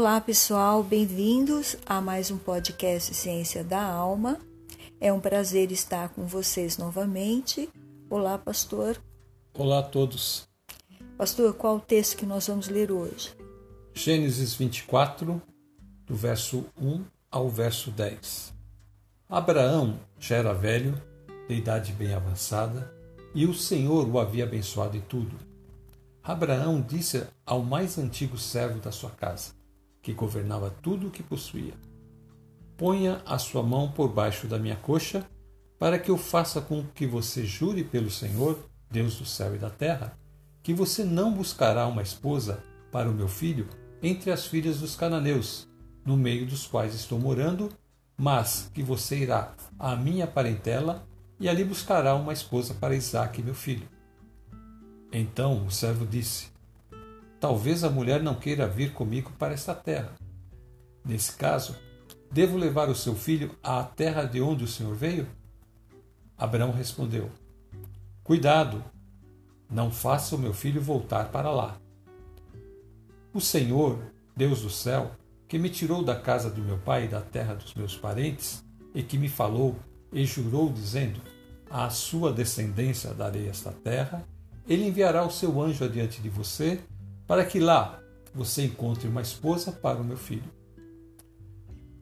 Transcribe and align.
Olá, 0.00 0.18
pessoal, 0.18 0.82
bem-vindos 0.82 1.76
a 1.84 2.00
mais 2.00 2.30
um 2.30 2.38
podcast 2.38 3.14
Ciência 3.14 3.62
da 3.62 3.84
Alma. 3.84 4.38
É 4.98 5.12
um 5.12 5.20
prazer 5.20 5.70
estar 5.70 6.08
com 6.08 6.26
vocês 6.26 6.78
novamente. 6.78 7.68
Olá, 8.08 8.38
pastor. 8.38 8.96
Olá 9.52 9.80
a 9.80 9.82
todos. 9.82 10.48
Pastor, 11.18 11.52
qual 11.52 11.76
o 11.76 11.80
texto 11.80 12.16
que 12.16 12.24
nós 12.24 12.46
vamos 12.46 12.66
ler 12.68 12.90
hoje? 12.90 13.36
Gênesis 13.92 14.54
24, 14.54 15.40
do 16.06 16.14
verso 16.14 16.64
1 16.80 17.04
ao 17.30 17.50
verso 17.50 17.90
10. 17.90 18.54
Abraão 19.28 20.00
já 20.18 20.36
era 20.36 20.54
velho, 20.54 20.94
de 21.46 21.56
idade 21.56 21.92
bem 21.92 22.14
avançada, 22.14 22.90
e 23.34 23.44
o 23.44 23.52
Senhor 23.52 24.08
o 24.08 24.18
havia 24.18 24.44
abençoado 24.44 24.96
em 24.96 25.02
tudo. 25.02 25.36
Abraão 26.22 26.80
disse 26.80 27.22
ao 27.44 27.62
mais 27.62 27.98
antigo 27.98 28.38
servo 28.38 28.80
da 28.80 28.90
sua 28.90 29.10
casa: 29.10 29.59
que 30.02 30.12
governava 30.12 30.70
tudo 30.82 31.08
o 31.08 31.10
que 31.10 31.22
possuía. 31.22 31.74
Ponha 32.76 33.20
a 33.26 33.38
sua 33.38 33.62
mão 33.62 33.90
por 33.92 34.08
baixo 34.08 34.46
da 34.46 34.58
minha 34.58 34.76
coxa, 34.76 35.24
para 35.78 35.98
que 35.98 36.10
eu 36.10 36.16
faça 36.16 36.60
com 36.60 36.84
que 36.94 37.06
você 37.06 37.44
jure 37.44 37.84
pelo 37.84 38.10
Senhor, 38.10 38.58
Deus 38.90 39.16
do 39.16 39.24
céu 39.24 39.54
e 39.54 39.58
da 39.58 39.70
terra, 39.70 40.18
que 40.62 40.74
você 40.74 41.04
não 41.04 41.32
buscará 41.32 41.86
uma 41.86 42.02
esposa 42.02 42.62
para 42.90 43.08
o 43.08 43.14
meu 43.14 43.28
filho 43.28 43.68
entre 44.02 44.30
as 44.30 44.46
filhas 44.46 44.78
dos 44.78 44.96
cananeus, 44.96 45.68
no 46.04 46.16
meio 46.16 46.46
dos 46.46 46.66
quais 46.66 46.94
estou 46.94 47.18
morando, 47.18 47.70
mas 48.16 48.70
que 48.74 48.82
você 48.82 49.18
irá 49.18 49.54
à 49.78 49.96
minha 49.96 50.26
parentela 50.26 51.06
e 51.38 51.48
ali 51.48 51.64
buscará 51.64 52.14
uma 52.14 52.32
esposa 52.32 52.74
para 52.74 52.94
Isaque, 52.94 53.42
meu 53.42 53.54
filho. 53.54 53.88
Então 55.12 55.66
o 55.66 55.70
servo 55.70 56.06
disse: 56.06 56.48
Talvez 57.40 57.82
a 57.82 57.88
mulher 57.88 58.22
não 58.22 58.34
queira 58.34 58.68
vir 58.68 58.92
comigo 58.92 59.32
para 59.38 59.54
esta 59.54 59.74
terra. 59.74 60.12
Nesse 61.02 61.32
caso, 61.32 61.74
devo 62.30 62.58
levar 62.58 62.90
o 62.90 62.94
seu 62.94 63.14
filho 63.14 63.56
à 63.62 63.82
terra 63.82 64.24
de 64.24 64.42
onde 64.42 64.64
o 64.64 64.68
Senhor 64.68 64.94
veio? 64.94 65.26
Abraão 66.36 66.70
respondeu: 66.70 67.30
Cuidado, 68.22 68.84
não 69.70 69.90
faça 69.90 70.36
o 70.36 70.38
meu 70.38 70.52
filho 70.52 70.82
voltar 70.82 71.30
para 71.30 71.50
lá. 71.50 71.80
O 73.32 73.40
Senhor, 73.40 73.98
Deus 74.36 74.60
do 74.60 74.68
céu, 74.68 75.12
que 75.48 75.58
me 75.58 75.70
tirou 75.70 76.04
da 76.04 76.14
casa 76.14 76.50
do 76.50 76.60
meu 76.60 76.76
pai 76.76 77.06
e 77.06 77.08
da 77.08 77.22
terra 77.22 77.54
dos 77.54 77.74
meus 77.74 77.96
parentes, 77.96 78.62
e 78.94 79.02
que 79.02 79.16
me 79.16 79.30
falou 79.30 79.76
e 80.12 80.26
jurou, 80.26 80.70
dizendo: 80.70 81.22
À 81.70 81.88
sua 81.88 82.34
descendência 82.34 83.14
darei 83.14 83.48
esta 83.48 83.72
terra, 83.72 84.22
ele 84.68 84.86
enviará 84.86 85.24
o 85.24 85.30
seu 85.30 85.58
anjo 85.58 85.86
adiante 85.86 86.20
de 86.20 86.28
você 86.28 86.78
para 87.30 87.44
que 87.44 87.60
lá 87.60 88.02
você 88.34 88.64
encontre 88.64 89.06
uma 89.06 89.20
esposa 89.22 89.70
para 89.70 90.00
o 90.00 90.04
meu 90.04 90.16
filho. 90.16 90.50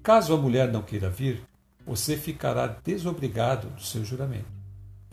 Caso 0.03 0.33
a 0.33 0.39
mulher 0.39 0.73
não 0.73 0.81
queira 0.81 1.11
vir, 1.11 1.43
você 1.84 2.17
ficará 2.17 2.67
desobrigado 2.67 3.69
do 3.69 3.83
seu 3.83 4.03
juramento. 4.03 4.51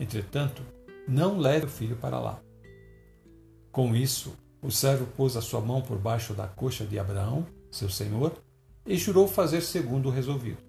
Entretanto, 0.00 0.62
não 1.06 1.36
leve 1.38 1.66
o 1.66 1.68
filho 1.68 1.96
para 1.96 2.18
lá. 2.18 2.40
Com 3.70 3.94
isso, 3.94 4.34
o 4.62 4.70
servo 4.70 5.04
pôs 5.04 5.36
a 5.36 5.42
sua 5.42 5.60
mão 5.60 5.82
por 5.82 5.98
baixo 5.98 6.32
da 6.32 6.46
coxa 6.46 6.86
de 6.86 6.98
Abraão, 6.98 7.46
seu 7.70 7.90
senhor, 7.90 8.32
e 8.86 8.96
jurou 8.96 9.28
fazer 9.28 9.60
segundo 9.60 10.08
o 10.08 10.12
resolvido. 10.12 10.62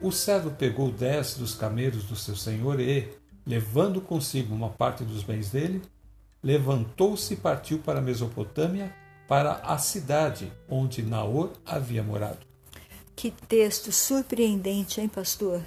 O 0.00 0.10
servo 0.10 0.52
pegou 0.52 0.90
dez 0.90 1.34
dos 1.34 1.54
camelos 1.54 2.04
do 2.04 2.16
seu 2.16 2.34
senhor 2.34 2.80
e, 2.80 3.10
levando 3.46 4.00
consigo 4.00 4.54
uma 4.54 4.70
parte 4.70 5.04
dos 5.04 5.22
bens 5.22 5.50
dele, 5.50 5.82
levantou-se 6.42 7.34
e 7.34 7.36
partiu 7.36 7.78
para 7.78 7.98
a 7.98 8.02
Mesopotâmia, 8.02 8.94
para 9.28 9.52
a 9.56 9.78
cidade 9.78 10.52
onde 10.68 11.02
Naor 11.02 11.50
havia 11.64 12.02
morado. 12.02 12.46
Que 13.14 13.30
texto 13.30 13.92
surpreendente, 13.92 15.00
hein, 15.00 15.08
pastor? 15.08 15.62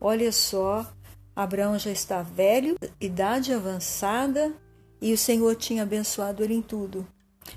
Olha 0.00 0.30
só, 0.30 0.86
Abraão 1.34 1.78
já 1.78 1.90
está 1.90 2.22
velho, 2.22 2.76
idade 3.00 3.52
avançada, 3.52 4.52
e 5.00 5.12
o 5.12 5.18
Senhor 5.18 5.56
tinha 5.56 5.82
abençoado 5.82 6.44
ele 6.44 6.54
em 6.54 6.62
tudo. 6.62 7.06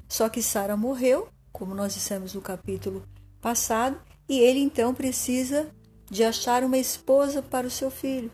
Só 0.08 0.30
que 0.30 0.42
Sara 0.42 0.78
morreu, 0.78 1.28
como 1.52 1.76
nós 1.76 1.94
dissemos 1.94 2.34
no 2.34 2.42
capítulo 2.42 3.04
passado, 3.42 4.00
e 4.30 4.40
ele 4.40 4.60
então 4.60 4.94
precisa 4.94 5.70
de 6.10 6.24
achar 6.24 6.64
uma 6.64 6.78
esposa 6.78 7.42
para 7.42 7.68
o 7.68 7.72
seu 7.72 7.92
filho. 7.92 8.32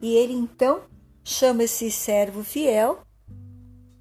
E 0.00 0.14
ele 0.14 0.32
então 0.32 0.80
chama 1.22 1.64
esse 1.64 1.90
servo 1.90 2.42
fiel 2.42 3.00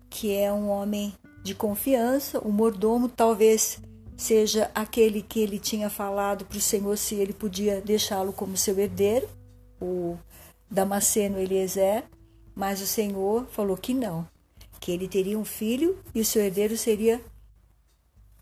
que 0.09 0.33
é 0.33 0.51
um 0.51 0.69
homem 0.69 1.13
de 1.43 1.55
confiança, 1.55 2.39
o 2.39 2.51
mordomo 2.51 3.07
talvez 3.07 3.79
seja 4.17 4.71
aquele 4.73 5.21
que 5.21 5.39
ele 5.39 5.59
tinha 5.59 5.89
falado 5.89 6.43
para 6.45 6.57
o 6.57 6.61
Senhor 6.61 6.97
se 6.97 7.15
ele 7.15 7.33
podia 7.33 7.79
deixá-lo 7.79 8.33
como 8.33 8.57
seu 8.57 8.77
herdeiro, 8.79 9.29
o 9.79 10.17
Damasceno 10.69 11.39
Eliezer, 11.39 12.03
mas 12.55 12.81
o 12.81 12.87
Senhor 12.87 13.45
falou 13.47 13.77
que 13.77 13.93
não, 13.93 14.27
que 14.79 14.91
ele 14.91 15.07
teria 15.07 15.37
um 15.37 15.45
filho 15.45 15.97
e 16.13 16.19
o 16.19 16.25
seu 16.25 16.41
herdeiro 16.41 16.75
seria 16.75 17.21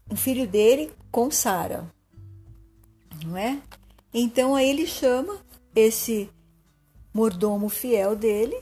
um 0.10 0.16
filho 0.16 0.48
dele 0.48 0.92
com 1.12 1.30
Sara. 1.30 1.86
Não 3.26 3.36
é? 3.38 3.62
Então 4.14 4.56
aí 4.56 4.70
ele 4.70 4.88
chama 4.88 5.38
esse 5.76 6.30
mordomo 7.14 7.70
fiel 7.70 8.16
dele, 8.16 8.58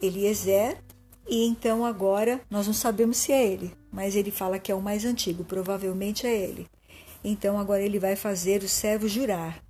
Eliezer, 0.00 0.82
e 1.28 1.44
então 1.46 1.84
agora 1.84 2.40
nós 2.50 2.66
não 2.66 2.74
sabemos 2.74 3.16
se 3.16 3.32
é 3.32 3.46
ele, 3.46 3.74
mas 3.90 4.16
ele 4.16 4.30
fala 4.30 4.58
que 4.58 4.72
é 4.72 4.74
o 4.74 4.82
mais 4.82 5.04
antigo, 5.04 5.44
provavelmente 5.44 6.26
é 6.26 6.34
ele. 6.34 6.66
Então 7.24 7.58
agora 7.58 7.82
ele 7.82 7.98
vai 7.98 8.16
fazer 8.16 8.62
o 8.62 8.68
servo 8.68 9.08
jurar. 9.08 9.62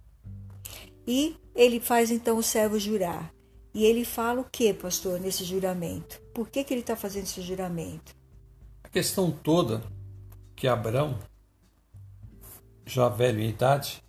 E 1.06 1.36
ele 1.54 1.80
faz 1.80 2.10
então 2.10 2.38
o 2.38 2.42
servo 2.42 2.78
jurar. 2.78 3.32
E 3.74 3.84
ele 3.84 4.04
fala 4.04 4.40
o 4.40 4.44
que, 4.44 4.72
pastor, 4.72 5.18
nesse 5.20 5.44
juramento? 5.44 6.20
Por 6.34 6.48
que, 6.48 6.62
que 6.62 6.72
ele 6.72 6.80
está 6.82 6.94
fazendo 6.94 7.24
esse 7.24 7.40
juramento? 7.40 8.14
A 8.82 8.88
questão 8.88 9.30
toda 9.30 9.82
que 10.54 10.68
Abraão, 10.68 11.18
já 12.84 13.08
velho 13.08 13.40
em 13.40 13.48
idade, 13.48 14.02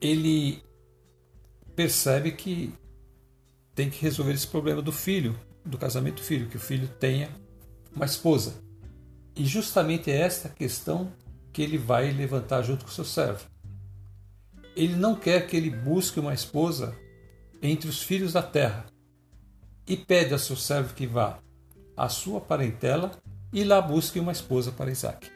ele 0.00 0.62
percebe 1.74 2.32
que 2.32 2.72
tem 3.74 3.88
que 3.88 4.00
resolver 4.02 4.32
esse 4.32 4.46
problema 4.46 4.82
do 4.82 4.92
filho, 4.92 5.38
do 5.64 5.78
casamento 5.78 6.16
do 6.16 6.22
filho, 6.22 6.48
que 6.48 6.56
o 6.56 6.60
filho 6.60 6.88
tenha 6.88 7.30
uma 7.94 8.04
esposa. 8.04 8.54
E 9.34 9.44
justamente 9.44 10.10
é 10.10 10.16
esta 10.16 10.48
questão 10.48 11.12
que 11.52 11.62
ele 11.62 11.78
vai 11.78 12.10
levantar 12.10 12.62
junto 12.62 12.84
com 12.84 12.90
seu 12.90 13.04
servo. 13.04 13.46
Ele 14.76 14.96
não 14.96 15.14
quer 15.14 15.46
que 15.46 15.56
ele 15.56 15.70
busque 15.70 16.20
uma 16.20 16.34
esposa 16.34 16.96
entre 17.62 17.88
os 17.88 18.02
filhos 18.02 18.32
da 18.32 18.42
terra 18.42 18.86
e 19.86 19.96
pede 19.96 20.34
a 20.34 20.38
seu 20.38 20.56
servo 20.56 20.94
que 20.94 21.06
vá 21.06 21.38
à 21.96 22.08
sua 22.08 22.40
parentela 22.40 23.12
e 23.52 23.62
lá 23.62 23.80
busque 23.80 24.18
uma 24.18 24.32
esposa 24.32 24.72
para 24.72 24.90
Isaac. 24.90 25.30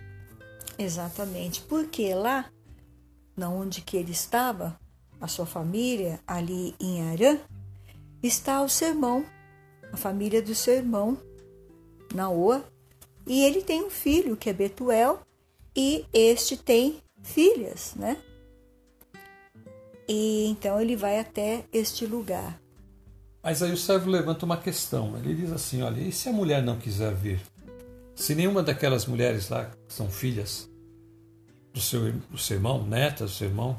Exatamente, 0.77 1.61
porque 1.63 2.15
lá, 2.15 2.51
na 3.37 3.49
onde 3.49 3.81
que 3.81 3.97
ele 3.97 4.13
estava, 4.13 4.79
a 5.21 5.27
sua 5.27 5.47
família, 5.47 6.21
ali 6.27 6.75
em 6.81 7.03
Arã, 7.11 7.39
está 8.23 8.63
o 8.63 8.69
sermão 8.69 9.25
a 9.93 9.97
família 9.97 10.43
do 10.43 10.55
seu 10.55 10.75
irmão, 10.75 11.19
Naoa, 12.15 12.65
e 13.27 13.45
ele 13.45 13.63
tem 13.63 13.85
um 13.85 13.91
filho 13.91 14.37
que 14.37 14.49
é 14.49 14.53
Betuel, 14.53 15.21
e 15.77 16.05
este 16.13 16.57
tem 16.57 17.03
filhas, 17.23 17.95
né? 17.95 18.17
E 20.09 20.47
então 20.47 20.81
ele 20.81 20.97
vai 20.97 21.21
até 21.21 21.65
este 21.73 22.07
lugar. 22.07 22.59
Mas 23.43 23.63
aí 23.63 23.73
o 23.73 23.77
servo 23.77 24.11
levanta 24.11 24.47
uma 24.47 24.57
questão. 24.57 25.17
Ele 25.19 25.35
diz 25.35 25.53
assim: 25.53 25.83
olha, 25.83 26.01
e 26.01 26.11
se 26.11 26.29
a 26.29 26.33
mulher 26.33 26.63
não 26.63 26.79
quiser 26.79 27.15
vir? 27.15 27.41
Se 28.15 28.35
nenhuma 28.35 28.63
daquelas 28.63 29.07
mulheres 29.07 29.49
lá 29.49 29.67
que 29.67 29.95
são 29.95 30.11
filhas 30.11 30.69
do 31.73 31.81
seu, 31.81 32.13
do 32.13 32.39
seu 32.39 32.57
irmão, 32.57 32.85
netas 32.85 33.31
do 33.31 33.37
seu 33.37 33.49
irmão, 33.49 33.79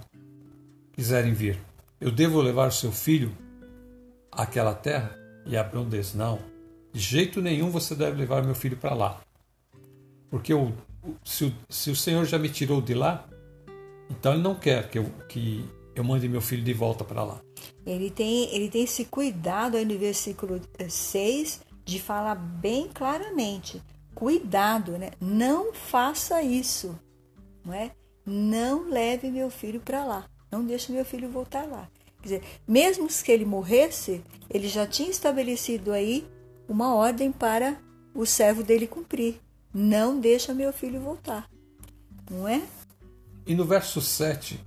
quiserem 0.94 1.34
vir, 1.34 1.60
eu 2.00 2.12
devo 2.12 2.42
levar 2.42 2.70
o 2.70 2.72
seu 2.72 2.92
filho 2.92 3.36
àquela 4.32 4.74
terra? 4.74 5.18
E 5.46 5.58
Abraão 5.58 5.88
disse: 5.88 6.18
Não, 6.18 6.40
de 6.92 7.00
jeito 7.00 7.42
nenhum 7.42 7.70
você 7.70 7.96
deve 7.96 8.18
levar 8.18 8.44
meu 8.44 8.56
filho 8.56 8.78
para 8.78 8.94
lá. 8.94 9.22
Porque 10.30 10.54
o, 10.54 10.74
se, 11.24 11.54
se 11.70 11.90
o 11.90 11.96
Senhor 11.96 12.26
já 12.26 12.38
me 12.38 12.50
tirou 12.50 12.82
de 12.82 12.94
lá, 12.94 13.28
então 14.10 14.34
ele 14.34 14.42
não 14.42 14.56
quer 14.56 14.90
que 14.90 15.00
eu, 15.00 15.06
que 15.28 15.66
eu 15.96 16.04
mande 16.04 16.28
meu 16.28 16.42
filho 16.42 16.64
de 16.64 16.74
volta 16.74 17.04
para 17.04 17.24
lá. 17.24 17.42
Ele 17.86 18.10
tem, 18.10 18.54
ele 18.54 18.70
tem 18.70 18.84
esse 18.84 19.06
cuidado 19.06 19.78
aí 19.78 19.86
no 19.86 19.98
versículo 19.98 20.62
6 20.88 21.62
de 21.86 22.00
falar 22.00 22.36
bem 22.36 22.88
claramente. 22.88 23.82
Cuidado, 24.14 24.98
né? 24.98 25.12
Não 25.20 25.74
faça 25.74 26.42
isso, 26.42 26.98
não 27.66 27.74
é? 27.74 27.92
Não 28.26 28.90
leve 28.90 29.32
meu 29.32 29.50
filho 29.50 29.80
para 29.80 30.04
lá. 30.04 30.26
Não 30.52 30.64
deixe 30.64 30.92
meu 30.92 31.06
filho 31.06 31.30
voltar 31.30 31.66
lá. 31.68 31.90
Dizer, 32.22 32.44
mesmo 32.68 33.08
que 33.08 33.32
ele 33.32 33.46
morresse, 33.46 34.22
ele 34.50 34.68
já 34.68 34.86
tinha 34.86 35.10
estabelecido 35.10 35.92
aí 35.92 36.28
uma 36.68 36.94
ordem 36.94 37.32
para 37.32 37.78
o 38.14 38.26
servo 38.26 38.64
dele 38.64 38.88
cumprir. 38.88 39.40
Não 39.74 40.20
deixa 40.20 40.54
meu 40.54 40.74
filho 40.74 41.00
voltar. 41.00 41.50
não 42.30 42.48
é? 42.48 42.62
E 43.46 43.56
no 43.56 43.66
verso 43.66 44.02
7, 44.02 44.60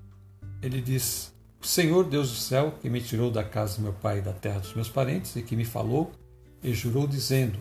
ele 0.62 0.81
diz: 0.81 1.32
O 1.60 1.66
Senhor 1.66 2.04
Deus 2.04 2.31
do 2.31 2.37
céu, 2.37 2.75
que 2.81 2.88
me 2.88 3.00
tirou 3.00 3.31
da 3.31 3.44
casa 3.44 3.76
do 3.76 3.82
meu 3.82 3.93
pai 3.93 4.19
e 4.19 4.22
da 4.22 4.32
terra 4.32 4.60
dos 4.60 4.75
meus 4.75 4.88
parentes, 4.88 5.37
e 5.37 5.43
que 5.43 5.54
me 5.54 5.64
falou 5.64 6.10
e 6.62 6.72
jurou, 6.72 7.06
dizendo: 7.06 7.58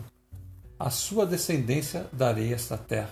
A 0.78 0.90
sua 0.90 1.26
descendência 1.26 2.08
darei 2.12 2.52
esta 2.52 2.78
terra. 2.78 3.10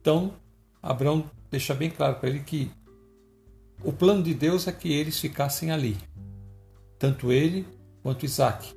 Então, 0.00 0.34
Abraão 0.82 1.30
deixa 1.50 1.74
bem 1.74 1.90
claro 1.90 2.16
para 2.16 2.28
ele 2.28 2.40
que 2.40 2.70
o 3.82 3.92
plano 3.92 4.22
de 4.22 4.34
Deus 4.34 4.66
é 4.66 4.72
que 4.72 4.92
eles 4.92 5.18
ficassem 5.18 5.70
ali, 5.70 5.96
tanto 6.98 7.30
ele 7.30 7.66
quanto 8.02 8.24
Isaac. 8.24 8.74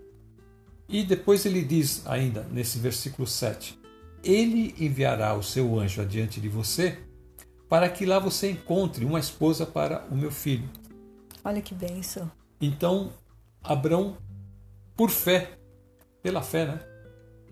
E 0.87 1.03
depois 1.03 1.45
ele 1.45 1.63
diz 1.63 2.05
ainda, 2.07 2.43
nesse 2.51 2.79
versículo 2.79 3.27
7, 3.27 3.79
Ele 4.23 4.73
enviará 4.79 5.35
o 5.35 5.43
seu 5.43 5.79
anjo 5.79 6.01
adiante 6.01 6.41
de 6.41 6.49
você, 6.49 6.97
para 7.69 7.87
que 7.87 8.05
lá 8.05 8.17
você 8.17 8.49
encontre 8.49 9.05
uma 9.05 9.19
esposa 9.19 9.65
para 9.65 10.03
o 10.09 10.15
meu 10.15 10.31
filho. 10.31 10.67
Olha 11.43 11.61
que 11.61 11.75
bênção. 11.75 12.29
Então, 12.59 13.13
Abraão, 13.63 14.17
por 14.97 15.11
fé, 15.11 15.59
pela 16.23 16.41
fé, 16.41 16.65
né? 16.65 16.79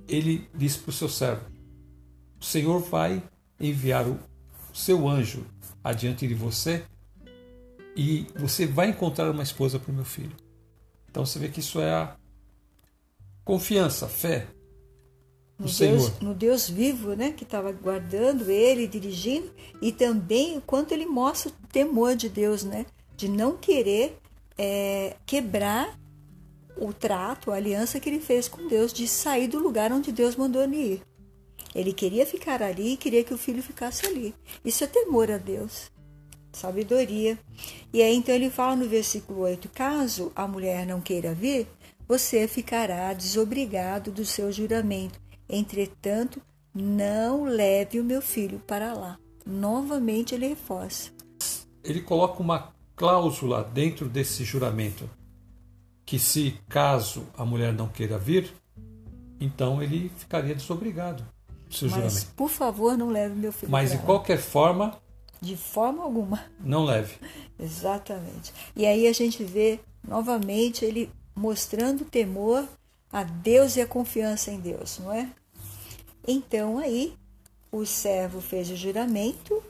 Ele 0.07 0.49
disse 0.53 0.79
para 0.79 0.89
o 0.89 0.94
seu 0.94 1.07
servo: 1.07 1.45
O 2.41 2.44
Senhor 2.44 2.79
vai 2.79 3.21
enviar 3.59 4.07
o 4.07 4.19
seu 4.73 5.07
anjo 5.07 5.45
adiante 5.83 6.27
de 6.27 6.33
você 6.33 6.83
e 7.97 8.27
você 8.35 8.67
vai 8.67 8.89
encontrar 8.89 9.31
uma 9.31 9.41
esposa 9.41 9.79
para 9.79 9.91
o 9.91 9.95
meu 9.95 10.05
filho. 10.05 10.35
Então 11.09 11.25
você 11.25 11.39
vê 11.39 11.49
que 11.49 11.61
isso 11.61 11.81
é 11.81 11.91
a 11.91 12.15
confiança, 13.44 14.07
fé 14.07 14.45
no, 15.57 15.65
no 15.65 15.67
Senhor. 15.67 15.97
Deus, 15.97 16.19
no 16.19 16.33
Deus 16.35 16.69
vivo, 16.69 17.15
né, 17.15 17.31
que 17.31 17.44
estava 17.44 17.71
guardando 17.71 18.51
ele, 18.51 18.88
dirigindo, 18.88 19.51
e 19.81 19.91
também 19.91 20.57
o 20.57 20.61
quanto 20.61 20.91
ele 20.91 21.07
mostra 21.07 21.49
o 21.49 21.67
temor 21.67 22.15
de 22.15 22.29
Deus, 22.29 22.63
né, 22.63 22.85
de 23.15 23.27
não 23.27 23.57
querer 23.57 24.19
é, 24.55 25.15
quebrar 25.25 25.97
o 26.77 26.94
trato, 26.94 27.51
a 27.51 27.55
aliança 27.55 27.99
que 27.99 28.07
ele 28.07 28.19
fez 28.19 28.47
com 28.47 28.67
Deus, 28.67 28.94
de 28.94 29.07
sair 29.07 29.47
do 29.47 29.57
lugar 29.57 29.91
onde 29.91 30.11
Deus 30.11 30.35
mandou 30.35 30.61
ele 30.61 30.77
ir. 30.77 31.01
Ele 31.73 31.91
queria 31.91 32.27
ficar 32.27 32.61
ali 32.61 32.94
e 32.94 32.97
queria 32.97 33.23
que 33.23 33.33
o 33.33 33.38
filho 33.38 33.63
ficasse 33.63 34.05
ali. 34.05 34.35
Isso 34.63 34.83
é 34.83 34.88
temor 34.88 35.31
a 35.31 35.39
Deus, 35.39 35.91
sabedoria. 36.57 37.38
E 37.94 38.01
aí 38.01 38.15
então 38.15 38.33
ele 38.33 38.50
fala 38.50 38.75
no 38.75 38.88
versículo 38.88 39.42
8: 39.42 39.69
caso 39.69 40.31
a 40.36 40.48
mulher 40.48 40.86
não 40.86 41.00
queira 41.00 41.33
vir, 41.33 41.68
você 42.07 42.48
ficará 42.48 43.13
desobrigado 43.13 44.12
do 44.12 44.25
seu 44.25 44.51
juramento. 44.51 45.19
Entretanto, 45.50 46.42
não 46.74 47.44
leve 47.45 48.00
o 48.00 48.04
meu 48.04 48.21
filho 48.21 48.59
para 48.68 48.94
lá. 48.94 49.18
Novamente 49.45 50.36
ele 50.36 50.48
reforça. 50.48 51.12
Ele 51.83 52.01
coloca 52.01 52.42
uma 52.42 52.74
cláusula 52.95 53.63
dentro 53.63 54.09
desse 54.09 54.44
juramento 54.44 55.09
que 56.06 56.18
se 56.18 56.59
caso 56.69 57.25
a 57.38 57.45
mulher 57.45 57.74
não 57.74 57.88
queira 57.88 58.18
vir, 58.18 58.51
então 59.39 59.83
ele 59.83 60.09
ficaria 60.18 60.56
desobrigado 60.56 61.24
do 61.68 61.75
seu 61.75 61.89
Mas, 61.89 61.95
juramento. 61.95 62.33
por 62.36 62.50
favor, 62.50 62.98
não 62.98 63.09
leve 63.09 63.36
meu 63.36 63.51
filho 63.51 63.71
Mas 63.71 63.92
de 63.92 63.98
qualquer 64.00 64.38
forma, 64.38 64.98
De 65.42 65.56
forma 65.56 66.04
alguma. 66.04 66.45
não 66.60 66.84
leve. 66.84 67.16
Exatamente. 67.60 68.54
E 68.75 68.86
aí 68.86 69.07
a 69.07 69.13
gente 69.13 69.44
vê 69.44 69.80
novamente 70.07 70.84
ele 70.84 71.12
mostrando 71.36 72.06
temor 72.06 72.68
a 73.12 73.24
Deus 73.24 73.75
e 73.75 73.81
a 73.81 73.88
confiança 73.88 74.51
em 74.51 74.60
Deus, 74.60 75.00
não 75.00 75.12
é? 75.12 75.30
Então 76.28 76.78
aí 76.78 77.16
o 77.72 77.86
servo 77.86 78.42
fez 78.42 78.69
o 78.69 78.75
juramento, 78.75 79.63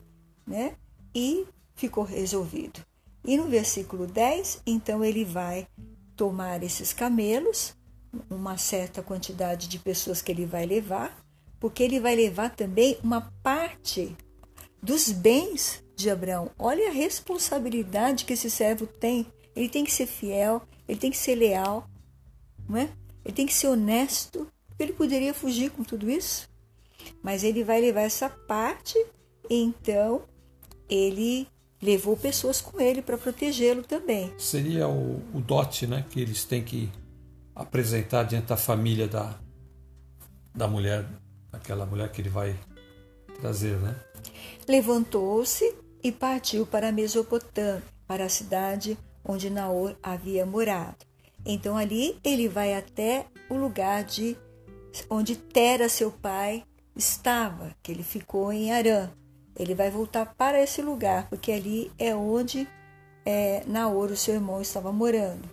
né? 0.45 0.75
E 1.13 1.45
ficou 1.75 2.03
resolvido. 2.03 2.79
E 3.23 3.37
no 3.37 3.45
versículo 3.45 4.07
10, 4.07 4.61
então 4.65 5.03
ele 5.03 5.25
vai 5.25 5.67
tomar 6.15 6.63
esses 6.63 6.93
camelos, 6.93 7.75
uma 8.29 8.57
certa 8.57 9.03
quantidade 9.03 9.67
de 9.67 9.77
pessoas 9.77 10.21
que 10.21 10.31
ele 10.31 10.45
vai 10.45 10.65
levar, 10.65 11.15
porque 11.59 11.83
ele 11.83 11.99
vai 11.99 12.15
levar 12.15 12.49
também 12.55 12.97
uma 13.03 13.21
parte 13.43 14.15
dos 14.87 15.11
bens 15.11 15.83
de 15.97 16.09
Abraão. 16.09 16.49
Olha 16.57 16.87
a 16.87 16.93
responsabilidade 16.93 18.23
que 18.23 18.31
esse 18.31 18.49
servo 18.49 18.87
tem. 18.87 19.27
Ele 19.53 19.67
tem 19.67 19.83
que 19.83 19.91
ser 19.91 20.07
fiel, 20.07 20.61
ele 20.87 20.97
tem 20.97 21.11
que 21.11 21.17
ser 21.17 21.35
leal, 21.35 21.85
não 22.69 22.77
é? 22.77 22.89
Ele 23.25 23.35
tem 23.35 23.45
que 23.45 23.53
ser 23.53 23.67
honesto. 23.67 24.47
Ele 24.79 24.93
poderia 24.93 25.33
fugir 25.33 25.71
com 25.71 25.83
tudo 25.83 26.09
isso, 26.09 26.49
mas 27.21 27.43
ele 27.43 27.65
vai 27.65 27.81
levar 27.81 28.03
essa 28.03 28.29
parte. 28.29 28.97
Então 29.49 30.21
ele 30.89 31.49
levou 31.81 32.15
pessoas 32.15 32.61
com 32.61 32.79
ele 32.79 33.01
para 33.01 33.17
protegê-lo 33.17 33.83
também. 33.83 34.31
Seria 34.37 34.87
o, 34.87 35.21
o 35.33 35.41
dote 35.41 35.85
né, 35.85 36.05
que 36.09 36.21
eles 36.21 36.45
têm 36.45 36.63
que 36.63 36.89
apresentar 37.53 38.23
diante 38.23 38.45
da 38.45 38.57
família 38.57 39.07
da, 39.07 39.37
da 40.55 40.65
mulher, 40.65 41.05
aquela 41.51 41.85
mulher 41.85 42.09
que 42.09 42.21
ele 42.21 42.29
vai 42.29 42.55
trazer, 43.39 43.77
né? 43.77 43.95
Levantou-se 44.67 45.75
e 46.03 46.11
partiu 46.11 46.65
para 46.65 46.89
a 46.89 46.91
Mesopotâmia, 46.91 47.83
para 48.07 48.25
a 48.25 48.29
cidade 48.29 48.97
onde 49.23 49.49
Naor 49.49 49.95
havia 50.01 50.45
morado. 50.45 51.05
Então 51.45 51.77
ali 51.77 52.19
ele 52.23 52.47
vai 52.47 52.73
até 52.73 53.25
o 53.49 53.55
lugar 53.55 54.03
de 54.03 54.37
onde 55.09 55.35
Tera, 55.35 55.87
seu 55.87 56.11
pai, 56.11 56.63
estava, 56.95 57.75
que 57.81 57.91
ele 57.91 58.03
ficou 58.03 58.51
em 58.51 58.71
Arã. 58.71 59.09
Ele 59.55 59.73
vai 59.73 59.89
voltar 59.89 60.33
para 60.35 60.61
esse 60.61 60.81
lugar, 60.81 61.29
porque 61.29 61.51
ali 61.51 61.91
é 61.97 62.15
onde 62.15 62.67
é, 63.25 63.63
Naor, 63.65 64.11
o 64.11 64.17
seu 64.17 64.35
irmão, 64.35 64.61
estava 64.61 64.91
morando. 64.91 65.49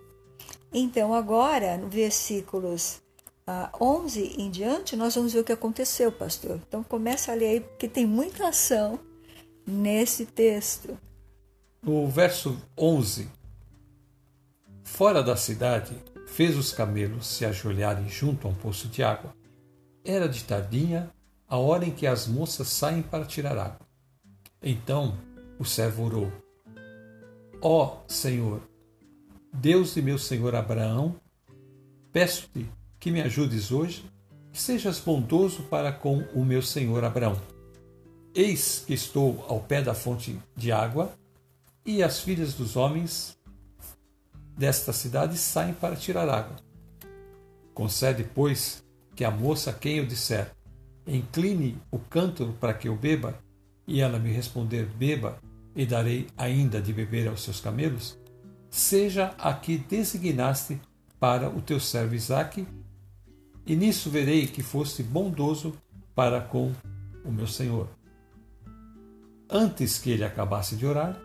Então, 0.72 1.14
agora, 1.14 1.76
no 1.76 1.88
versículos 1.88 3.02
11 3.80 4.36
em 4.38 4.50
diante, 4.50 4.96
nós 4.96 5.14
vamos 5.14 5.32
ver 5.32 5.40
o 5.40 5.44
que 5.44 5.52
aconteceu, 5.52 6.10
pastor. 6.10 6.60
Então, 6.66 6.82
começa 6.82 7.32
a 7.32 7.34
ler 7.34 7.46
aí, 7.46 7.60
porque 7.60 7.88
tem 7.88 8.06
muita 8.06 8.48
ação 8.48 8.98
nesse 9.66 10.24
texto. 10.26 10.98
No 11.82 12.08
verso 12.08 12.56
11, 12.78 13.28
fora 14.82 15.22
da 15.22 15.36
cidade, 15.36 15.94
fez 16.26 16.56
os 16.56 16.72
camelos 16.72 17.26
se 17.26 17.44
ajoelharem 17.44 18.08
junto 18.08 18.46
a 18.46 18.50
um 18.50 18.54
poço 18.54 18.88
de 18.88 19.02
água. 19.02 19.34
Era 20.02 20.28
de 20.28 20.44
tardinha, 20.44 21.10
a 21.46 21.58
hora 21.58 21.84
em 21.84 21.90
que 21.90 22.06
as 22.06 22.26
moças 22.26 22.68
saem 22.68 23.02
para 23.02 23.26
tirar 23.26 23.58
água. 23.58 23.86
Então 24.62 25.18
o 25.58 25.64
servo 25.64 26.04
orou: 26.04 26.32
Ó 27.60 27.98
Senhor, 28.08 28.62
Deus 29.52 29.94
de 29.94 30.02
meu 30.02 30.18
senhor 30.18 30.54
Abraão, 30.54 31.16
peço-te 32.12 32.66
que 33.04 33.10
me 33.10 33.20
ajudes 33.20 33.70
hoje, 33.70 34.02
que 34.50 34.58
sejas 34.58 34.98
bondoso 34.98 35.64
para 35.64 35.92
com 35.92 36.20
o 36.32 36.42
meu 36.42 36.62
senhor 36.62 37.04
Abraão. 37.04 37.38
Eis 38.34 38.82
que 38.86 38.94
estou 38.94 39.44
ao 39.46 39.60
pé 39.60 39.82
da 39.82 39.92
fonte 39.92 40.40
de 40.56 40.72
água, 40.72 41.12
e 41.84 42.02
as 42.02 42.20
filhas 42.20 42.54
dos 42.54 42.76
homens 42.76 43.36
desta 44.56 44.90
cidade 44.90 45.36
saem 45.36 45.74
para 45.74 45.96
tirar 45.96 46.30
água. 46.30 46.56
Concede, 47.74 48.24
pois, 48.24 48.82
que 49.14 49.22
a 49.22 49.30
moça 49.30 49.68
a 49.68 49.74
quem 49.74 49.98
eu 49.98 50.06
disser, 50.06 50.50
incline 51.06 51.76
o 51.90 51.98
cântaro 51.98 52.54
para 52.54 52.72
que 52.72 52.88
eu 52.88 52.96
beba, 52.96 53.38
e 53.86 54.00
ela 54.00 54.18
me 54.18 54.32
responder, 54.32 54.86
beba, 54.86 55.38
e 55.76 55.84
darei 55.84 56.26
ainda 56.38 56.80
de 56.80 56.90
beber 56.90 57.28
aos 57.28 57.42
seus 57.42 57.60
camelos, 57.60 58.18
seja 58.70 59.34
a 59.36 59.52
que 59.52 59.76
designaste 59.76 60.80
para 61.20 61.50
o 61.50 61.60
teu 61.60 61.78
servo 61.78 62.14
Isaque, 62.14 62.66
e 63.66 63.74
nisso 63.76 64.10
verei 64.10 64.46
que 64.46 64.62
foste 64.62 65.02
bondoso 65.02 65.74
para 66.14 66.40
com 66.40 66.72
o 67.24 67.30
meu 67.30 67.46
senhor. 67.46 67.88
Antes 69.48 69.98
que 69.98 70.10
ele 70.10 70.24
acabasse 70.24 70.76
de 70.76 70.86
orar, 70.86 71.20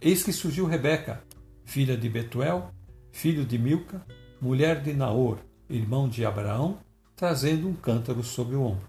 eis 0.00 0.22
que 0.22 0.32
surgiu 0.32 0.66
Rebeca, 0.66 1.22
filha 1.64 1.96
de 1.96 2.08
Betuel, 2.08 2.70
filho 3.10 3.44
de 3.44 3.58
Milca, 3.58 4.04
mulher 4.40 4.82
de 4.82 4.92
Naor, 4.92 5.38
irmão 5.68 6.08
de 6.08 6.24
Abraão, 6.24 6.78
trazendo 7.14 7.68
um 7.68 7.74
cântaro 7.74 8.22
sobre 8.22 8.56
o 8.56 8.62
ombro. 8.62 8.88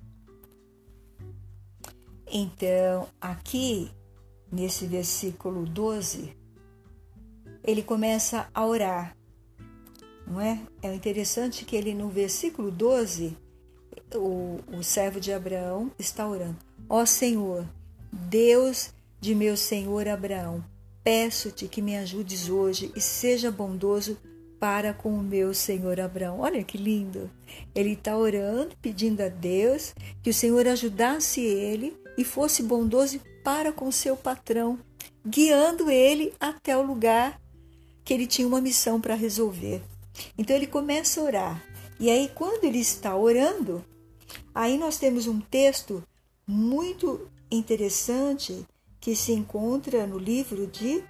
Então, 2.30 3.08
aqui, 3.22 3.90
nesse 4.52 4.86
versículo 4.86 5.66
12, 5.66 6.36
ele 7.64 7.82
começa 7.82 8.50
a 8.54 8.66
orar, 8.66 9.17
não 10.28 10.42
é? 10.42 10.60
É 10.82 10.94
interessante 10.94 11.66
que 11.66 11.76
ele, 11.76 11.94
no 11.94 12.10
versículo 12.10 12.70
12, 12.70 13.36
o, 14.14 14.60
o 14.72 14.84
servo 14.84 15.20
de 15.20 15.32
Abraão 15.32 15.92
está 15.98 16.28
orando: 16.28 16.58
Ó 16.90 17.06
Senhor, 17.06 17.66
Deus 18.12 18.92
de 19.20 19.34
meu 19.34 19.58
senhor 19.58 20.08
Abraão, 20.08 20.64
peço-te 21.04 21.68
que 21.68 21.82
me 21.82 21.98
ajudes 21.98 22.50
hoje 22.50 22.92
e 22.96 23.02
seja 23.02 23.50
bondoso 23.50 24.18
para 24.60 24.94
com 24.94 25.14
o 25.14 25.24
meu 25.24 25.54
senhor 25.54 26.00
Abraão. 26.00 26.40
Olha 26.40 26.64
que 26.64 26.78
lindo! 26.78 27.30
Ele 27.74 27.94
está 27.94 28.18
orando, 28.18 28.76
pedindo 28.82 29.22
a 29.22 29.30
Deus 29.30 29.94
que 30.24 30.32
o 30.32 30.34
Senhor 30.34 30.68
ajudasse 30.68 31.42
ele 31.42 31.96
e 32.18 32.24
fosse 32.24 32.64
bondoso 32.64 33.20
depara 33.48 33.72
com 33.72 33.90
seu 33.94 34.18
patrão, 34.18 34.78
guiando 35.26 35.90
ele 35.90 36.34
até 36.38 36.78
o 36.78 36.82
lugar 36.82 37.40
que 38.04 38.14
ele 38.14 38.28
tinha 38.28 38.46
uma 38.46 38.60
missão 38.60 39.00
para 39.00 39.16
resolver. 39.16 39.82
Então 40.38 40.56
ele 40.56 40.68
começa 40.68 41.20
a 41.20 41.24
orar. 41.24 41.64
E 42.00 42.10
aí, 42.10 42.30
quando 42.34 42.64
ele 42.64 42.80
está 42.80 43.16
orando, 43.16 43.84
aí 44.54 44.78
nós 44.78 44.98
temos 44.98 45.28
um 45.28 45.40
texto 45.40 46.04
muito 46.46 47.28
interessante 47.50 48.66
que 49.00 49.16
se 49.16 49.32
encontra 49.32 50.06
no 50.06 50.18
livro 50.18 50.68
de 50.68 51.04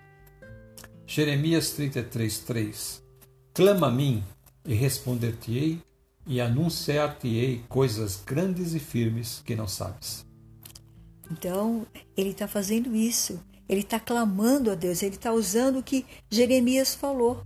Jeremias 1.05 1.71
33, 1.71 2.39
3 2.39 3.03
Clama 3.53 3.87
a 3.87 3.91
mim 3.91 4.23
e 4.65 4.73
responder-te-ei 4.73 5.81
e 6.27 6.39
anunciar-te-ei 6.39 7.63
coisas 7.67 8.21
grandes 8.23 8.73
e 8.73 8.79
firmes 8.79 9.41
que 9.43 9.55
não 9.55 9.67
sabes. 9.67 10.25
Então, 11.31 11.87
ele 12.15 12.29
está 12.29 12.47
fazendo 12.47 12.95
isso. 12.95 13.39
Ele 13.67 13.81
está 13.81 13.99
clamando 13.99 14.71
a 14.71 14.75
Deus, 14.75 15.01
ele 15.01 15.15
está 15.15 15.31
usando 15.33 15.79
o 15.79 15.83
que 15.83 16.05
Jeremias 16.29 16.93
falou. 16.93 17.43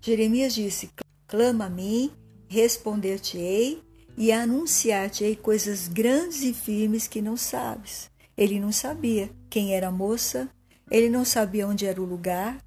Jeremias 0.00 0.54
disse: 0.54 0.90
Clama 1.26 1.66
a 1.66 1.70
mim, 1.70 2.12
responder-te-ei 2.48 3.82
e 4.16 4.32
anunciar-te-ei 4.32 5.36
coisas 5.36 5.88
grandes 5.88 6.42
e 6.42 6.52
firmes 6.52 7.06
que 7.06 7.22
não 7.22 7.36
sabes. 7.36 8.10
Ele 8.36 8.58
não 8.58 8.72
sabia 8.72 9.30
quem 9.48 9.74
era 9.74 9.88
a 9.88 9.92
moça, 9.92 10.48
ele 10.90 11.08
não 11.08 11.24
sabia 11.24 11.66
onde 11.66 11.86
era 11.86 12.00
o 12.00 12.06
lugar, 12.06 12.58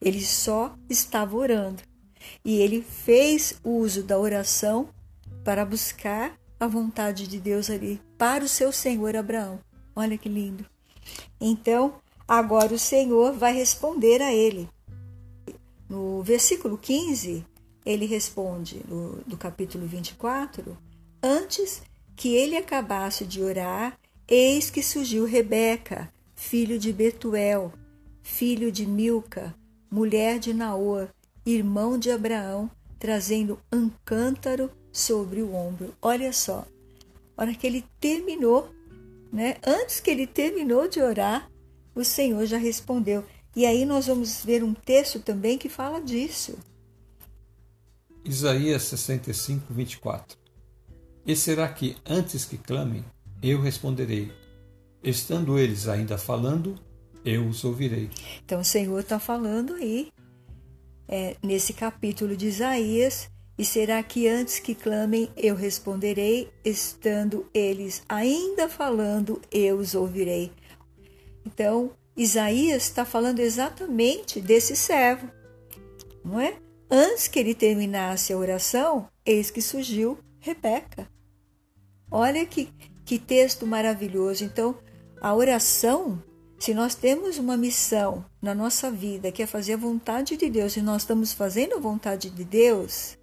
ele 0.00 0.24
só 0.24 0.76
estava 0.88 1.36
orando. 1.36 1.82
E 2.44 2.56
ele 2.56 2.82
fez 2.82 3.54
uso 3.64 4.02
da 4.02 4.18
oração 4.18 4.88
para 5.44 5.64
buscar 5.64 6.38
a 6.58 6.66
vontade 6.66 7.26
de 7.26 7.38
Deus 7.38 7.70
ali 7.70 8.00
para 8.18 8.44
o 8.44 8.48
seu 8.48 8.72
senhor 8.72 9.16
Abraão. 9.16 9.60
Olha 9.94 10.18
que 10.18 10.28
lindo. 10.28 10.66
Então, 11.40 12.00
Agora 12.28 12.74
o 12.74 12.78
Senhor 12.78 13.34
vai 13.34 13.52
responder 13.54 14.20
a 14.20 14.34
ele. 14.34 14.68
No 15.88 16.22
versículo 16.22 16.76
15, 16.76 17.44
ele 17.84 18.06
responde, 18.06 18.82
no, 18.88 19.22
do 19.26 19.36
capítulo 19.36 19.86
24: 19.86 20.76
Antes 21.22 21.82
que 22.16 22.34
ele 22.34 22.56
acabasse 22.56 23.24
de 23.24 23.42
orar, 23.42 23.98
eis 24.26 24.70
que 24.70 24.82
surgiu 24.82 25.24
Rebeca, 25.24 26.12
filho 26.34 26.78
de 26.78 26.92
Betuel, 26.92 27.72
filho 28.22 28.72
de 28.72 28.86
Milca, 28.86 29.54
mulher 29.90 30.38
de 30.38 30.52
Naor, 30.52 31.08
irmão 31.44 31.96
de 31.96 32.10
Abraão, 32.10 32.70
trazendo 32.98 33.58
um 33.72 33.88
cântaro 34.04 34.70
sobre 34.90 35.42
o 35.42 35.54
ombro. 35.54 35.94
Olha 36.02 36.32
só, 36.32 36.66
hora 37.36 37.54
que 37.54 37.66
ele 37.66 37.84
terminou, 38.00 38.68
né? 39.32 39.56
Antes 39.64 40.00
que 40.00 40.10
ele 40.10 40.26
terminou 40.26 40.88
de 40.88 41.00
orar, 41.00 41.48
o 41.94 42.02
Senhor 42.04 42.44
já 42.46 42.58
respondeu. 42.58 43.24
E 43.56 43.64
aí 43.64 43.86
nós 43.86 44.06
vamos 44.06 44.44
ver 44.44 44.62
um 44.62 44.74
texto 44.74 45.18
também 45.18 45.56
que 45.56 45.70
fala 45.70 45.98
disso. 45.98 46.58
Isaías 48.22 48.82
65, 48.82 49.72
24. 49.72 50.36
E 51.24 51.34
será 51.34 51.66
que 51.66 51.96
antes 52.04 52.44
que 52.44 52.58
clamem, 52.58 53.02
eu 53.42 53.58
responderei? 53.58 54.30
Estando 55.02 55.58
eles 55.58 55.88
ainda 55.88 56.18
falando, 56.18 56.78
eu 57.24 57.48
os 57.48 57.64
ouvirei. 57.64 58.10
Então 58.44 58.60
o 58.60 58.64
Senhor 58.64 59.00
está 59.00 59.18
falando 59.18 59.72
aí, 59.74 60.12
é, 61.08 61.36
nesse 61.42 61.72
capítulo 61.72 62.36
de 62.36 62.48
Isaías, 62.48 63.30
e 63.56 63.64
será 63.64 64.02
que 64.02 64.28
antes 64.28 64.58
que 64.58 64.74
clamem, 64.74 65.30
eu 65.34 65.54
responderei? 65.54 66.50
Estando 66.62 67.48
eles 67.54 68.02
ainda 68.06 68.68
falando, 68.68 69.40
eu 69.50 69.78
os 69.78 69.94
ouvirei. 69.94 70.52
Então, 71.44 71.92
Isaías 72.16 72.84
está 72.84 73.04
falando 73.04 73.40
exatamente 73.40 74.40
desse 74.40 74.74
servo, 74.74 75.30
não 76.24 76.40
é? 76.40 76.56
Antes 76.90 77.28
que 77.28 77.38
ele 77.38 77.54
terminasse 77.54 78.32
a 78.32 78.38
oração, 78.38 79.08
eis 79.24 79.50
que 79.50 79.60
surgiu 79.60 80.18
Rebeca. 80.38 81.10
Olha 82.10 82.46
que, 82.46 82.72
que 83.04 83.18
texto 83.18 83.66
maravilhoso. 83.66 84.44
Então, 84.44 84.78
a 85.20 85.34
oração, 85.34 86.22
se 86.58 86.72
nós 86.72 86.94
temos 86.94 87.36
uma 87.36 87.56
missão 87.56 88.24
na 88.40 88.54
nossa 88.54 88.90
vida 88.90 89.32
que 89.32 89.42
é 89.42 89.46
fazer 89.46 89.74
a 89.74 89.78
vontade 89.78 90.36
de 90.36 90.48
Deus 90.48 90.76
e 90.76 90.80
nós 90.80 91.02
estamos 91.02 91.32
fazendo 91.32 91.74
a 91.74 91.80
vontade 91.80 92.30
de 92.30 92.44
Deus, 92.44 93.18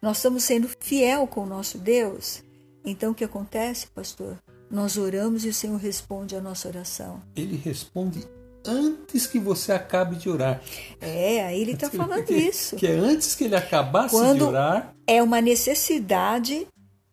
nós 0.00 0.18
estamos 0.18 0.44
sendo 0.44 0.68
fiel 0.78 1.26
com 1.26 1.42
o 1.42 1.46
nosso 1.46 1.78
Deus. 1.78 2.44
Então, 2.84 3.12
o 3.12 3.14
que 3.14 3.24
acontece, 3.24 3.86
pastor? 3.88 4.38
Nós 4.70 4.96
oramos 4.96 5.44
e 5.44 5.48
o 5.48 5.54
Senhor 5.54 5.76
responde 5.76 6.34
a 6.34 6.40
nossa 6.40 6.68
oração. 6.68 7.22
Ele 7.34 7.56
responde 7.56 8.26
antes 8.64 9.26
que 9.26 9.38
você 9.38 9.72
acabe 9.72 10.16
de 10.16 10.28
orar. 10.28 10.60
É, 11.00 11.44
aí 11.44 11.60
ele 11.60 11.72
está 11.74 11.88
falando 11.88 12.24
que, 12.24 12.34
isso. 12.34 12.76
Que 12.76 12.86
é 12.86 12.92
antes 12.94 13.34
que 13.34 13.44
ele 13.44 13.56
acabasse 13.56 14.14
Quando 14.14 14.38
de 14.38 14.44
orar. 14.44 14.94
É 15.06 15.22
uma 15.22 15.40
necessidade 15.40 16.66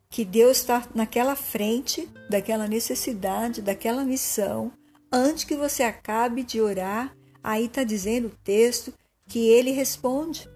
que 0.09 0.25
Deus 0.25 0.57
está 0.57 0.87
naquela 0.93 1.35
frente 1.35 2.07
daquela 2.29 2.67
necessidade, 2.67 3.61
daquela 3.61 4.03
missão. 4.03 4.71
Antes 5.11 5.43
que 5.43 5.55
você 5.55 5.83
acabe 5.83 6.43
de 6.43 6.59
orar, 6.59 7.15
aí 7.43 7.65
está 7.65 7.83
dizendo 7.83 8.27
o 8.27 8.37
texto 8.43 8.91
que 9.27 9.47
ele 9.49 9.71
responde. 9.71 10.49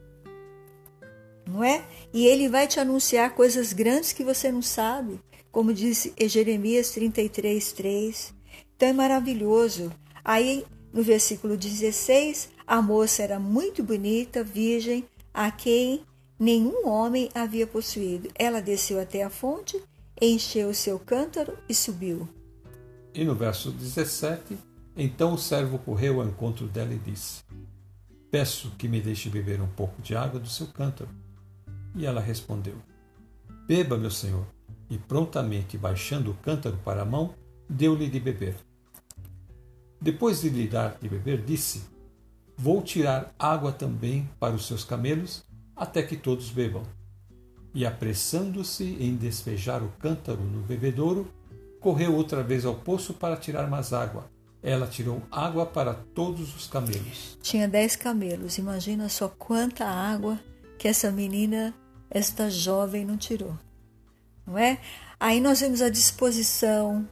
Não 1.46 1.64
é? 1.64 1.86
E 2.12 2.26
ele 2.26 2.50
vai 2.50 2.68
te 2.68 2.80
anunciar 2.80 3.36
coisas 3.36 3.72
grandes 3.74 4.12
que 4.12 4.24
você 4.24 4.52
não 4.52 4.62
sabe 4.62 5.20
como 5.58 5.74
disse 5.74 6.14
Jeremias 6.28 6.92
33, 6.92 7.72
3. 7.72 8.34
Então 8.76 8.90
é 8.90 8.94
maravilhoso. 8.94 9.92
Aí 10.24 10.64
no 10.94 11.02
versículo 11.02 11.58
16, 11.58 12.50
a 12.68 12.80
moça 12.80 13.24
era 13.24 13.40
muito 13.40 13.82
bonita, 13.82 14.44
virgem, 14.44 15.04
a 15.34 15.50
quem 15.50 16.04
nenhum 16.40 16.88
homem 16.88 17.32
havia 17.34 17.66
possuído. 17.66 18.30
Ela 18.36 18.62
desceu 18.62 19.00
até 19.00 19.24
a 19.24 19.32
fonte, 19.32 19.82
encheu 20.22 20.72
seu 20.76 21.00
cântaro 21.00 21.58
e 21.68 21.74
subiu. 21.74 22.30
E 23.12 23.26
no 23.26 23.34
verso 23.34 23.72
17, 23.72 24.56
então 24.96 25.34
o 25.34 25.40
servo 25.40 25.80
correu 25.80 26.22
ao 26.22 26.28
encontro 26.28 26.68
dela 26.68 26.94
e 26.94 27.00
disse: 27.00 27.42
Peço 28.30 28.74
que 28.78 28.88
me 28.88 29.02
deixe 29.02 29.28
beber 29.28 29.60
um 29.60 29.70
pouco 29.70 30.04
de 30.04 30.16
água 30.16 30.40
do 30.40 30.48
seu 30.48 30.68
cântaro. 30.68 31.10
E 31.96 32.06
ela 32.06 32.22
respondeu: 32.22 32.76
Beba, 33.68 33.98
meu 33.98 34.12
senhor 34.12 34.46
e 34.90 34.98
prontamente 34.98 35.78
baixando 35.78 36.32
o 36.32 36.36
cântaro 36.36 36.78
para 36.84 37.02
a 37.02 37.06
mão, 37.06 37.34
deu-lhe 37.70 38.08
de 38.08 38.20
beber. 38.20 38.56
Depois 40.00 40.42
de 40.42 40.50
lhe 40.50 40.68
dar 40.68 40.98
de 41.02 41.10
beber, 41.10 41.44
disse: 41.44 41.84
Vou 42.56 42.82
tirar 42.82 43.34
água 43.38 43.72
também 43.72 44.30
para 44.40 44.56
os 44.56 44.68
seus 44.68 44.84
camelos, 44.84 45.44
até 45.76 46.04
que 46.04 46.16
todos 46.16 46.50
bebam. 46.50 46.84
E 47.74 47.86
apressando-se 47.86 48.84
em 49.00 49.16
despejar 49.16 49.84
o 49.84 49.92
cântaro 50.00 50.42
no 50.42 50.62
bebedouro, 50.62 51.32
correu 51.80 52.16
outra 52.16 52.42
vez 52.42 52.66
ao 52.66 52.76
poço 52.76 53.14
para 53.14 53.38
tirar 53.38 53.70
mais 53.70 53.94
água. 53.94 54.30
Ela 54.64 54.88
tirou 54.88 55.22
água 55.32 55.66
para 55.66 55.94
todos 55.94 56.56
os 56.56 56.68
camelos. 56.68 57.38
Tinha 57.42 57.68
dez 57.68 57.96
camelos. 57.96 58.58
Imagina 58.58 59.08
só 59.08 59.28
quanta 59.28 59.86
água 59.86 60.40
que 60.80 60.88
essa 60.88 61.12
menina, 61.12 61.74
esta 62.10 62.50
jovem, 62.50 63.06
não 63.06 63.18
tirou 63.18 63.56
não 64.48 64.58
é? 64.58 64.80
Aí 65.20 65.42
nós 65.42 65.60
vemos 65.60 65.82
a 65.82 65.90
disposição, 65.90 67.08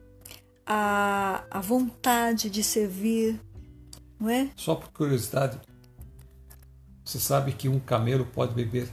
a, 0.64 1.44
a 1.50 1.60
vontade 1.60 2.48
de 2.48 2.64
servir, 2.64 3.38
não 4.18 4.30
é? 4.30 4.50
Só 4.56 4.74
por 4.74 4.90
curiosidade, 4.90 5.60
você 7.04 7.20
sabe 7.20 7.52
que 7.52 7.68
um 7.68 7.78
camelo 7.78 8.24
pode 8.24 8.54
beber 8.54 8.88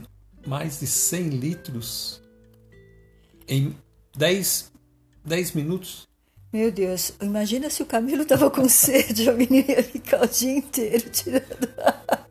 mais 0.46 0.80
de 0.80 0.86
100 0.86 1.28
litros 1.30 2.22
em 3.48 3.74
10, 4.16 4.72
10 5.24 5.52
minutos? 5.52 6.06
Meu 6.52 6.70
Deus, 6.70 7.12
imagina 7.20 7.68
se 7.68 7.82
o 7.82 7.86
camelo 7.86 8.22
estava 8.22 8.50
com 8.50 8.68
sede, 8.70 9.28
a 9.28 9.32
menina 9.32 9.72
ia 9.72 9.82
ficar 9.82 10.22
o 10.22 10.28
dia 10.28 10.52
inteiro 10.52 11.10
tirando 11.10 11.68
água. 11.78 12.23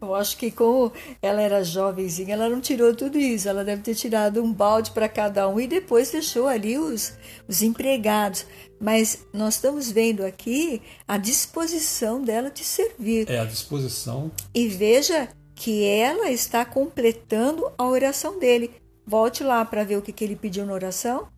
Eu 0.00 0.14
acho 0.14 0.36
que 0.36 0.50
como 0.50 0.92
ela 1.20 1.42
era 1.42 1.64
jovenzinha, 1.64 2.34
ela 2.34 2.48
não 2.48 2.60
tirou 2.60 2.94
tudo 2.94 3.18
isso. 3.18 3.48
Ela 3.48 3.64
deve 3.64 3.82
ter 3.82 3.94
tirado 3.94 4.42
um 4.42 4.52
balde 4.52 4.90
para 4.92 5.08
cada 5.08 5.48
um 5.48 5.60
e 5.60 5.66
depois 5.66 6.10
deixou 6.10 6.46
ali 6.46 6.78
os, 6.78 7.14
os 7.48 7.62
empregados. 7.62 8.46
Mas 8.80 9.26
nós 9.32 9.54
estamos 9.54 9.90
vendo 9.90 10.24
aqui 10.24 10.80
a 11.06 11.18
disposição 11.18 12.22
dela 12.22 12.50
de 12.50 12.64
servir. 12.64 13.28
É 13.28 13.40
a 13.40 13.44
disposição. 13.44 14.30
E 14.54 14.68
veja 14.68 15.28
que 15.54 15.84
ela 15.84 16.30
está 16.30 16.64
completando 16.64 17.72
a 17.76 17.86
oração 17.86 18.38
dele. 18.38 18.70
Volte 19.04 19.42
lá 19.42 19.64
para 19.64 19.82
ver 19.82 19.96
o 19.96 20.02
que, 20.02 20.12
que 20.12 20.22
ele 20.22 20.36
pediu 20.36 20.64
na 20.64 20.72
oração. 20.72 21.28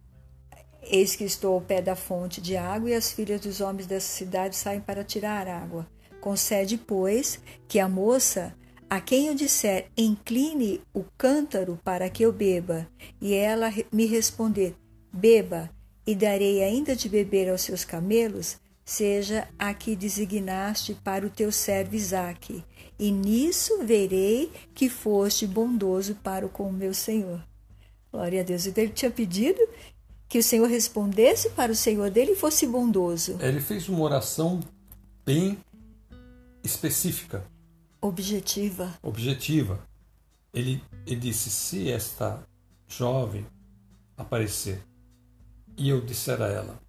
Eis 0.83 1.15
que 1.15 1.25
estou 1.25 1.55
ao 1.55 1.61
pé 1.61 1.81
da 1.81 1.95
fonte 1.95 2.41
de 2.41 2.57
água 2.57 2.91
e 2.91 2.95
as 2.95 3.13
filhas 3.13 3.41
dos 3.41 3.61
homens 3.61 3.87
dessa 3.87 4.09
cidade 4.09 4.57
saem 4.57 4.81
para 4.81 5.05
tirar 5.05 5.47
água. 5.47 5.87
Concede, 6.21 6.77
pois, 6.77 7.41
que 7.67 7.79
a 7.79 7.89
moça, 7.89 8.55
a 8.89 9.01
quem 9.01 9.29
eu 9.29 9.35
disser, 9.35 9.89
incline 9.97 10.81
o 10.93 11.05
cântaro 11.17 11.79
para 11.83 12.09
que 12.11 12.23
eu 12.23 12.33
beba, 12.33 12.87
e 13.21 13.33
ela 13.35 13.73
me 13.93 14.07
responder, 14.07 14.75
beba, 15.13 15.71
e 16.07 16.15
darei 16.15 16.63
ainda 16.63 16.95
de 16.95 17.09
beber 17.09 17.49
aos 17.51 17.63
seus 17.63 17.85
camelos, 17.85 18.59
seja 18.85 19.49
a 19.59 19.73
que 19.73 19.95
designaste 19.95 20.95
para 20.95 21.25
o 21.25 21.31
teu 21.31 21.53
servo 21.53 21.95
Isaque, 21.95 22.65
e 22.99 23.11
nisso 23.11 23.79
verei 23.85 24.51
que 24.75 24.89
foste 24.89 25.47
bondoso 25.47 26.17
para 26.17 26.49
com 26.49 26.65
o 26.65 26.73
meu 26.73 26.93
Senhor. 26.93 27.43
Glória 28.13 28.41
a 28.41 28.45
Deus. 28.45 28.67
Então 28.67 28.83
ele 28.83 28.93
tinha 28.93 29.11
pedido 29.11 29.61
que 30.29 30.39
o 30.39 30.43
Senhor 30.43 30.69
respondesse 30.69 31.51
para 31.51 31.73
o 31.73 31.77
Senhor 31.77 32.11
dele 32.11 32.33
e 32.33 32.37
fosse 32.37 32.67
bondoso. 32.67 33.39
Ele 33.41 33.61
fez 33.61 33.89
uma 33.89 34.03
oração 34.03 34.61
bem 35.25 35.57
específica. 36.63 37.45
Objetiva. 38.01 38.99
Objetiva. 39.03 39.81
Ele, 40.53 40.83
ele 41.07 41.21
disse: 41.21 41.51
se 41.51 41.91
esta 41.91 42.43
jovem 42.89 43.47
aparecer 44.17 44.83
e 45.77 45.89
eu 45.89 46.01
disser 46.01 46.41
a 46.41 46.49
ela, 46.49 46.81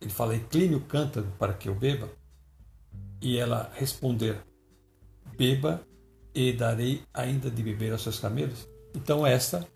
ele 0.00 0.10
fala: 0.10 0.34
incline 0.34 0.74
o 0.74 0.80
cântaro 0.80 1.32
para 1.38 1.54
que 1.54 1.68
eu 1.68 1.74
beba, 1.74 2.10
e 3.20 3.36
ela 3.36 3.70
responder: 3.74 4.40
beba 5.36 5.86
e 6.34 6.52
darei 6.52 7.02
ainda 7.12 7.50
de 7.50 7.62
beber 7.62 7.92
aos 7.92 8.02
seus 8.02 8.18
camelos. 8.18 8.68
Então, 8.94 9.26
esta 9.26 9.66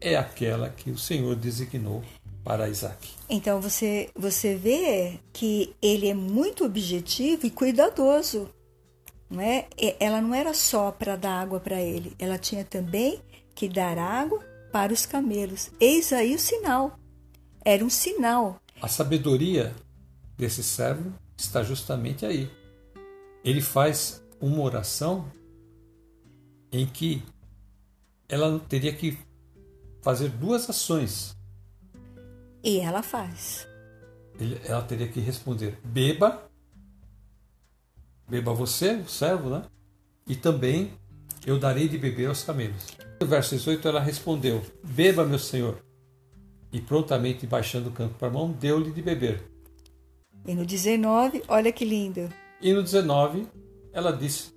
é 0.00 0.16
aquela 0.16 0.68
que 0.68 0.90
o 0.90 0.98
Senhor 0.98 1.34
designou 1.34 2.02
para 2.44 2.68
Isaac. 2.68 3.08
Então 3.28 3.60
você, 3.60 4.10
você 4.14 4.54
vê 4.54 5.18
que 5.32 5.74
ele 5.80 6.08
é 6.08 6.14
muito 6.14 6.64
objetivo 6.64 7.46
e 7.46 7.50
cuidadoso. 7.50 8.50
Não 9.28 9.40
é? 9.40 9.66
Ela 9.98 10.20
não 10.20 10.34
era 10.34 10.54
só 10.54 10.90
para 10.90 11.16
dar 11.16 11.40
água 11.40 11.58
para 11.60 11.80
ele, 11.80 12.14
ela 12.18 12.38
tinha 12.38 12.64
também 12.64 13.20
que 13.54 13.68
dar 13.68 13.98
água 13.98 14.40
para 14.72 14.92
os 14.92 15.06
camelos. 15.06 15.70
Eis 15.80 16.12
aí 16.12 16.34
o 16.34 16.38
sinal. 16.38 16.98
Era 17.64 17.84
um 17.84 17.90
sinal. 17.90 18.60
A 18.82 18.88
sabedoria 18.88 19.74
desse 20.36 20.62
servo 20.62 21.12
está 21.36 21.62
justamente 21.62 22.26
aí. 22.26 22.50
Ele 23.44 23.60
faz 23.60 24.22
uma 24.40 24.60
oração 24.62 25.30
em 26.72 26.86
que 26.86 27.22
ela 28.28 28.58
teria 28.68 28.92
que 28.92 29.18
fazer 30.02 30.28
duas 30.28 30.68
ações. 30.68 31.36
E 32.62 32.80
ela 32.80 33.02
faz. 33.02 33.66
ela 34.64 34.82
teria 34.82 35.08
que 35.08 35.20
responder: 35.20 35.78
beba, 35.84 36.50
beba 38.28 38.52
você, 38.52 38.94
o 38.94 39.08
servo, 39.08 39.50
né? 39.50 39.62
E 40.26 40.34
também 40.34 40.92
eu 41.46 41.58
darei 41.58 41.88
de 41.88 41.98
beber 41.98 42.28
aos 42.28 42.42
camelos. 42.42 42.86
No 43.20 43.26
verso 43.26 43.54
18 43.54 43.86
ela 43.86 44.00
respondeu: 44.00 44.62
Beba, 44.82 45.24
meu 45.24 45.38
senhor. 45.38 45.78
E 46.72 46.80
prontamente 46.80 47.46
baixando 47.46 47.88
o 47.88 47.92
campo 47.92 48.14
para 48.18 48.28
a 48.28 48.32
mão, 48.32 48.50
deu-lhe 48.50 48.90
de 48.90 49.00
beber. 49.00 49.42
E 50.46 50.54
no 50.54 50.66
19, 50.66 51.42
olha 51.48 51.72
que 51.72 51.84
lindo. 51.84 52.32
E 52.60 52.72
no 52.72 52.82
19, 52.82 53.46
ela 53.92 54.10
disse: 54.10 54.52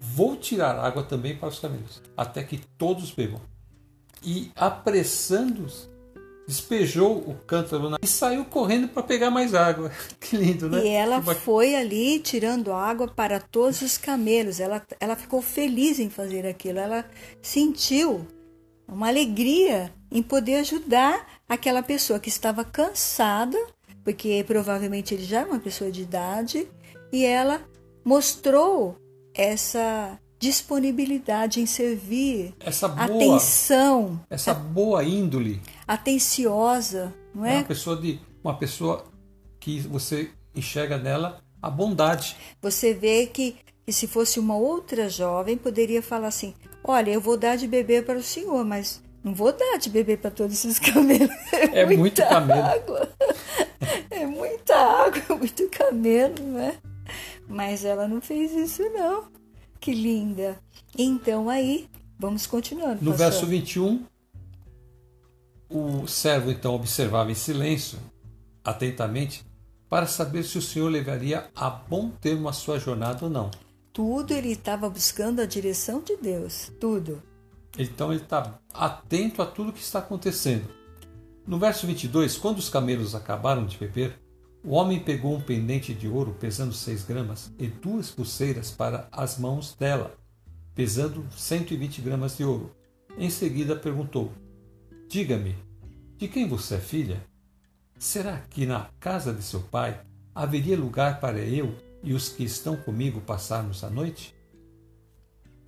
Vou 0.00 0.36
tirar 0.36 0.78
água 0.78 1.02
também 1.02 1.36
para 1.36 1.48
os 1.48 1.58
camelos, 1.58 2.02
até 2.16 2.42
que 2.42 2.58
todos 2.76 3.10
bebam 3.10 3.40
e 4.24 4.50
apressando-se, 4.56 5.88
despejou 6.46 7.16
o 7.18 7.34
cântaro 7.46 7.88
na... 7.88 7.96
e 8.02 8.06
saiu 8.06 8.44
correndo 8.44 8.88
para 8.88 9.02
pegar 9.02 9.30
mais 9.30 9.54
água. 9.54 9.90
Que 10.20 10.36
lindo, 10.36 10.68
né? 10.68 10.84
E 10.84 10.88
ela 10.88 11.20
foi 11.20 11.74
ali 11.74 12.18
tirando 12.18 12.72
água 12.72 13.08
para 13.08 13.38
todos 13.40 13.82
os 13.82 13.98
camelos. 13.98 14.60
Ela, 14.60 14.82
ela 14.98 15.16
ficou 15.16 15.42
feliz 15.42 15.98
em 15.98 16.08
fazer 16.08 16.46
aquilo. 16.46 16.78
Ela 16.78 17.04
sentiu 17.42 18.26
uma 18.88 19.08
alegria 19.08 19.92
em 20.10 20.22
poder 20.22 20.56
ajudar 20.56 21.26
aquela 21.48 21.82
pessoa 21.82 22.18
que 22.18 22.28
estava 22.28 22.64
cansada, 22.64 23.58
porque 24.02 24.44
provavelmente 24.46 25.14
ele 25.14 25.24
já 25.24 25.40
é 25.40 25.44
uma 25.44 25.58
pessoa 25.58 25.90
de 25.90 26.02
idade, 26.02 26.68
e 27.12 27.24
ela 27.24 27.60
mostrou 28.04 28.96
essa 29.34 30.18
disponibilidade 30.38 31.60
em 31.60 31.66
servir, 31.66 32.54
essa 32.60 32.86
boa, 32.86 33.16
atenção, 33.16 34.20
essa 34.28 34.52
boa 34.52 35.02
índole, 35.02 35.60
atenciosa, 35.86 37.14
não 37.34 37.44
é? 37.44 37.54
é? 37.54 37.58
Uma 37.58 37.64
pessoa 37.64 37.96
de 37.96 38.20
uma 38.42 38.54
pessoa 38.56 39.04
que 39.58 39.80
você 39.80 40.30
enxerga 40.54 40.98
nela 40.98 41.42
a 41.60 41.70
bondade. 41.70 42.36
Você 42.60 42.92
vê 42.92 43.26
que, 43.26 43.56
que 43.86 43.92
se 43.92 44.06
fosse 44.06 44.38
uma 44.38 44.56
outra 44.56 45.08
jovem 45.08 45.56
poderia 45.56 46.02
falar 46.02 46.28
assim: 46.28 46.54
olha, 46.82 47.10
eu 47.10 47.20
vou 47.20 47.36
dar 47.36 47.56
de 47.56 47.66
beber 47.66 48.04
para 48.04 48.18
o 48.18 48.22
senhor, 48.22 48.64
mas 48.64 49.02
não 49.22 49.34
vou 49.34 49.52
dar 49.52 49.78
de 49.78 49.88
beber 49.88 50.18
para 50.18 50.30
todos 50.30 50.54
esses 50.54 50.78
camelos. 50.80 51.30
É, 51.52 51.80
é 51.80 51.86
muito 51.86 52.22
camelo. 52.22 52.62
Água. 52.62 53.08
É 54.10 54.26
muita 54.26 54.76
água, 54.76 55.36
muito 55.36 55.68
camelo, 55.70 56.42
né? 56.42 56.76
Mas 57.48 57.84
ela 57.84 58.06
não 58.06 58.20
fez 58.20 58.52
isso 58.52 58.82
não. 58.90 59.24
Que 59.80 59.92
linda. 59.92 60.58
Então 60.96 61.48
aí, 61.48 61.88
vamos 62.18 62.46
continuando. 62.46 63.02
No 63.02 63.10
pastor. 63.10 63.16
verso 63.16 63.46
21, 63.46 64.04
o 65.74 66.06
servo 66.06 66.52
então 66.52 66.72
observava 66.72 67.32
em 67.32 67.34
silêncio, 67.34 67.98
atentamente, 68.62 69.44
para 69.88 70.06
saber 70.06 70.44
se 70.44 70.56
o 70.56 70.62
Senhor 70.62 70.88
levaria 70.88 71.50
a 71.52 71.68
bom 71.68 72.10
termo 72.10 72.48
a 72.48 72.52
sua 72.52 72.78
jornada 72.78 73.24
ou 73.24 73.30
não. 73.30 73.50
Tudo 73.92 74.32
ele 74.32 74.52
estava 74.52 74.88
buscando 74.88 75.40
a 75.40 75.46
direção 75.46 76.00
de 76.00 76.16
Deus, 76.16 76.70
tudo. 76.80 77.20
Então 77.76 78.12
ele 78.12 78.22
está 78.22 78.56
atento 78.72 79.42
a 79.42 79.46
tudo 79.46 79.72
que 79.72 79.80
está 79.80 79.98
acontecendo. 79.98 80.68
No 81.44 81.58
verso 81.58 81.88
22, 81.88 82.38
quando 82.38 82.58
os 82.58 82.68
camelos 82.68 83.16
acabaram 83.16 83.66
de 83.66 83.76
beber, 83.76 84.16
o 84.62 84.74
homem 84.74 85.00
pegou 85.00 85.34
um 85.34 85.40
pendente 85.40 85.92
de 85.92 86.06
ouro 86.06 86.36
pesando 86.38 86.72
seis 86.72 87.04
gramas 87.04 87.52
e 87.58 87.66
duas 87.66 88.12
pulseiras 88.12 88.70
para 88.70 89.08
as 89.10 89.38
mãos 89.38 89.74
dela, 89.74 90.14
pesando 90.72 91.26
120 91.36 92.00
gramas 92.00 92.36
de 92.36 92.44
ouro. 92.44 92.74
Em 93.18 93.28
seguida 93.28 93.74
perguntou: 93.74 94.32
Diga-me, 95.14 95.54
de 96.18 96.26
quem 96.26 96.48
você 96.48 96.74
é 96.74 96.80
filha? 96.80 97.24
Será 97.96 98.36
que 98.50 98.66
na 98.66 98.90
casa 98.98 99.32
de 99.32 99.44
seu 99.44 99.60
pai 99.60 100.00
haveria 100.34 100.76
lugar 100.76 101.20
para 101.20 101.38
eu 101.38 101.72
e 102.02 102.12
os 102.12 102.30
que 102.30 102.42
estão 102.42 102.76
comigo 102.76 103.20
passarmos 103.20 103.84
a 103.84 103.90
noite? 103.90 104.34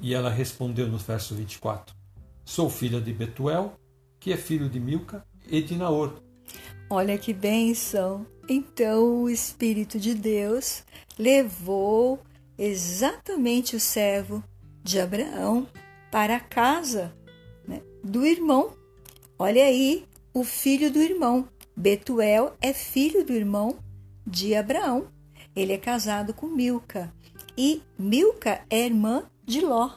E 0.01 0.13
ela 0.13 0.31
respondeu 0.31 0.89
no 0.89 0.99
verso 0.99 1.33
24: 1.37 1.95
Sou 2.45 2.69
filha 2.69 3.01
de 3.01 3.13
Betuel, 3.13 3.79
que 4.19 4.33
é 4.33 4.37
filho 4.37 4.69
de 4.69 4.81
Milca 4.81 5.25
e 5.49 5.63
de 5.63 5.77
Naor. 5.77 6.21
Olha 6.91 7.17
que 7.17 7.33
bênção! 7.33 8.27
Então 8.49 9.23
o 9.23 9.31
Espírito 9.31 10.01
de 10.01 10.13
Deus 10.13 10.83
levou 11.17 12.19
exatamente 12.59 13.77
o 13.77 13.81
servo 13.81 14.43
de 14.83 14.99
Abraão 14.99 15.69
para 16.11 16.35
a 16.35 16.41
casa 16.41 17.15
né, 17.65 17.81
do 18.03 18.27
irmão. 18.27 18.75
Olha 19.39 19.65
aí, 19.65 20.05
o 20.33 20.45
filho 20.45 20.91
do 20.91 21.01
irmão. 21.01 21.49
Betuel 21.77 22.57
é 22.61 22.73
filho 22.73 23.25
do 23.25 23.33
irmão 23.33 23.79
de 24.27 24.55
Abraão. 24.55 25.09
Ele 25.55 25.73
é 25.73 25.79
casado 25.79 26.33
com 26.33 26.47
Milca. 26.47 27.13
E 27.57 27.83
Milca 27.99 28.63
é 28.69 28.87
irmã 28.87 29.25
de 29.45 29.61
Ló, 29.61 29.91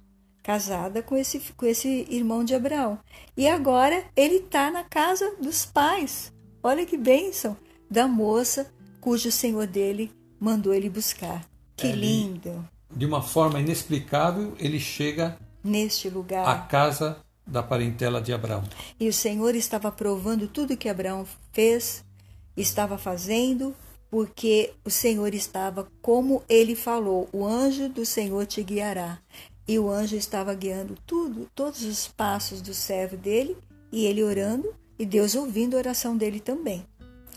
casada 0.44 1.02
com 1.02 1.16
esse, 1.16 1.40
com 1.56 1.66
esse 1.66 2.06
irmão 2.10 2.44
de 2.44 2.54
Abraão. 2.54 3.00
E 3.36 3.48
agora 3.48 4.04
ele 4.16 4.36
está 4.36 4.70
na 4.72 4.84
casa 4.84 5.36
dos 5.42 5.66
pais. 5.66 6.34
Olha 6.62 6.86
que 6.86 6.98
bênção! 6.98 7.58
da 7.90 8.08
moça 8.08 8.72
cujo 9.02 9.32
senhor 9.32 9.66
dele 9.66 10.12
mandou 10.40 10.74
ele 10.74 10.90
buscar. 10.90 11.44
Que 11.76 11.88
é, 11.88 11.92
lindo! 11.96 12.68
De 12.92 13.06
uma 13.06 13.22
forma 13.22 13.60
inexplicável, 13.60 14.54
ele 14.60 14.80
chega 14.80 15.38
neste 15.64 16.10
lugar 16.10 16.48
à 16.48 16.60
casa 16.60 17.18
da 17.50 17.64
parentela 17.64 18.22
de 18.22 18.32
Abraão. 18.32 18.64
E 19.00 19.08
o 19.08 19.14
Senhor 19.14 19.56
estava 19.56 19.92
provando 19.92 20.48
tudo 20.48 20.78
que 20.78 20.90
Abraão 20.90 21.26
fez, 21.52 22.04
estava 22.56 22.98
fazendo, 22.98 23.76
porque 24.10 24.74
o 24.84 24.90
Senhor 24.90 25.34
estava 25.34 25.88
como 26.02 26.44
ele 26.48 26.76
falou: 26.76 27.28
o 27.32 27.46
anjo 27.46 27.90
do 27.90 28.06
Senhor 28.06 28.46
te 28.46 28.64
guiará. 28.64 29.20
E 29.68 29.78
o 29.78 29.90
anjo 29.90 30.16
estava 30.16 30.54
guiando 30.56 30.98
tudo, 31.06 31.48
todos 31.54 31.84
os 31.84 32.08
passos 32.08 32.60
do 32.60 32.74
servo 32.74 33.16
dele, 33.16 33.56
e 33.92 34.06
ele 34.06 34.24
orando, 34.24 34.74
e 34.98 35.06
Deus 35.06 35.36
ouvindo 35.36 35.76
a 35.76 35.78
oração 35.78 36.18
dele 36.18 36.40
também. 36.40 36.84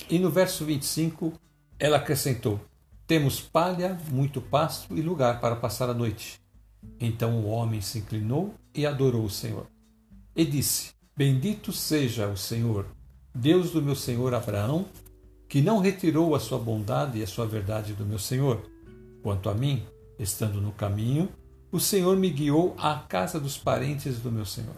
E 0.09 0.19
no 0.19 0.31
verso 0.31 0.65
25, 0.65 1.33
ela 1.79 1.99
acrescentou: 1.99 2.61
Temos 3.07 3.41
palha, 3.41 3.99
muito 4.11 4.41
pasto 4.41 4.97
e 4.97 5.03
lugar 5.03 5.41
para 5.41 5.57
passar 5.57 5.91
a 5.91 5.95
noite. 5.95 6.41
Então 6.99 7.41
o 7.41 7.49
homem 7.49 7.81
se 7.81 7.99
inclinou 7.99 8.55
e 8.75 8.87
adorou 8.87 9.25
o 9.25 9.31
Senhor. 9.31 9.67
E 10.35 10.45
disse: 10.45 10.91
Bendito 11.17 11.73
seja 11.73 12.29
o 12.29 12.37
Senhor, 12.37 12.87
Deus 13.35 13.71
do 13.71 13.83
meu 13.83 13.95
senhor 13.95 14.35
Abraão, 14.35 14.87
que 15.49 15.61
não 15.61 15.79
retirou 15.79 16.35
a 16.35 16.41
sua 16.41 16.59
bondade 16.59 17.19
e 17.19 17.23
a 17.23 17.27
sua 17.27 17.47
verdade 17.47 17.93
do 17.93 18.05
meu 18.05 18.19
senhor. 18.19 18.63
Quanto 19.23 19.49
a 19.49 19.55
mim, 19.55 19.83
estando 20.19 20.61
no 20.61 20.73
caminho, 20.73 21.29
o 21.71 21.81
Senhor 21.81 22.17
me 22.17 22.29
guiou 22.29 22.75
à 22.79 22.99
casa 22.99 23.41
dos 23.41 23.57
parentes 23.57 24.19
do 24.19 24.31
meu 24.31 24.45
senhor. 24.45 24.75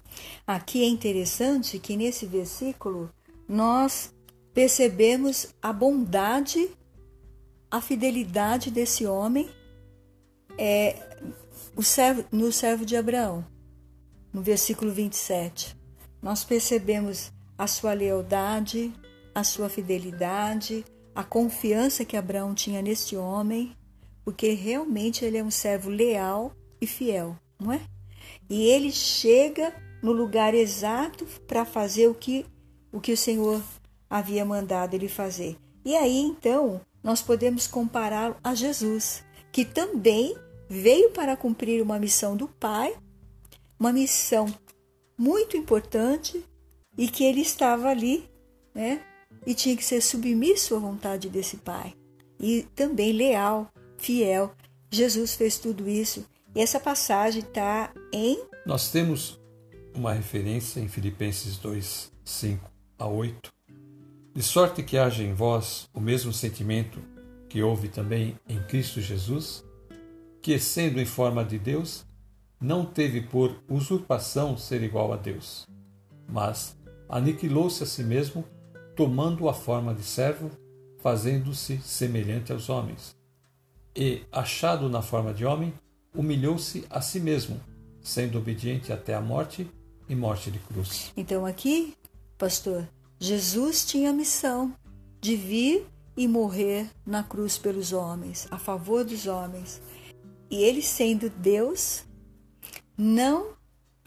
Aqui 0.47 0.83
é 0.83 0.87
interessante 0.87 1.79
que 1.79 1.97
nesse 1.97 2.27
versículo 2.27 3.11
nós 3.49 4.15
percebemos 4.53 5.49
a 5.61 5.73
bondade, 5.73 6.71
a 7.71 7.81
fidelidade 7.81 8.71
desse 8.71 9.07
homem 9.07 9.49
é, 10.57 10.97
o 11.77 11.83
servo, 11.83 12.25
no 12.31 12.53
servo 12.53 12.85
de 12.85 12.97
Abraão, 12.97 13.45
no 14.35 14.43
versículo 14.43 14.93
27. 14.93 15.77
Nós 16.21 16.43
percebemos 16.43 17.33
a 17.57 17.69
sua 17.69 17.93
lealdade, 17.93 18.93
a 19.33 19.45
sua 19.45 19.69
fidelidade, 19.69 20.85
a 21.15 21.23
confiança 21.23 22.05
que 22.05 22.17
Abraão 22.17 22.53
tinha 22.53 22.83
neste 22.83 23.17
homem, 23.17 23.77
porque 24.25 24.53
realmente 24.53 25.25
ele 25.25 25.39
é 25.39 25.45
um 25.45 25.51
servo 25.51 25.89
leal 25.89 26.53
e 26.81 26.87
fiel, 26.87 27.37
não 27.61 27.73
é? 27.73 27.81
E 28.51 28.65
ele 28.65 28.91
chega 28.91 29.73
no 30.03 30.13
lugar 30.13 30.55
exato 30.55 31.25
para 31.47 31.65
fazer 31.65 32.09
o 32.09 32.15
que 32.15 32.45
o 32.93 33.01
que 33.01 33.13
o 33.13 33.17
Senhor 33.17 33.61
havia 34.09 34.45
mandado 34.45 34.95
ele 34.95 35.09
fazer. 35.09 35.57
E 35.85 35.97
aí 35.97 36.19
então 36.19 36.81
nós 37.03 37.21
podemos 37.21 37.67
compará-lo 37.67 38.37
a 38.43 38.55
Jesus, 38.55 39.25
que 39.53 39.65
também 39.65 40.37
veio 40.69 41.11
para 41.11 41.37
cumprir 41.37 41.83
uma 41.83 41.99
missão 41.99 42.37
do 42.37 42.49
Pai, 42.49 42.97
uma 43.85 43.93
missão 43.93 44.47
muito 45.17 45.59
importante 45.59 46.43
e 46.97 47.07
que 47.07 47.23
ele 47.23 47.43
estava 47.43 47.89
ali, 47.89 48.27
né? 48.75 49.03
E 49.47 49.55
tinha 49.55 49.77
que 49.77 49.85
ser 49.85 50.01
submisso 50.01 50.75
à 50.75 50.79
vontade 50.79 51.29
desse 51.29 51.59
Pai. 51.59 51.93
E 52.41 52.63
também 52.75 53.13
leal, 53.13 53.71
fiel. 53.99 54.55
Jesus 54.91 55.35
fez 55.35 55.59
tudo 55.59 55.87
isso. 55.87 56.25
E 56.55 56.63
essa 56.63 56.81
passagem 56.81 57.43
está 57.43 57.93
em. 58.11 58.43
Nós 58.65 58.91
temos 58.91 59.39
uma 59.95 60.15
referência 60.15 60.81
em 60.81 60.89
Filipenses 60.89 61.59
2, 61.59 62.11
5 62.25 62.71
a 62.99 63.07
8. 63.07 63.53
De 64.35 64.43
sorte 64.43 64.83
que 64.83 64.97
haja 64.97 65.23
em 65.23 65.35
vós 65.35 65.91
o 65.93 66.01
mesmo 66.01 66.33
sentimento 66.33 66.99
que 67.51 67.63
houve 67.63 67.89
também 67.89 68.39
em 68.49 68.63
Cristo 68.63 69.03
Jesus, 69.03 69.63
que, 70.41 70.59
sendo 70.59 70.99
em 70.99 71.07
forma 71.07 71.45
de 71.45 71.59
Deus, 71.59 72.07
não 72.65 72.87
teve 72.87 73.21
por 73.21 73.63
usurpação 73.69 74.57
ser 74.57 74.83
igual 74.83 75.13
a 75.13 75.17
Deus, 75.17 75.67
mas 76.27 76.75
aniquilou-se 77.11 77.83
a 77.83 77.87
si 77.87 78.03
mesmo, 78.03 78.43
tomando 78.97 79.51
a 79.51 79.53
forma 79.53 79.93
de 79.93 80.03
servo, 80.03 80.51
fazendo-se 80.99 81.77
semelhante 81.81 82.53
aos 82.53 82.71
homens. 82.71 83.15
E, 83.95 84.23
achado 84.33 84.89
na 84.89 85.03
forma 85.03 85.35
de 85.35 85.45
homem, 85.45 85.75
humilhou-se 86.15 86.87
a 86.89 87.03
si 87.03 87.21
mesmo, 87.21 87.61
sendo 88.01 88.39
obediente 88.39 88.95
até 88.95 89.15
a 89.15 89.21
morte 89.21 89.71
e 90.09 90.15
morte 90.15 90.51
de 90.51 90.59
cruz. 90.59 91.13
Então, 91.15 91.45
aqui, 91.45 91.95
pastor, 92.39 92.89
Jesus 93.21 93.85
tinha 93.85 94.09
a 94.09 94.15
missão 94.15 94.75
de 95.21 95.37
vir 95.37 95.87
e 96.17 96.27
morrer 96.27 96.89
na 97.05 97.23
cruz 97.23 97.59
pelos 97.59 97.93
homens, 97.93 98.49
a 98.51 98.59
favor 98.59 99.05
dos 99.05 99.27
homens. 99.27 99.83
E 100.51 100.63
ele, 100.63 100.81
sendo 100.81 101.29
Deus, 101.29 102.05
não 102.97 103.55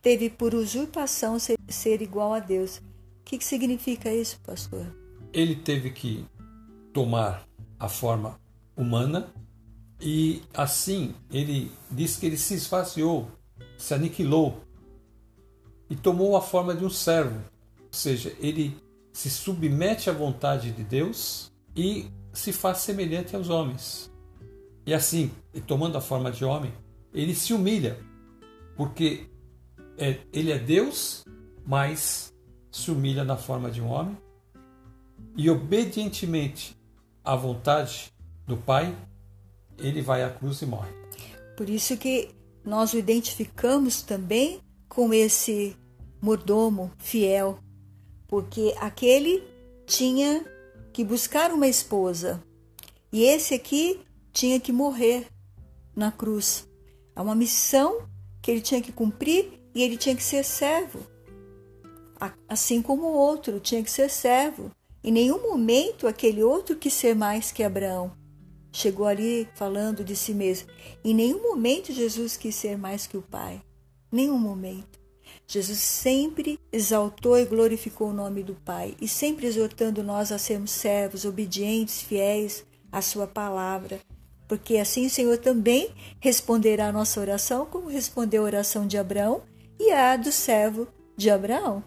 teve 0.02 0.30
por 0.30 0.54
usurpação 0.54 1.38
ser, 1.40 1.58
ser 1.68 2.02
igual 2.02 2.34
a 2.34 2.40
Deus. 2.40 2.78
O 2.78 2.82
que, 3.26 3.38
que 3.38 3.46
significa 3.46 4.14
isso, 4.14 4.40
pastor? 4.46 4.86
Ele 5.34 5.56
teve 5.56 5.92
que 5.92 6.26
tomar 6.94 7.48
a 7.80 7.90
forma 7.90 8.40
humana 8.76 9.32
e 10.00 10.42
assim 10.54 11.14
ele 11.32 11.72
diz 11.92 12.18
que 12.18 12.26
ele 12.26 12.38
se 12.38 12.54
esvaziou, 12.54 13.30
se 13.78 13.94
aniquilou 13.94 14.62
e 15.90 15.96
tomou 15.96 16.36
a 16.36 16.42
forma 16.42 16.74
de 16.74 16.86
um 16.86 16.90
servo. 16.90 17.42
Ou 17.80 17.94
seja, 17.94 18.36
ele 18.40 18.78
se 19.12 19.30
submete 19.30 20.10
à 20.10 20.14
vontade 20.14 20.72
de 20.72 20.84
Deus 20.84 21.52
e 21.76 22.06
se 22.32 22.54
faz 22.54 22.80
semelhante 22.80 23.36
aos 23.36 23.50
homens. 23.50 24.12
E 24.86 24.94
assim, 24.94 25.32
tomando 25.66 25.98
a 25.98 26.02
forma 26.02 26.32
de 26.32 26.46
homem, 26.46 26.72
ele 27.14 27.34
se 27.34 27.54
humilha, 27.54 28.00
porque 28.78 29.28
é, 29.98 30.20
ele 30.32 30.52
é 30.52 30.60
Deus, 30.60 31.26
mas 31.66 32.34
se 32.72 32.92
humilha 32.92 33.24
na 33.24 33.36
forma 33.36 33.72
de 33.72 33.82
um 33.82 33.88
homem 33.88 34.16
e 35.36 35.50
obedientemente 35.50 36.78
à 37.24 37.36
vontade 37.36 38.14
do 38.46 38.56
Pai, 38.56 38.96
ele 39.78 40.02
vai 40.02 40.24
à 40.24 40.30
cruz 40.30 40.62
e 40.62 40.66
morre. 40.66 40.92
Por 41.58 41.70
isso 41.70 41.98
que 41.98 42.30
nós 42.64 42.94
o 42.94 42.98
identificamos 42.98 44.02
também 44.02 44.62
com 44.88 45.14
esse 45.14 45.76
mordomo 46.22 46.92
fiel, 46.98 47.60
porque 48.28 48.76
aquele 48.80 49.44
tinha 49.86 50.46
que 50.94 51.04
buscar 51.04 51.52
uma 51.52 51.68
esposa 51.68 52.44
e 53.12 53.24
esse 53.24 53.54
aqui 53.54 54.00
tinha 54.32 54.60
que 54.60 54.72
morrer 54.72 55.28
na 55.96 56.12
cruz. 56.12 56.68
É 57.16 57.22
uma 57.22 57.36
missão 57.36 58.08
que 58.48 58.52
ele 58.52 58.62
tinha 58.62 58.82
que 58.82 58.94
cumprir 58.94 59.60
e 59.76 59.84
ele 59.84 59.98
tinha 59.98 60.16
que 60.16 60.24
ser 60.24 60.42
servo. 60.42 61.06
Assim 62.48 62.82
como 62.82 63.04
o 63.04 63.14
outro 63.14 63.60
tinha 63.60 63.84
que 63.84 63.92
ser 63.92 64.10
servo. 64.10 64.72
Em 65.04 65.12
nenhum 65.12 65.42
momento 65.42 66.08
aquele 66.08 66.42
outro 66.42 66.78
quis 66.78 66.94
ser 66.94 67.14
mais 67.14 67.52
que 67.52 67.62
Abraão. 67.62 68.10
Chegou 68.72 69.06
ali 69.06 69.50
falando 69.54 70.02
de 70.02 70.16
si 70.16 70.34
mesmo. 70.34 70.70
Em 71.04 71.14
nenhum 71.14 71.44
momento 71.44 71.92
Jesus 71.92 72.38
quis 72.38 72.56
ser 72.56 72.78
mais 72.78 73.06
que 73.06 73.18
o 73.18 73.22
Pai. 73.22 73.62
Nenhum 74.10 74.38
momento. 74.38 74.98
Jesus 75.46 75.80
sempre 75.80 76.58
exaltou 76.72 77.38
e 77.38 77.44
glorificou 77.44 78.12
o 78.12 78.14
nome 78.14 78.44
do 78.44 78.56
Pai 78.56 78.96
e 79.02 79.10
sempre 79.10 79.46
exortando 79.46 80.02
nós 80.02 80.32
a 80.32 80.38
sermos 80.38 80.72
servos, 80.72 81.26
obedientes, 81.26 82.02
fiéis 82.02 82.64
à 82.94 83.02
Sua 83.02 83.28
palavra 83.28 84.00
porque 84.48 84.78
assim 84.78 85.06
o 85.06 85.10
Senhor 85.10 85.38
também 85.38 85.90
responderá 86.20 86.88
a 86.88 86.92
nossa 86.92 87.20
oração, 87.20 87.66
como 87.66 87.90
respondeu 87.90 88.44
a 88.44 88.46
oração 88.46 88.88
de 88.88 88.98
Abraão 88.98 89.42
e 89.80 89.92
a 89.92 90.16
do 90.16 90.32
servo 90.32 90.88
de 91.16 91.30
Abraão. 91.30 91.84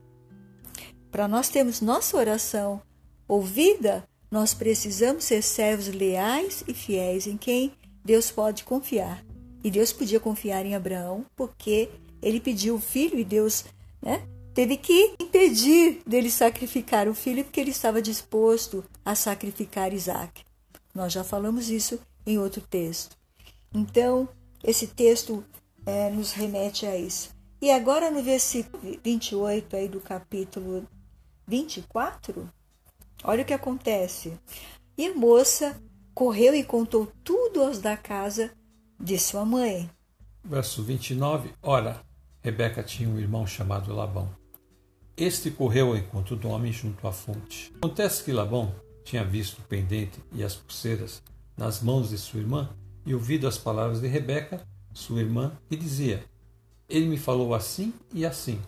Para 1.11 1.27
nós 1.27 1.49
termos 1.49 1.81
nossa 1.81 2.17
oração 2.17 2.83
ouvida, 3.27 4.05
nós 4.31 4.55
precisamos 4.55 5.25
ser 5.25 5.43
servos 5.43 5.89
leais 5.89 6.63
e 6.69 6.75
fiéis 6.75 7.27
em 7.27 7.37
quem 7.37 7.73
Deus 8.05 8.31
pode 8.31 8.65
confiar. 8.65 9.25
E 9.63 9.71
Deus 9.71 9.93
podia 9.93 10.21
confiar 10.21 10.65
em 10.65 10.75
Abraão 10.75 11.25
porque 11.37 11.91
ele 12.23 12.41
pediu 12.41 12.77
o 12.77 12.81
filho 12.81 13.19
e 13.19 13.25
Deus 13.25 13.65
né, 14.01 14.23
teve 14.55 14.77
que 14.77 15.15
impedir 15.21 16.01
dele 16.07 16.31
sacrificar 16.31 17.09
o 17.09 17.15
filho 17.15 17.45
porque 17.45 17.61
ele 17.61 17.71
estava 17.71 18.01
disposto 18.01 18.85
a 19.05 19.15
sacrificar 19.15 19.93
Isaac. 19.93 20.45
Nós 20.95 21.13
já 21.13 21.23
falamos 21.23 21.71
isso 21.71 22.01
em 22.27 22.39
outro 22.39 22.61
texto. 22.61 23.17
Então, 23.73 24.29
esse 24.63 24.87
texto 24.87 25.45
é, 25.87 26.11
nos 26.11 26.33
remete 26.33 26.87
a 26.87 26.97
isso. 26.97 27.31
E 27.63 27.71
agora 27.71 28.11
no 28.11 28.23
versículo 28.23 28.83
28 29.05 29.77
aí 29.77 29.89
do 29.89 30.01
capítulo 30.01 30.87
24, 31.47 32.49
olha 33.23 33.43
o 33.43 33.45
que 33.45 33.53
acontece. 33.53 34.33
E 34.97 35.07
a 35.07 35.15
moça 35.15 35.81
correu 36.15 36.55
e 36.55 36.65
contou 36.65 37.11
tudo 37.23 37.63
aos 37.63 37.79
da 37.79 37.97
casa 37.97 38.51
de 38.99 39.19
sua 39.19 39.45
mãe. 39.45 39.91
Verso 40.43 40.83
29. 40.83 41.51
Ora, 41.63 42.01
Rebeca 42.43 42.83
tinha 42.83 43.09
um 43.09 43.19
irmão 43.19 43.47
chamado 43.47 43.95
Labão. 43.95 44.29
Este 45.17 45.51
correu 45.51 45.89
ao 45.89 45.97
encontro 45.97 46.35
do 46.37 46.49
homem 46.49 46.73
junto 46.73 47.07
à 47.07 47.13
fonte. 47.13 47.71
Acontece 47.77 48.25
que 48.25 48.33
Labão 48.33 48.75
tinha 49.05 49.23
visto 49.23 49.59
o 49.59 49.63
pendente 49.63 50.19
e 50.33 50.43
as 50.43 50.55
pulseiras 50.55 51.23
nas 51.61 51.83
mãos 51.83 52.09
de 52.09 52.17
sua 52.17 52.41
irmã 52.41 52.71
e 53.05 53.15
ouvido 53.15 53.47
as 53.47 53.59
palavras 53.59 54.01
de 54.01 54.09
Rebeca, 54.09 54.67
sua 54.95 55.21
irmã, 55.21 55.53
e 55.71 55.77
dizia: 55.77 56.25
Ele 56.89 57.07
me 57.07 57.19
falou 57.19 57.55
assim 57.55 57.93
e 58.15 58.25
assim. 58.25 58.59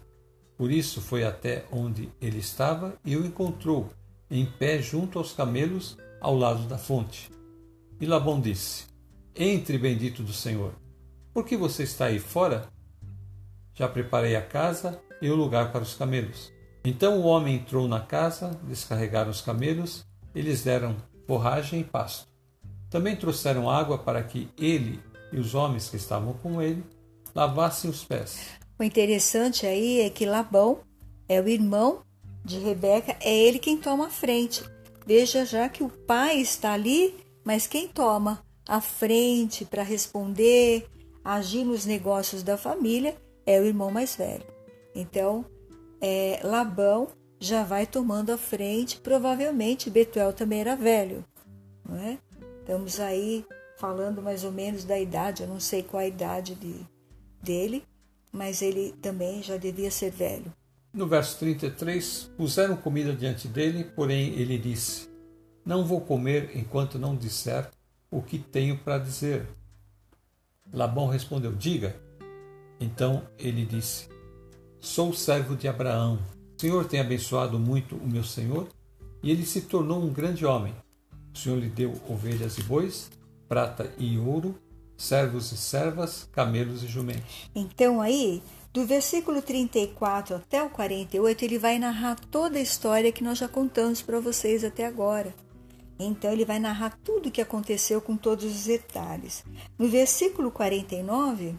Por 0.58 0.70
isso 0.70 1.00
foi 1.00 1.24
até 1.24 1.64
onde 1.72 2.10
ele 2.20 2.38
estava 2.38 2.94
e 3.02 3.16
o 3.16 3.24
encontrou, 3.24 3.90
em 4.30 4.44
pé 4.44 4.80
junto 4.80 5.18
aos 5.18 5.32
camelos, 5.32 5.96
ao 6.20 6.36
lado 6.36 6.68
da 6.68 6.76
fonte. 6.76 7.30
E 7.98 8.04
Labão 8.04 8.38
disse: 8.40 8.84
Entre, 9.34 9.78
bendito 9.78 10.22
do 10.22 10.32
Senhor. 10.32 10.74
Por 11.32 11.46
que 11.46 11.56
você 11.56 11.84
está 11.84 12.06
aí 12.06 12.18
fora? 12.18 12.68
Já 13.74 13.88
preparei 13.88 14.36
a 14.36 14.42
casa 14.42 15.00
e 15.20 15.30
o 15.30 15.34
lugar 15.34 15.72
para 15.72 15.82
os 15.82 15.94
camelos. 15.94 16.52
Então 16.84 17.18
o 17.18 17.24
homem 17.24 17.54
entrou 17.54 17.88
na 17.88 18.00
casa, 18.00 18.60
descarregaram 18.64 19.30
os 19.30 19.40
camelos 19.40 20.04
e 20.34 20.42
lhes 20.42 20.62
deram 20.62 20.96
forragem 21.26 21.80
e 21.80 21.84
pasto. 21.84 22.31
Também 22.92 23.16
trouxeram 23.16 23.70
água 23.70 23.96
para 23.96 24.22
que 24.22 24.50
ele 24.56 25.00
e 25.32 25.40
os 25.40 25.54
homens 25.54 25.88
que 25.88 25.96
estavam 25.96 26.34
com 26.34 26.60
ele 26.60 26.84
lavassem 27.34 27.88
os 27.88 28.04
pés. 28.04 28.50
O 28.78 28.84
interessante 28.84 29.64
aí 29.64 30.00
é 30.00 30.10
que 30.10 30.26
Labão 30.26 30.80
é 31.26 31.40
o 31.40 31.48
irmão 31.48 32.02
de 32.44 32.58
Rebeca, 32.58 33.16
é 33.20 33.34
ele 33.34 33.58
quem 33.58 33.78
toma 33.78 34.08
a 34.08 34.10
frente. 34.10 34.62
Veja 35.06 35.46
já 35.46 35.70
que 35.70 35.82
o 35.82 35.88
pai 35.88 36.36
está 36.36 36.74
ali, 36.74 37.14
mas 37.42 37.66
quem 37.66 37.88
toma 37.88 38.44
a 38.68 38.80
frente 38.80 39.64
para 39.64 39.82
responder, 39.82 40.86
agir 41.24 41.64
nos 41.64 41.86
negócios 41.86 42.42
da 42.42 42.58
família 42.58 43.16
é 43.46 43.58
o 43.58 43.64
irmão 43.64 43.90
mais 43.90 44.14
velho. 44.14 44.44
Então, 44.94 45.46
é, 45.98 46.40
Labão 46.44 47.08
já 47.40 47.64
vai 47.64 47.86
tomando 47.86 48.32
a 48.32 48.36
frente. 48.36 49.00
Provavelmente 49.00 49.88
Betuel 49.88 50.34
também 50.34 50.60
era 50.60 50.76
velho, 50.76 51.24
não 51.88 51.96
é? 51.96 52.18
Estamos 52.72 53.00
aí 53.00 53.44
falando 53.76 54.22
mais 54.22 54.44
ou 54.44 54.50
menos 54.50 54.82
da 54.82 54.98
idade, 54.98 55.42
eu 55.42 55.46
não 55.46 55.60
sei 55.60 55.82
qual 55.82 56.02
a 56.02 56.06
idade 56.06 56.54
de, 56.54 56.74
dele, 57.42 57.84
mas 58.32 58.62
ele 58.62 58.92
também 58.92 59.42
já 59.42 59.58
devia 59.58 59.90
ser 59.90 60.10
velho. 60.10 60.50
No 60.90 61.06
verso 61.06 61.38
33, 61.38 62.30
puseram 62.34 62.74
comida 62.74 63.12
diante 63.12 63.46
dele, 63.46 63.84
porém 63.84 64.32
ele 64.40 64.56
disse: 64.56 65.06
Não 65.66 65.84
vou 65.84 66.00
comer 66.00 66.56
enquanto 66.56 66.98
não 66.98 67.14
disser 67.14 67.70
o 68.10 68.22
que 68.22 68.38
tenho 68.38 68.78
para 68.78 68.96
dizer. 68.96 69.46
Labão 70.72 71.08
respondeu: 71.08 71.52
Diga. 71.52 71.94
Então 72.80 73.28
ele 73.38 73.66
disse: 73.66 74.08
Sou 74.80 75.12
servo 75.12 75.54
de 75.56 75.68
Abraão. 75.68 76.18
O 76.56 76.58
Senhor 76.58 76.86
tem 76.86 77.00
abençoado 77.00 77.58
muito 77.58 77.96
o 77.96 78.08
meu 78.08 78.24
senhor, 78.24 78.66
e 79.22 79.30
ele 79.30 79.44
se 79.44 79.60
tornou 79.60 80.02
um 80.02 80.10
grande 80.10 80.46
homem. 80.46 80.74
O 81.34 81.38
Senhor 81.38 81.58
lhe 81.58 81.68
deu 81.68 82.00
ovelhas 82.08 82.58
e 82.58 82.62
bois, 82.62 83.10
prata 83.48 83.92
e 83.98 84.18
ouro, 84.18 84.54
servos 84.96 85.50
e 85.52 85.56
servas, 85.56 86.28
camelos 86.32 86.82
e 86.82 86.86
jumentos. 86.86 87.50
Então 87.54 88.00
aí, 88.00 88.42
do 88.72 88.86
versículo 88.86 89.42
34 89.42 90.36
até 90.36 90.62
o 90.62 90.70
48, 90.70 91.44
ele 91.44 91.58
vai 91.58 91.78
narrar 91.78 92.18
toda 92.30 92.58
a 92.58 92.62
história 92.62 93.12
que 93.12 93.24
nós 93.24 93.38
já 93.38 93.48
contamos 93.48 94.02
para 94.02 94.20
vocês 94.20 94.64
até 94.64 94.86
agora. 94.86 95.34
Então 95.98 96.32
ele 96.32 96.44
vai 96.44 96.58
narrar 96.58 96.98
tudo 97.04 97.28
o 97.28 97.32
que 97.32 97.40
aconteceu 97.40 98.00
com 98.00 98.16
todos 98.16 98.44
os 98.44 98.64
detalhes. 98.64 99.44
No 99.78 99.88
versículo 99.88 100.50
49, 100.50 101.54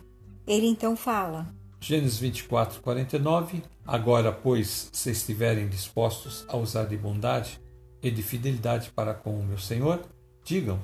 ele 0.45 0.67
então 0.67 0.95
fala: 0.95 1.47
Gênesis 1.79 2.19
24, 2.19 2.81
49 2.81 3.63
Agora, 3.86 4.31
pois, 4.31 4.89
se 4.93 5.12
estiverem 5.12 5.67
dispostos 5.67 6.45
a 6.47 6.55
usar 6.55 6.86
de 6.86 6.95
bondade 6.95 7.59
e 8.04 8.12
de 8.12 8.22
fidelidade 8.22 8.92
para 8.92 9.13
com 9.13 9.32
o 9.32 9.44
meu 9.44 9.58
Senhor, 9.58 10.06
digam. 10.44 10.80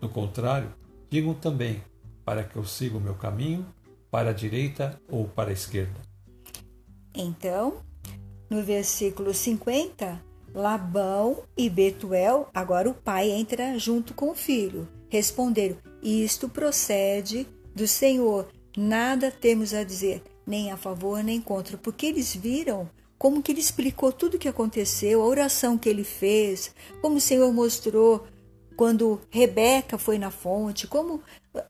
Do 0.00 0.08
contrário, 0.08 0.72
digam 1.10 1.34
também, 1.34 1.82
para 2.24 2.42
que 2.42 2.56
eu 2.56 2.64
siga 2.64 2.96
o 2.96 3.00
meu 3.00 3.14
caminho, 3.14 3.66
para 4.10 4.30
a 4.30 4.32
direita 4.32 4.98
ou 5.08 5.28
para 5.28 5.50
a 5.50 5.52
esquerda. 5.52 6.00
Então, 7.14 7.82
no 8.48 8.62
versículo 8.62 9.34
50, 9.34 10.20
Labão 10.54 11.42
e 11.56 11.68
Betuel, 11.68 12.48
agora 12.54 12.88
o 12.88 12.94
pai 12.94 13.30
entra 13.30 13.78
junto 13.78 14.14
com 14.14 14.30
o 14.30 14.34
filho. 14.34 14.88
Responderam: 15.08 15.76
Isto 16.02 16.48
procede 16.48 17.46
do 17.74 17.86
Senhor. 17.86 18.48
Nada 18.76 19.30
temos 19.30 19.74
a 19.74 19.84
dizer, 19.84 20.22
nem 20.46 20.72
a 20.72 20.76
favor 20.76 21.22
nem 21.22 21.40
contra, 21.40 21.76
porque 21.76 22.06
eles 22.06 22.34
viram 22.34 22.88
como 23.24 23.42
que 23.42 23.52
ele 23.52 23.60
explicou 23.60 24.12
tudo 24.12 24.34
o 24.34 24.38
que 24.38 24.50
aconteceu, 24.50 25.22
a 25.22 25.24
oração 25.24 25.78
que 25.78 25.88
ele 25.88 26.04
fez, 26.04 26.74
como 27.00 27.16
o 27.16 27.20
Senhor 27.20 27.50
mostrou 27.54 28.26
quando 28.76 29.18
Rebeca 29.30 29.96
foi 29.96 30.18
na 30.18 30.30
fonte, 30.30 30.86
como 30.86 31.22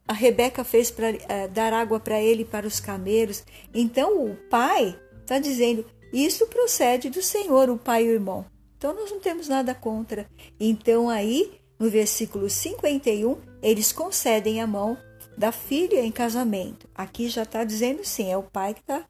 a 0.08 0.12
Rebeca 0.12 0.64
fez 0.64 0.90
para 0.90 1.12
uh, 1.12 1.18
eh, 1.28 1.46
dar 1.46 1.72
água 1.72 2.00
para 2.00 2.20
ele 2.20 2.42
e 2.42 2.44
para 2.44 2.66
os 2.66 2.80
camelos. 2.80 3.44
Então 3.72 4.26
o 4.26 4.34
pai 4.50 4.98
está 5.20 5.38
dizendo: 5.38 5.86
Isso 6.12 6.44
procede 6.48 7.08
do 7.08 7.22
Senhor, 7.22 7.70
o 7.70 7.78
pai 7.78 8.06
e 8.06 8.08
o 8.08 8.14
irmão. 8.14 8.44
Então 8.76 8.92
nós 8.92 9.12
não 9.12 9.20
temos 9.20 9.46
nada 9.46 9.76
contra. 9.76 10.28
Então 10.58 11.08
aí, 11.08 11.60
no 11.78 11.88
versículo 11.88 12.50
51, 12.50 13.38
eles 13.62 13.92
concedem 13.92 14.60
a 14.60 14.66
mão 14.66 14.98
da 15.38 15.52
filha 15.52 16.04
em 16.04 16.10
casamento. 16.10 16.88
Aqui 16.92 17.28
já 17.28 17.44
está 17.44 17.62
dizendo 17.62 18.04
sim, 18.04 18.28
é 18.28 18.36
o 18.36 18.42
pai 18.42 18.74
que 18.74 18.80
está 18.80 19.04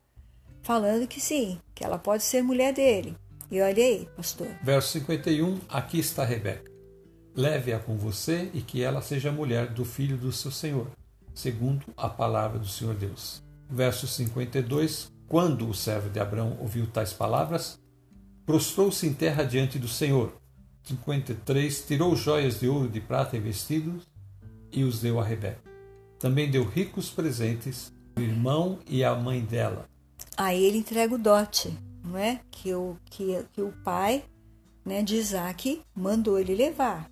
falando 0.61 1.09
que 1.09 1.23
sim, 1.23 1.59
que 1.75 1.85
ela 1.85 1.99
pode 1.99 2.23
ser 2.23 2.43
mulher 2.43 2.73
dele. 2.73 3.17
E 3.51 3.61
olha 3.61 3.85
aí, 3.85 4.09
pastor. 4.17 4.49
Verso 4.63 4.93
51, 4.93 5.61
aqui 5.69 5.99
está 5.99 6.25
Rebeca. 6.25 6.71
Leve-a 7.35 7.79
com 7.79 7.97
você 7.97 8.51
e 8.55 8.61
que 8.61 8.83
ela 8.83 9.03
seja 9.03 9.33
mulher 9.33 9.69
do 9.69 9.85
filho 9.85 10.17
do 10.17 10.33
seu 10.33 10.51
senhor, 10.51 10.89
segundo 11.35 11.85
a 11.97 12.09
palavra 12.09 12.59
do 12.59 12.69
Senhor 12.69 12.95
Deus. 12.95 13.43
Verso 13.69 14.07
52, 14.07 15.13
quando 15.27 15.69
o 15.69 15.75
servo 15.75 16.09
de 16.09 16.21
Abraão 16.21 16.57
ouviu 16.61 16.87
tais 16.87 17.13
palavras, 17.13 17.79
prostrou-se 18.47 19.07
em 19.07 19.13
terra 19.13 19.43
diante 19.43 19.79
do 19.79 19.89
Senhor. 19.89 20.33
53. 20.85 21.87
Tirou 21.87 22.15
joias 22.15 22.61
de 22.61 22.69
ouro, 22.69 22.89
de 22.89 23.01
prata 23.01 23.37
e 23.37 23.41
vestidos 23.41 24.07
e 24.71 24.85
os 24.85 25.01
deu 25.01 25.19
a 25.19 25.25
Rebeca. 25.25 25.63
Também 26.19 26.51
deu 26.51 26.65
ricos 26.65 27.11
presentes 27.11 27.93
ao 28.17 28.23
irmão 28.23 28.79
e 28.87 29.03
à 29.03 29.15
mãe 29.15 29.41
dela. 29.41 29.89
Aí 30.37 30.65
ele 30.65 30.79
entrega 30.79 31.15
o 31.15 31.19
dote, 31.19 31.77
não 32.05 32.19
é? 32.19 32.41
Que 32.51 32.75
o, 32.75 32.97
que, 33.07 33.45
que 33.53 33.63
o 33.63 33.73
pai 33.85 34.25
né, 34.85 35.03
de 35.03 35.17
Isaac 35.17 35.81
mandou 35.95 36.39
ele 36.39 36.55
levar. 36.55 37.11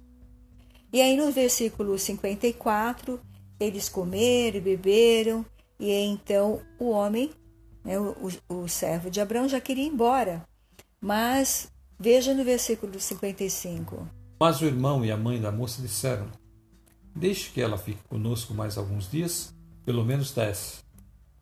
E 0.93 1.01
aí 1.01 1.17
no 1.17 1.31
versículo 1.33 1.99
54, 1.99 3.21
eles 3.59 3.89
comeram 3.89 4.59
e 4.59 4.61
beberam, 4.61 5.47
e 5.79 5.91
então 5.91 6.61
o 6.79 6.91
homem, 6.91 7.31
né, 7.85 7.99
o, 7.99 8.31
o 8.49 8.69
servo 8.69 9.11
de 9.11 9.21
Abraão, 9.21 9.49
já 9.49 9.61
queria 9.61 9.85
ir 9.85 9.89
embora. 9.89 10.45
Mas 11.01 11.73
veja 11.99 12.35
no 12.35 12.45
versículo 12.45 12.99
55. 13.01 14.07
Mas 14.39 14.61
o 14.61 14.67
irmão 14.67 15.05
e 15.05 15.11
a 15.11 15.17
mãe 15.17 15.41
da 15.41 15.51
moça 15.51 15.81
disseram: 15.81 16.29
Deixe 17.15 17.51
que 17.51 17.61
ela 17.61 17.79
fique 17.79 18.03
conosco 18.09 18.53
mais 18.53 18.77
alguns 18.77 19.11
dias, 19.11 19.55
pelo 19.85 20.05
menos 20.05 20.33
dez, 20.33 20.85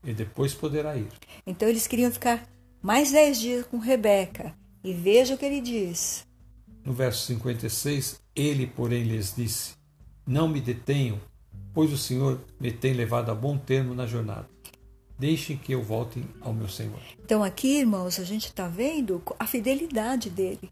e 0.05 0.13
depois 0.13 0.55
poderá 0.55 0.97
ir. 0.97 1.09
Então 1.47 1.69
eles 1.69 1.87
queriam 1.87 2.11
ficar 2.11 2.49
mais 2.83 3.13
dez 3.13 3.39
dias 3.39 3.67
com 3.67 3.79
Rebeca. 3.79 4.55
E 4.83 4.95
veja 4.95 5.35
o 5.35 5.39
que 5.39 5.45
ele 5.45 5.61
diz. 5.61 6.27
No 6.85 6.93
verso 6.93 7.27
56, 7.27 8.21
ele, 8.35 8.67
porém, 8.67 9.03
lhes 9.03 9.35
disse: 9.37 9.75
Não 10.27 10.49
me 10.49 10.61
detenham, 10.61 11.21
pois 11.75 11.93
o 11.93 11.99
Senhor 11.99 12.41
me 12.59 12.73
tem 12.73 12.95
levado 12.95 13.31
a 13.31 13.35
bom 13.35 13.59
termo 13.59 13.95
na 13.95 14.07
jornada. 14.07 14.49
Deixem 15.19 15.59
que 15.59 15.73
eu 15.73 15.83
volte 15.83 16.25
ao 16.41 16.55
meu 16.55 16.67
Senhor. 16.67 16.99
Então, 17.23 17.45
aqui, 17.45 17.81
irmãos, 17.81 18.19
a 18.19 18.25
gente 18.25 18.47
está 18.47 18.67
vendo 18.69 19.23
a 19.39 19.47
fidelidade 19.47 20.31
dele. 20.31 20.71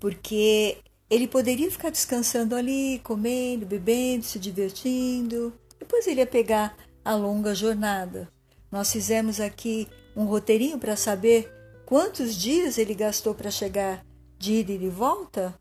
Porque 0.00 0.78
ele 1.08 1.28
poderia 1.28 1.70
ficar 1.70 1.90
descansando 1.90 2.56
ali, 2.56 3.00
comendo, 3.04 3.64
bebendo, 3.64 4.24
se 4.24 4.40
divertindo. 4.40 5.52
Depois 5.78 6.04
ele 6.08 6.20
ia 6.20 6.26
pegar 6.26 6.76
a 7.04 7.14
longa 7.14 7.54
jornada. 7.54 8.28
Nós 8.70 8.92
fizemos 8.92 9.40
aqui 9.40 9.88
um 10.16 10.24
roteirinho 10.24 10.78
para 10.78 10.96
saber 10.96 11.52
quantos 11.86 12.34
dias 12.34 12.78
ele 12.78 12.94
gastou 12.94 13.34
para 13.34 13.50
chegar 13.50 14.04
de 14.38 14.54
ida 14.54 14.72
e 14.72 14.78
de 14.78 14.88
volta, 14.88 15.54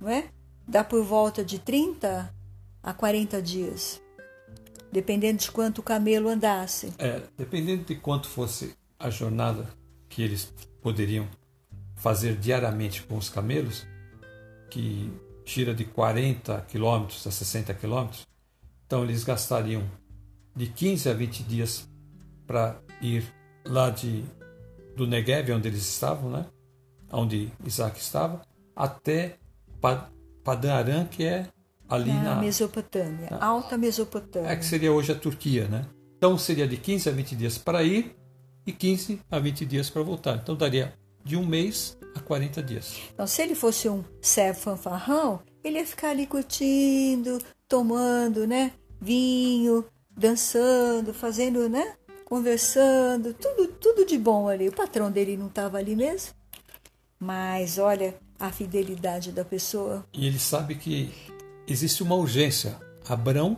não 0.00 0.08
é? 0.08 0.28
Dá 0.66 0.84
por 0.84 1.02
volta 1.02 1.44
de 1.44 1.58
30 1.58 2.32
a 2.82 2.94
40 2.94 3.42
dias 3.42 4.00
dependendo 4.92 5.38
de 5.38 5.50
quanto 5.50 5.78
o 5.78 5.82
camelo 5.82 6.28
andasse. 6.28 6.92
É, 6.98 7.22
dependendo 7.36 7.84
de 7.84 7.94
quanto 7.94 8.28
fosse 8.28 8.74
a 8.98 9.08
jornada 9.08 9.68
que 10.08 10.22
eles 10.22 10.52
poderiam 10.82 11.28
fazer 11.94 12.36
diariamente 12.36 13.02
com 13.02 13.16
os 13.16 13.28
camelos, 13.28 13.86
que 14.68 15.12
gira 15.44 15.74
de 15.74 15.84
40 15.84 16.62
quilômetros 16.62 17.26
a 17.26 17.30
60 17.30 17.74
quilômetros, 17.74 18.26
então 18.86 19.04
eles 19.04 19.22
gastariam 19.24 19.84
de 20.54 20.66
15 20.66 21.08
a 21.08 21.14
20 21.14 21.42
dias 21.44 21.88
para 22.46 22.80
ir 23.00 23.24
lá 23.64 23.90
de 23.90 24.24
do 24.96 25.06
Negev, 25.06 25.52
onde 25.52 25.68
eles 25.68 25.86
estavam, 25.88 26.30
né? 26.30 26.46
onde 27.12 27.50
Isaac 27.64 27.98
estava, 27.98 28.42
até 28.74 29.36
Padan 30.44 30.74
Aram, 30.74 31.06
que 31.06 31.24
é 31.24 31.46
ali 31.88 32.12
na, 32.12 32.34
na 32.34 32.36
Mesopotâmia, 32.36 33.28
na, 33.30 33.44
Alta 33.44 33.76
Mesopotâmia. 33.76 34.50
É 34.50 34.56
que 34.56 34.64
seria 34.64 34.92
hoje 34.92 35.12
a 35.12 35.14
Turquia, 35.14 35.66
né? 35.68 35.86
Então 36.16 36.36
seria 36.38 36.68
de 36.68 36.76
15 36.76 37.08
a 37.08 37.12
20 37.12 37.36
dias 37.36 37.58
para 37.58 37.82
ir 37.82 38.14
e 38.66 38.72
15 38.72 39.20
a 39.30 39.38
20 39.38 39.66
dias 39.66 39.90
para 39.90 40.02
voltar. 40.02 40.36
Então 40.36 40.54
daria 40.54 40.94
de 41.24 41.36
um 41.36 41.44
mês 41.44 41.98
a 42.14 42.20
40 42.20 42.62
dias. 42.62 42.96
Então, 43.12 43.26
se 43.26 43.42
ele 43.42 43.54
fosse 43.54 43.88
um 43.88 44.04
servo 44.20 44.60
fanfarrão, 44.60 45.40
ele 45.62 45.78
ia 45.78 45.86
ficar 45.86 46.10
ali 46.10 46.26
curtindo, 46.26 47.38
tomando, 47.68 48.46
né? 48.46 48.72
Vinho, 49.00 49.84
dançando, 50.20 51.14
fazendo, 51.14 51.68
né? 51.68 51.94
Conversando, 52.24 53.34
tudo, 53.34 53.68
tudo 53.68 54.04
de 54.06 54.18
bom 54.18 54.48
ali. 54.48 54.68
O 54.68 54.72
patrão 54.72 55.10
dele 55.10 55.36
não 55.36 55.46
estava 55.46 55.78
ali 55.78 55.96
mesmo. 55.96 56.34
Mas 57.18 57.78
olha 57.78 58.14
a 58.38 58.52
fidelidade 58.52 59.32
da 59.32 59.44
pessoa. 59.44 60.06
E 60.12 60.26
ele 60.26 60.38
sabe 60.38 60.74
que 60.76 61.12
existe 61.66 62.02
uma 62.02 62.14
urgência. 62.14 62.78
Abrão 63.08 63.56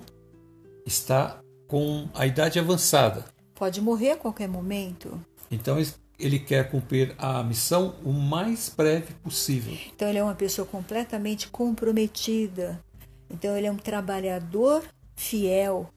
está 0.87 1.41
com 1.67 2.09
a 2.15 2.27
idade 2.27 2.59
avançada. 2.59 3.25
Pode 3.55 3.81
morrer 3.81 4.13
a 4.13 4.17
qualquer 4.17 4.49
momento. 4.49 5.21
Então 5.51 5.77
ele 6.19 6.39
quer 6.39 6.71
cumprir 6.71 7.15
a 7.19 7.43
missão 7.43 7.97
o 8.05 8.13
mais 8.13 8.73
breve 8.75 9.13
possível. 9.15 9.77
Então 9.95 10.09
ele 10.09 10.19
é 10.19 10.23
uma 10.23 10.35
pessoa 10.35 10.67
completamente 10.67 11.49
comprometida. 11.49 12.83
Então 13.29 13.57
ele 13.57 13.67
é 13.67 13.73
um 13.73 13.77
trabalhador 13.77 14.83
fiel. 15.15 15.91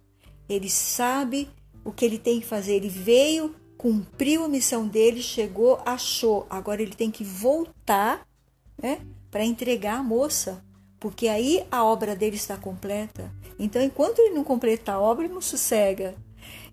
Ele 0.48 0.70
sabe 0.70 1.50
o 1.84 1.92
que 1.92 2.06
ele 2.06 2.18
tem 2.18 2.40
que 2.40 2.46
fazer. 2.46 2.74
Ele 2.76 2.90
veio 2.90 3.56
cumpriu 3.78 4.44
a 4.44 4.48
missão 4.48 4.88
dele, 4.88 5.22
chegou, 5.22 5.80
achou. 5.86 6.48
Agora 6.50 6.82
ele 6.82 6.96
tem 6.96 7.12
que 7.12 7.24
voltar 7.24 8.28
né, 8.82 9.00
para 9.30 9.46
entregar 9.46 10.00
a 10.00 10.04
moça, 10.04 10.64
porque 11.00 11.28
aí 11.28 11.66
a 11.70 11.84
obra 11.84 12.16
dele 12.16 12.36
está 12.36 12.58
completa. 12.58 13.32
Então, 13.60 13.82
enquanto 13.82 14.20
ele 14.20 14.34
não 14.34 14.44
completar 14.44 14.96
a 14.96 15.00
obra, 15.00 15.26
ele 15.26 15.34
não 15.36 15.42
sossega. 15.42 16.16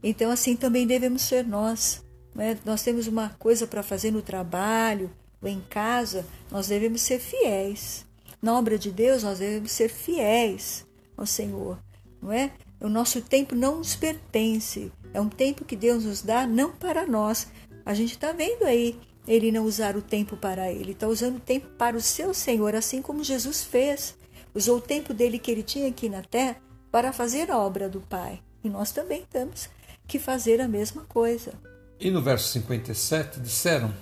Então, 0.02 0.30
assim 0.30 0.56
também 0.56 0.87
devemos 0.87 1.22
ser 1.22 1.46
nós. 1.46 2.02
Né? 2.35 2.58
Nós 2.64 2.82
temos 2.82 3.06
uma 3.06 3.30
coisa 3.38 3.66
para 3.66 3.82
fazer 3.82 4.11
no 4.11 4.22
trabalho 4.22 5.11
ou 5.42 5.48
em 5.48 5.61
casa, 5.68 6.24
nós 6.50 6.68
devemos 6.68 7.02
ser 7.02 7.18
fiéis. 7.18 8.06
Na 8.40 8.58
obra 8.58 8.78
de 8.78 8.90
Deus, 8.90 9.22
nós 9.22 9.38
devemos 9.38 9.70
ser 9.70 9.88
fiéis 9.88 10.87
ao 11.16 11.26
Senhor, 11.26 11.78
não 12.22 12.32
é? 12.32 12.52
O 12.83 12.88
nosso 12.88 13.23
tempo 13.23 13.55
não 13.55 13.79
nos 13.79 13.95
pertence, 13.95 14.90
é 15.14 15.21
um 15.21 15.29
tempo 15.29 15.64
que 15.64 15.77
Deus 15.77 16.05
nos 16.05 16.21
dá 16.21 16.49
não 16.49 16.73
para 16.73 17.07
nós. 17.07 17.47
A 17.87 17.95
gente 17.95 18.14
está 18.14 18.33
vendo 18.33 18.64
aí 18.64 18.99
ele 19.25 19.53
não 19.53 19.64
usar 19.64 19.97
o 19.97 20.03
tempo 20.03 20.37
para 20.37 20.73
ele, 20.73 20.90
está 20.90 21.07
usando 21.07 21.37
o 21.37 21.40
tempo 21.40 21.68
para 21.79 21.97
o 21.97 22.01
seu 22.01 22.35
Senhor, 22.35 22.75
assim 22.75 23.01
como 23.01 23.23
Jesus 23.23 23.62
fez. 23.62 24.16
Usou 24.53 24.79
o 24.79 24.81
tempo 24.81 25.14
dele 25.14 25.38
que 25.38 25.49
ele 25.49 25.62
tinha 25.62 25.88
aqui 25.88 26.09
na 26.09 26.23
terra 26.23 26.57
para 26.90 27.12
fazer 27.12 27.53
a 27.53 27.59
obra 27.59 27.88
do 27.88 28.01
Pai. 28.01 28.42
E 28.64 28.68
nós 28.68 28.90
também 28.90 29.25
temos 29.31 29.68
que 30.09 30.18
fazer 30.18 30.61
a 30.61 30.66
mesma 30.66 31.03
coisa. 31.05 31.53
E 32.01 32.11
no 32.11 32.21
verso 32.21 32.49
57 32.49 33.38
disseram: 33.38 33.95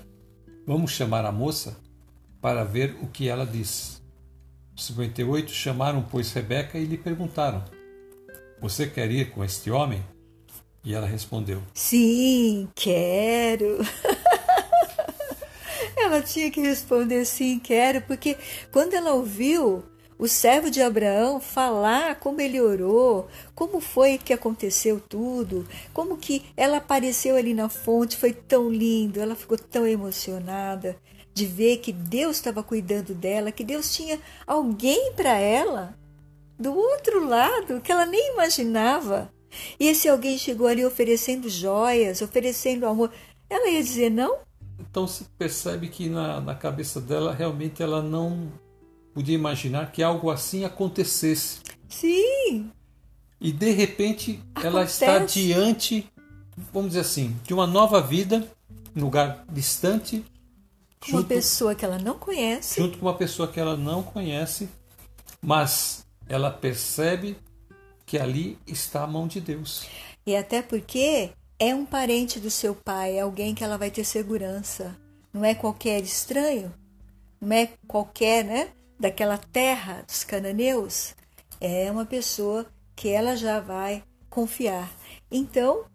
Vamos 0.67 0.93
chamar 0.93 1.27
a 1.27 1.33
moça 1.33 1.77
para 2.41 2.65
ver 2.65 2.97
o 3.03 3.07
que 3.09 3.29
ela 3.29 3.45
diz. 3.45 4.01
58 4.75 5.51
chamaram, 5.51 6.03
pois, 6.11 6.33
Rebeca 6.33 6.79
e 6.79 6.87
lhe 6.87 6.97
perguntaram: 6.97 7.63
Você 8.61 8.87
quer 8.87 9.11
ir 9.11 9.31
com 9.31 9.43
este 9.43 9.71
homem? 9.71 10.05
E 10.85 10.95
ela 10.95 11.07
respondeu: 11.07 11.63
Sim, 11.73 12.69
quero. 12.75 13.79
ela 15.97 16.21
tinha 16.21 16.51
que 16.51 16.61
responder 16.61 17.25
sim, 17.25 17.59
quero, 17.59 18.03
porque 18.03 18.37
quando 18.71 18.95
ela 18.95 19.15
ouviu 19.15 19.83
o 20.19 20.29
servo 20.29 20.71
de 20.71 20.83
Abraão 20.83 21.41
falar 21.41 22.17
como 22.17 22.41
ele 22.41 22.61
orou, 22.61 23.29
como 23.55 23.81
foi 23.81 24.19
que 24.19 24.35
aconteceu 24.35 25.01
tudo, 25.01 25.67
como 25.95 26.19
que 26.19 26.45
ela 26.55 26.77
apareceu 26.77 27.37
ali 27.37 27.55
na 27.55 27.71
fonte, 27.71 28.19
foi 28.19 28.33
tão 28.35 28.69
lindo, 28.69 29.21
ela 29.21 29.35
ficou 29.35 29.57
tão 29.57 29.87
emocionada 29.87 30.97
de 31.33 31.47
ver 31.47 31.79
que 31.79 31.93
Deus 31.93 32.37
estava 32.37 32.63
cuidando 32.63 33.15
dela, 33.15 33.53
que 33.53 33.65
Deus 33.65 33.95
tinha 33.95 34.19
alguém 34.47 35.13
para 35.15 35.39
ela 35.39 35.99
do 36.61 36.77
outro 36.77 37.27
lado 37.27 37.81
que 37.81 37.91
ela 37.91 38.05
nem 38.05 38.35
imaginava. 38.35 39.33
E 39.81 39.89
esse 39.89 40.09
alguém 40.09 40.39
chegou 40.39 40.67
ali 40.67 40.85
oferecendo 40.85 41.49
joias, 41.49 42.21
oferecendo 42.21 42.87
amor. 42.87 43.11
Ela 43.49 43.71
ia 43.71 43.83
dizer 43.83 44.11
não? 44.11 44.39
Então 44.79 45.07
se 45.07 45.25
percebe 45.39 45.89
que 45.89 46.09
na, 46.09 46.41
na 46.41 46.55
cabeça 46.55 47.01
dela 47.01 47.33
realmente 47.33 47.83
ela 47.83 48.03
não 48.03 48.53
podia 49.15 49.35
imaginar 49.35 49.91
que 49.91 50.03
algo 50.03 50.31
assim 50.31 50.65
acontecesse. 50.65 51.61
Sim. 51.89 52.71
E 53.41 53.51
de 53.51 53.71
repente 53.71 54.43
Acontece. 54.55 54.67
ela 54.67 54.85
está 54.85 55.19
diante, 55.19 56.07
vamos 56.73 56.91
dizer 56.91 57.01
assim, 57.01 57.37
de 57.43 57.55
uma 57.55 57.67
nova 57.67 58.01
vida, 58.01 58.47
um 58.95 59.01
lugar 59.01 59.45
distante. 59.51 60.25
Com 61.01 61.13
uma 61.13 61.25
pessoa 61.25 61.75
que 61.75 61.85
ela 61.85 61.99
não 61.99 62.19
conhece. 62.19 62.81
Junto 62.81 62.99
com 62.99 63.07
uma 63.07 63.15
pessoa 63.15 63.49
que 63.49 63.59
ela 63.59 63.77
não 63.77 64.03
conhece, 64.03 64.69
mas 65.41 66.07
ela 66.31 66.51
percebe 66.51 67.37
que 68.07 68.19
ali 68.19 68.57
está 68.67 69.03
a 69.03 69.07
mão 69.07 69.29
de 69.29 69.41
Deus. 69.41 69.87
E 70.27 70.35
até 70.35 70.63
porque 70.63 71.31
é 71.59 71.75
um 71.75 71.85
parente 71.85 72.41
do 72.41 72.51
seu 72.51 72.75
pai, 72.75 73.19
é 73.19 73.21
alguém 73.21 73.55
que 73.55 73.63
ela 73.63 73.77
vai 73.77 73.91
ter 73.91 74.05
segurança. 74.05 74.97
Não 75.33 75.45
é 75.45 75.55
qualquer 75.55 76.03
estranho, 76.03 76.73
não 77.39 77.55
é 77.55 77.69
qualquer, 77.87 78.45
né? 78.45 78.71
daquela 79.01 79.39
terra 79.39 80.05
dos 80.07 80.23
cananeus, 80.23 81.15
é 81.59 81.91
uma 81.91 82.05
pessoa 82.05 82.67
que 82.95 83.09
ela 83.09 83.35
já 83.35 83.59
vai 83.59 84.05
confiar. 84.29 84.93
Então, 85.31 85.87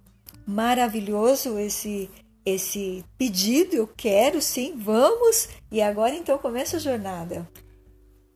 maravilhoso 0.46 1.60
esse 1.60 2.10
esse 2.44 3.04
pedido, 3.18 3.76
eu 3.76 3.88
quero 3.88 4.40
sim, 4.40 4.76
vamos, 4.78 5.50
e 5.72 5.82
agora 5.82 6.14
então 6.14 6.38
começa 6.38 6.78
a 6.78 6.80
jornada. 6.80 7.50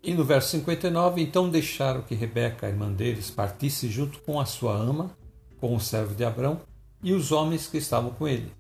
E 0.02 0.14
no 0.14 0.24
verso 0.24 0.50
59, 0.52 1.22
então 1.22 1.50
deixaram 1.50 2.02
que 2.02 2.16
Rebeca, 2.16 2.66
a 2.66 2.70
irmã 2.70 2.92
deles, 2.92 3.30
partisse 3.30 3.90
junto 3.90 4.20
com 4.20 4.40
a 4.40 4.46
sua 4.46 4.74
ama, 4.74 5.12
com 5.60 5.76
o 5.76 5.80
servo 5.80 6.16
de 6.16 6.24
Abrão 6.24 6.62
e 7.04 7.14
os 7.14 7.32
homens 7.32 7.68
que 7.68 7.78
estavam 7.78 8.12
com 8.12 8.28
ele. 8.28 8.52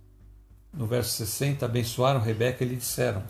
No 0.73 0.85
verso 0.85 1.11
60, 1.11 1.65
abençoaram 1.65 2.19
Rebeca 2.19 2.63
e 2.63 2.67
lhe 2.67 2.75
disseram: 2.75 3.23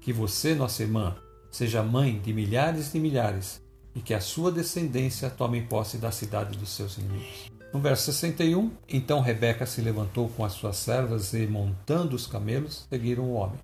Que 0.00 0.12
você, 0.12 0.54
nossa 0.54 0.82
irmã, 0.82 1.16
seja 1.50 1.82
mãe 1.82 2.18
de 2.18 2.32
milhares 2.32 2.92
de 2.92 2.98
milhares, 2.98 3.62
e 3.94 4.00
que 4.00 4.12
a 4.12 4.20
sua 4.20 4.50
descendência 4.50 5.30
tome 5.30 5.62
posse 5.62 5.96
da 5.96 6.10
cidade 6.10 6.58
dos 6.58 6.70
seus 6.70 6.98
inimigos. 6.98 7.50
No 7.72 7.80
verso 7.80 8.12
61, 8.12 8.70
então 8.88 9.20
Rebeca 9.20 9.64
se 9.66 9.80
levantou 9.80 10.28
com 10.28 10.44
as 10.44 10.52
suas 10.52 10.76
servas 10.76 11.32
e, 11.32 11.46
montando 11.46 12.14
os 12.14 12.26
camelos, 12.26 12.86
seguiram 12.88 13.24
o 13.24 13.34
homem. 13.34 13.58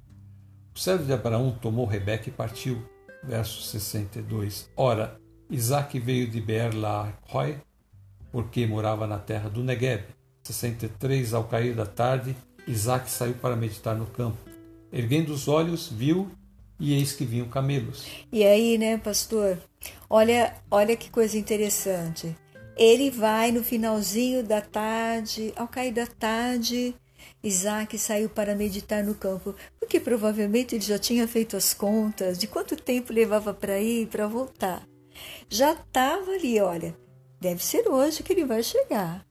O 0.74 0.78
servo 0.78 1.04
de 1.04 1.12
Abraão 1.12 1.56
tomou 1.60 1.86
Rebeca 1.86 2.28
e 2.28 2.32
partiu. 2.32 2.82
Verso 3.22 3.62
62. 3.62 4.70
Ora, 4.76 5.20
Isaac 5.50 5.98
veio 5.98 6.28
de 6.28 6.40
Beer-la-Roi, 6.40 7.58
porque 8.30 8.66
morava 8.66 9.06
na 9.06 9.18
terra 9.18 9.48
do 9.48 9.62
Negueb. 9.62 10.04
63. 10.44 11.34
Ao 11.34 11.44
cair 11.44 11.74
da 11.74 11.86
tarde, 11.86 12.36
Isaac 12.66 13.10
saiu 13.10 13.34
para 13.34 13.56
meditar 13.56 13.96
no 13.96 14.06
campo. 14.06 14.38
Erguendo 14.92 15.32
os 15.32 15.48
olhos, 15.48 15.88
viu 15.88 16.30
e 16.78 16.94
eis 16.94 17.12
que 17.12 17.24
vinham 17.24 17.48
camelos. 17.48 18.06
E 18.32 18.44
aí, 18.44 18.78
né, 18.78 18.96
pastor? 18.96 19.58
Olha, 20.08 20.54
olha 20.70 20.96
que 20.96 21.10
coisa 21.10 21.36
interessante. 21.36 22.34
Ele 22.76 23.10
vai 23.10 23.52
no 23.52 23.62
finalzinho 23.62 24.42
da 24.42 24.60
tarde, 24.60 25.52
ao 25.54 25.68
cair 25.68 25.92
da 25.92 26.06
tarde, 26.06 26.94
Isaac 27.42 27.96
saiu 27.98 28.28
para 28.28 28.54
meditar 28.54 29.02
no 29.02 29.14
campo, 29.14 29.54
porque 29.78 29.98
provavelmente 29.98 30.74
ele 30.74 30.84
já 30.84 30.98
tinha 30.98 31.26
feito 31.26 31.56
as 31.56 31.72
contas 31.72 32.38
de 32.38 32.46
quanto 32.46 32.76
tempo 32.76 33.12
levava 33.12 33.54
para 33.54 33.80
ir 33.80 34.02
e 34.02 34.06
para 34.06 34.26
voltar. 34.26 34.86
Já 35.48 35.72
estava 35.72 36.32
ali, 36.32 36.60
olha, 36.60 36.94
deve 37.40 37.64
ser 37.64 37.88
hoje 37.88 38.22
que 38.22 38.32
ele 38.32 38.44
vai 38.44 38.62
chegar. 38.62 39.24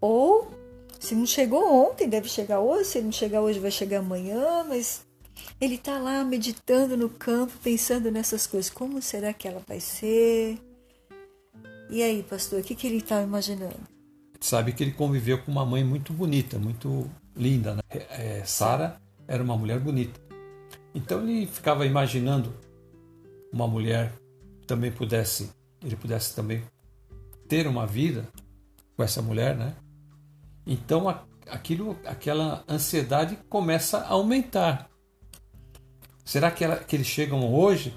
Ou, 0.00 0.50
se 0.98 1.14
não 1.14 1.26
chegou 1.26 1.62
ontem, 1.62 2.08
deve 2.08 2.28
chegar 2.28 2.60
hoje, 2.60 2.84
se 2.86 3.00
não 3.00 3.12
chegar 3.12 3.42
hoje, 3.42 3.58
vai 3.58 3.70
chegar 3.70 3.98
amanhã, 3.98 4.64
mas 4.66 5.04
ele 5.60 5.74
está 5.74 5.98
lá 5.98 6.24
meditando 6.24 6.96
no 6.96 7.08
campo, 7.08 7.52
pensando 7.62 8.10
nessas 8.10 8.46
coisas. 8.46 8.70
Como 8.70 9.00
será 9.02 9.32
que 9.32 9.46
ela 9.46 9.62
vai 9.66 9.78
ser? 9.78 10.58
E 11.90 12.02
aí, 12.02 12.22
pastor, 12.22 12.60
o 12.60 12.62
que, 12.62 12.74
que 12.74 12.86
ele 12.86 12.96
estava 12.96 13.22
imaginando? 13.22 13.80
Sabe 14.40 14.72
que 14.72 14.82
ele 14.82 14.92
conviveu 14.92 15.38
com 15.42 15.52
uma 15.52 15.64
mãe 15.64 15.84
muito 15.84 16.12
bonita, 16.12 16.58
muito 16.58 17.08
linda. 17.36 17.74
Né? 17.74 17.82
É, 18.10 18.42
Sara 18.44 19.00
era 19.26 19.42
uma 19.42 19.56
mulher 19.56 19.78
bonita. 19.78 20.20
Então 20.94 21.20
ele 21.22 21.46
ficava 21.46 21.86
imaginando 21.86 22.52
uma 23.52 23.66
mulher 23.66 24.12
também 24.66 24.90
pudesse, 24.90 25.50
ele 25.82 25.96
pudesse 25.96 26.34
também 26.34 26.62
ter 27.48 27.66
uma 27.66 27.86
vida 27.86 28.28
com 28.96 29.02
essa 29.02 29.20
mulher, 29.20 29.56
né? 29.56 29.74
Então 30.66 31.08
aquilo, 31.46 31.98
aquela 32.04 32.64
ansiedade 32.68 33.38
começa 33.48 33.98
a 33.98 34.10
aumentar. 34.10 34.88
Será 36.24 36.50
que, 36.50 36.64
ela, 36.64 36.76
que 36.76 36.96
eles 36.96 37.06
chegam 37.06 37.52
hoje? 37.52 37.94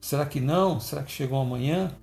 Será 0.00 0.26
que 0.26 0.40
não? 0.40 0.78
Será 0.78 1.02
que 1.02 1.10
chegam 1.10 1.40
amanhã? 1.40 1.96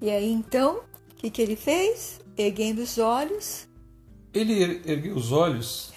E 0.00 0.10
aí 0.10 0.30
então, 0.30 0.82
o 1.10 1.14
que, 1.16 1.30
que 1.30 1.40
ele 1.40 1.56
fez? 1.56 2.20
Erguendo 2.36 2.82
os 2.82 2.98
olhos. 2.98 3.66
Ele 4.34 4.62
er, 4.62 4.90
ergueu 4.90 5.16
os 5.16 5.32
olhos 5.32 5.95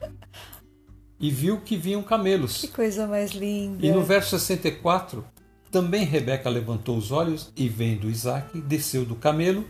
e 1.18 1.30
viu 1.30 1.60
que 1.60 1.76
vinham 1.76 2.02
camelos. 2.02 2.60
Que 2.60 2.68
coisa 2.68 3.06
mais 3.06 3.32
linda. 3.32 3.84
E 3.84 3.90
no 3.90 4.02
verso 4.02 4.38
64, 4.38 5.24
também 5.70 6.04
Rebeca 6.04 6.48
levantou 6.48 6.96
os 6.96 7.10
olhos 7.10 7.52
e, 7.56 7.68
vendo 7.68 8.10
Isaac, 8.10 8.60
desceu 8.60 9.04
do 9.04 9.14
camelo. 9.16 9.64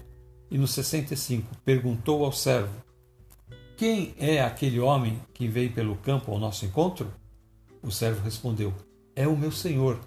E 0.51 0.57
no 0.57 0.67
65, 0.67 1.47
perguntou 1.65 2.25
ao 2.25 2.33
servo: 2.33 2.73
Quem 3.77 4.15
é 4.19 4.43
aquele 4.43 4.81
homem 4.81 5.21
que 5.35 5.47
veio 5.47 5.73
pelo 5.73 5.97
campo 5.97 6.33
ao 6.33 6.39
nosso 6.39 6.65
encontro? 6.65 7.13
O 7.83 7.91
servo 7.91 8.23
respondeu: 8.23 8.73
é 9.19 9.27
o 9.27 9.37
meu 9.37 9.51
Senhor. 9.51 9.99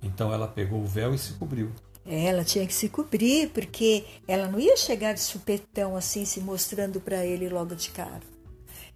Então 0.00 0.32
ela 0.32 0.46
pegou 0.46 0.80
o 0.80 0.86
véu 0.86 1.12
e 1.12 1.18
se 1.18 1.32
cobriu. 1.32 1.72
Ela 2.06 2.44
tinha 2.44 2.64
que 2.66 2.72
se 2.72 2.88
cobrir, 2.88 3.50
porque 3.50 4.04
ela 4.28 4.46
não 4.46 4.60
ia 4.60 4.76
chegar 4.76 5.12
de 5.12 5.20
supetão 5.20 5.96
assim, 5.96 6.24
se 6.24 6.40
mostrando 6.40 7.00
para 7.00 7.26
ele 7.26 7.48
logo 7.48 7.74
de 7.74 7.90
cara. 7.90 8.20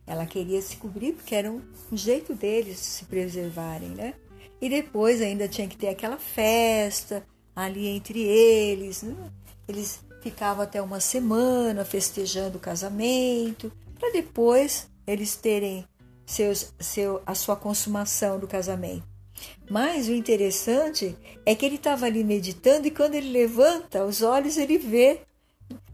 Ela 0.09 0.25
queria 0.25 0.61
se 0.63 0.77
cobrir 0.77 1.13
porque 1.13 1.35
era 1.35 1.53
um, 1.53 1.63
jeito 1.93 2.35
deles 2.35 2.79
se 2.79 3.05
preservarem, 3.05 3.91
né? 3.91 4.15
E 4.61 4.69
depois 4.69 5.21
ainda 5.21 5.47
tinha 5.47 5.69
que 5.69 5.77
ter 5.77 5.89
aquela 5.89 6.17
festa 6.17 7.25
ali 7.55 7.87
entre 7.87 8.21
eles. 8.21 9.03
Né? 9.03 9.15
Eles 9.69 10.01
ficavam 10.23 10.65
até 10.65 10.81
uma 10.81 10.99
semana 10.99 11.85
festejando 11.85 12.57
o 12.57 12.61
casamento, 12.61 13.71
para 13.99 14.11
depois 14.11 14.89
eles 15.07 15.37
terem 15.37 15.85
seus, 16.27 16.73
seu, 16.81 17.23
a 17.27 17.35
sua 17.35 17.55
consumação 17.55 18.39
do 18.39 18.49
casamento. 18.49 19.07
Mas 19.71 20.09
o 20.09 20.13
interessante 20.13 21.17
é 21.45 21.55
que 21.55 21.65
ele 21.65 21.77
estava 21.77 22.07
ali 22.07 22.25
meditando 22.25 22.89
e 22.89 22.91
quando 22.91 23.15
ele 23.15 23.31
levanta 23.31 24.05
os 24.05 24.23
olhos, 24.23 24.57
ele 24.57 24.79
vê. 24.79 25.21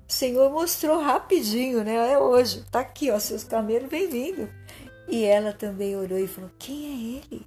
O 0.08 0.12
Senhor 0.12 0.50
mostrou 0.50 1.00
rapidinho, 1.00 1.82
né? 1.82 2.12
É 2.12 2.18
hoje, 2.18 2.64
tá 2.70 2.80
aqui, 2.80 3.10
ó, 3.10 3.18
seus 3.18 3.44
camelos 3.44 3.88
vem 3.88 4.08
vindo. 4.08 4.48
E 5.08 5.24
ela 5.24 5.52
também 5.52 5.96
olhou 5.96 6.18
e 6.18 6.26
falou: 6.26 6.50
Quem 6.58 6.84
é 6.86 7.34
ele? 7.34 7.46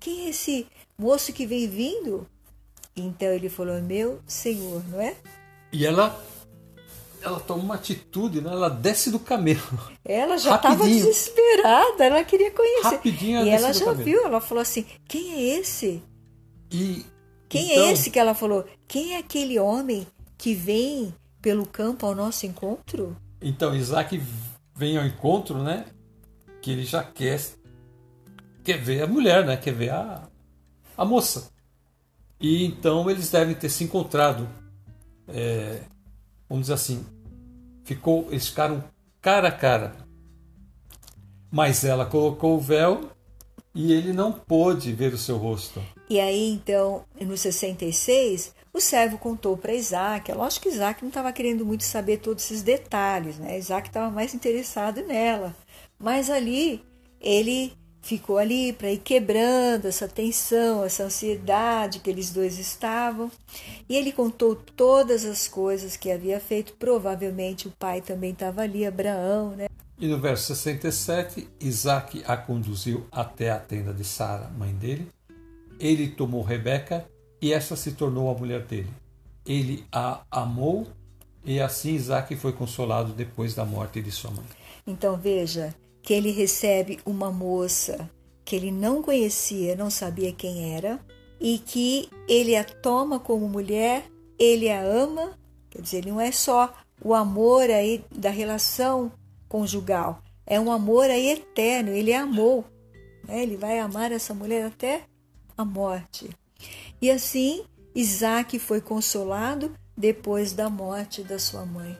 Quem 0.00 0.26
é 0.26 0.28
esse 0.30 0.66
moço 0.98 1.32
que 1.32 1.46
vem 1.46 1.68
vindo? 1.68 2.26
Então 2.96 3.28
ele 3.28 3.48
falou: 3.48 3.80
Meu 3.82 4.20
Senhor, 4.26 4.82
não 4.88 5.00
é? 5.00 5.14
E 5.72 5.84
ela 5.84 6.18
ela 7.22 7.40
toma 7.40 7.62
uma 7.62 7.74
atitude, 7.74 8.40
né? 8.40 8.50
ela 8.50 8.68
desce 8.68 9.10
do 9.10 9.18
camelo. 9.18 9.60
Ela 10.04 10.38
já 10.38 10.54
estava 10.54 10.84
desesperada, 10.84 12.04
ela 12.04 12.22
queria 12.24 12.52
conhecer. 12.52 12.84
Rapidinho 12.84 13.38
ela 13.38 13.46
E 13.46 13.50
ela 13.50 13.72
já 13.72 13.92
viu, 13.92 14.24
ela 14.24 14.40
falou 14.40 14.62
assim: 14.62 14.86
quem 15.08 15.34
é 15.34 15.58
esse? 15.58 16.02
E, 16.70 17.04
quem 17.48 17.70
é 17.70 17.74
então... 17.74 17.86
é 17.86 17.92
esse 17.92 18.10
que 18.10 18.18
ela 18.18 18.34
falou? 18.34 18.64
Quem 18.86 19.14
é 19.14 19.18
aquele 19.18 19.58
homem 19.58 20.06
que 20.38 20.54
vem 20.54 21.12
pelo 21.46 21.64
campo 21.64 22.04
ao 22.04 22.12
nosso 22.12 22.44
encontro? 22.44 23.16
Então, 23.40 23.72
Isaac 23.72 24.20
vem 24.74 24.98
ao 24.98 25.06
encontro, 25.06 25.62
né? 25.62 25.86
Que 26.60 26.72
ele 26.72 26.84
já 26.84 27.04
quer, 27.04 27.40
quer 28.64 28.78
ver 28.78 29.02
a 29.02 29.06
mulher, 29.06 29.46
né? 29.46 29.56
Quer 29.56 29.72
ver 29.72 29.90
a, 29.90 30.28
a 30.98 31.04
moça. 31.04 31.48
E 32.40 32.64
então 32.64 33.08
eles 33.08 33.30
devem 33.30 33.54
ter 33.54 33.68
se 33.68 33.84
encontrado, 33.84 34.48
é, 35.28 35.82
vamos 36.48 36.62
dizer 36.62 36.72
assim, 36.72 37.06
ficou, 37.84 38.26
eles 38.30 38.48
ficaram 38.48 38.82
cara 39.22 39.46
a 39.46 39.52
cara. 39.52 39.94
Mas 41.48 41.84
ela 41.84 42.06
colocou 42.06 42.56
o 42.56 42.60
véu 42.60 43.08
e 43.72 43.92
ele 43.92 44.12
não 44.12 44.32
pôde 44.32 44.92
ver 44.92 45.14
o 45.14 45.18
seu 45.18 45.36
rosto. 45.36 45.80
E 46.10 46.18
aí, 46.18 46.50
então, 46.50 47.04
no 47.20 47.36
66, 47.36 48.52
o 48.76 48.80
servo 48.80 49.16
contou 49.16 49.56
para 49.56 49.74
Isaac. 49.74 50.30
É 50.30 50.34
lógico 50.34 50.64
que 50.64 50.68
Isaac 50.68 51.02
não 51.02 51.08
estava 51.08 51.32
querendo 51.32 51.64
muito 51.64 51.84
saber 51.84 52.18
todos 52.18 52.44
esses 52.44 52.62
detalhes, 52.62 53.38
né? 53.38 53.58
Isaac 53.58 53.88
estava 53.88 54.10
mais 54.10 54.34
interessado 54.34 55.02
nela. 55.02 55.56
Mas 55.98 56.28
ali, 56.28 56.84
ele 57.20 57.72
ficou 58.02 58.38
ali 58.38 58.72
para 58.72 58.92
ir 58.92 58.98
quebrando 58.98 59.86
essa 59.86 60.06
tensão, 60.06 60.84
essa 60.84 61.04
ansiedade 61.04 62.00
que 62.00 62.10
eles 62.10 62.30
dois 62.30 62.58
estavam. 62.58 63.30
E 63.88 63.96
ele 63.96 64.12
contou 64.12 64.54
todas 64.54 65.24
as 65.24 65.48
coisas 65.48 65.96
que 65.96 66.10
havia 66.10 66.38
feito. 66.38 66.74
Provavelmente 66.74 67.68
o 67.68 67.72
pai 67.72 68.02
também 68.02 68.32
estava 68.32 68.60
ali, 68.60 68.86
Abraão, 68.86 69.56
né? 69.56 69.66
E 69.98 70.06
no 70.06 70.20
verso 70.20 70.54
67, 70.54 71.48
Isaac 71.58 72.22
a 72.26 72.36
conduziu 72.36 73.06
até 73.10 73.50
a 73.50 73.58
tenda 73.58 73.94
de 73.94 74.04
Sara, 74.04 74.50
mãe 74.50 74.74
dele. 74.74 75.08
Ele 75.80 76.08
tomou 76.08 76.42
Rebeca 76.42 77.06
e 77.40 77.52
essa 77.52 77.76
se 77.76 77.92
tornou 77.92 78.30
a 78.30 78.38
mulher 78.38 78.62
dele. 78.62 78.90
Ele 79.44 79.84
a 79.92 80.22
amou 80.30 80.86
e 81.44 81.60
assim 81.60 81.94
Isaac 81.94 82.34
foi 82.36 82.52
consolado 82.52 83.12
depois 83.12 83.54
da 83.54 83.64
morte 83.64 84.02
de 84.02 84.10
sua 84.10 84.30
mãe. 84.30 84.44
Então 84.86 85.16
veja, 85.16 85.74
que 86.02 86.14
ele 86.14 86.30
recebe 86.30 87.00
uma 87.04 87.30
moça 87.30 88.10
que 88.44 88.54
ele 88.54 88.70
não 88.70 89.02
conhecia, 89.02 89.74
não 89.74 89.90
sabia 89.90 90.32
quem 90.32 90.72
era, 90.76 91.00
e 91.40 91.58
que 91.58 92.08
ele 92.28 92.54
a 92.54 92.62
toma 92.62 93.18
como 93.18 93.48
mulher, 93.48 94.04
ele 94.38 94.70
a 94.70 94.80
ama, 94.80 95.36
quer 95.68 95.82
dizer, 95.82 95.98
ele 95.98 96.12
não 96.12 96.20
é 96.20 96.30
só 96.30 96.72
o 97.02 97.12
amor 97.12 97.68
aí 97.68 98.04
da 98.10 98.30
relação 98.30 99.10
conjugal, 99.48 100.22
é 100.46 100.60
um 100.60 100.70
amor 100.70 101.10
aí 101.10 101.30
eterno, 101.30 101.90
ele 101.90 102.14
amou, 102.14 102.64
né? 103.26 103.42
ele 103.42 103.56
vai 103.56 103.80
amar 103.80 104.12
essa 104.12 104.32
mulher 104.32 104.66
até 104.66 105.02
a 105.58 105.64
morte. 105.64 106.30
E 107.00 107.10
assim, 107.10 107.64
Isaac 107.94 108.58
foi 108.58 108.80
consolado 108.80 109.72
depois 109.96 110.52
da 110.52 110.68
morte 110.68 111.22
da 111.22 111.38
sua 111.38 111.64
mãe. 111.64 111.98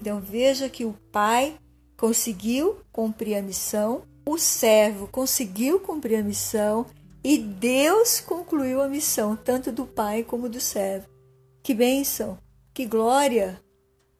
Então 0.00 0.20
veja 0.20 0.68
que 0.68 0.84
o 0.84 0.94
pai 1.12 1.56
conseguiu 1.96 2.78
cumprir 2.90 3.36
a 3.36 3.42
missão, 3.42 4.02
o 4.26 4.38
servo 4.38 5.06
conseguiu 5.06 5.80
cumprir 5.80 6.16
a 6.16 6.22
missão 6.22 6.86
e 7.22 7.36
Deus 7.36 8.20
concluiu 8.20 8.80
a 8.80 8.88
missão, 8.88 9.36
tanto 9.36 9.70
do 9.70 9.84
pai 9.84 10.24
como 10.24 10.48
do 10.48 10.60
servo. 10.60 11.06
Que 11.62 11.74
bênção, 11.74 12.38
que 12.72 12.86
glória, 12.86 13.60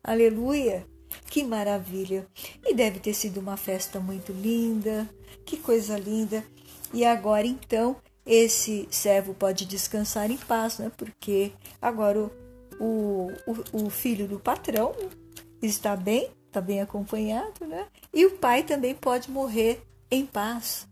aleluia, 0.05 0.87
que 1.27 1.43
maravilha. 1.43 2.27
E 2.65 2.75
deve 2.75 3.01
ter 3.01 3.15
sido 3.15 3.41
uma 3.41 3.57
festa 3.57 3.99
muito 3.99 4.33
linda, 4.33 5.09
que 5.47 5.57
coisa 5.57 5.99
linda. 5.99 6.45
E 6.93 7.05
agora 7.05 7.47
então, 7.47 7.97
esse 8.31 8.87
servo 8.93 9.35
pode 9.35 9.66
descansar 9.66 10.31
em 10.31 10.37
paz, 10.37 10.78
né? 10.78 10.93
porque 10.97 11.51
agora 11.83 12.31
o, 12.78 13.28
o, 13.45 13.85
o 13.85 13.91
filho 13.91 14.28
do 14.28 14.39
patrão 14.39 14.95
está 15.61 15.97
bem 15.97 16.31
está 16.47 16.61
bem 16.61 16.81
acompanhado, 16.81 17.64
né? 17.64 17.87
E 18.12 18.26
o 18.26 18.37
pai 18.37 18.64
também 18.64 18.93
pode 18.93 19.31
morrer 19.31 19.81
em 20.11 20.26
paz. 20.26 20.89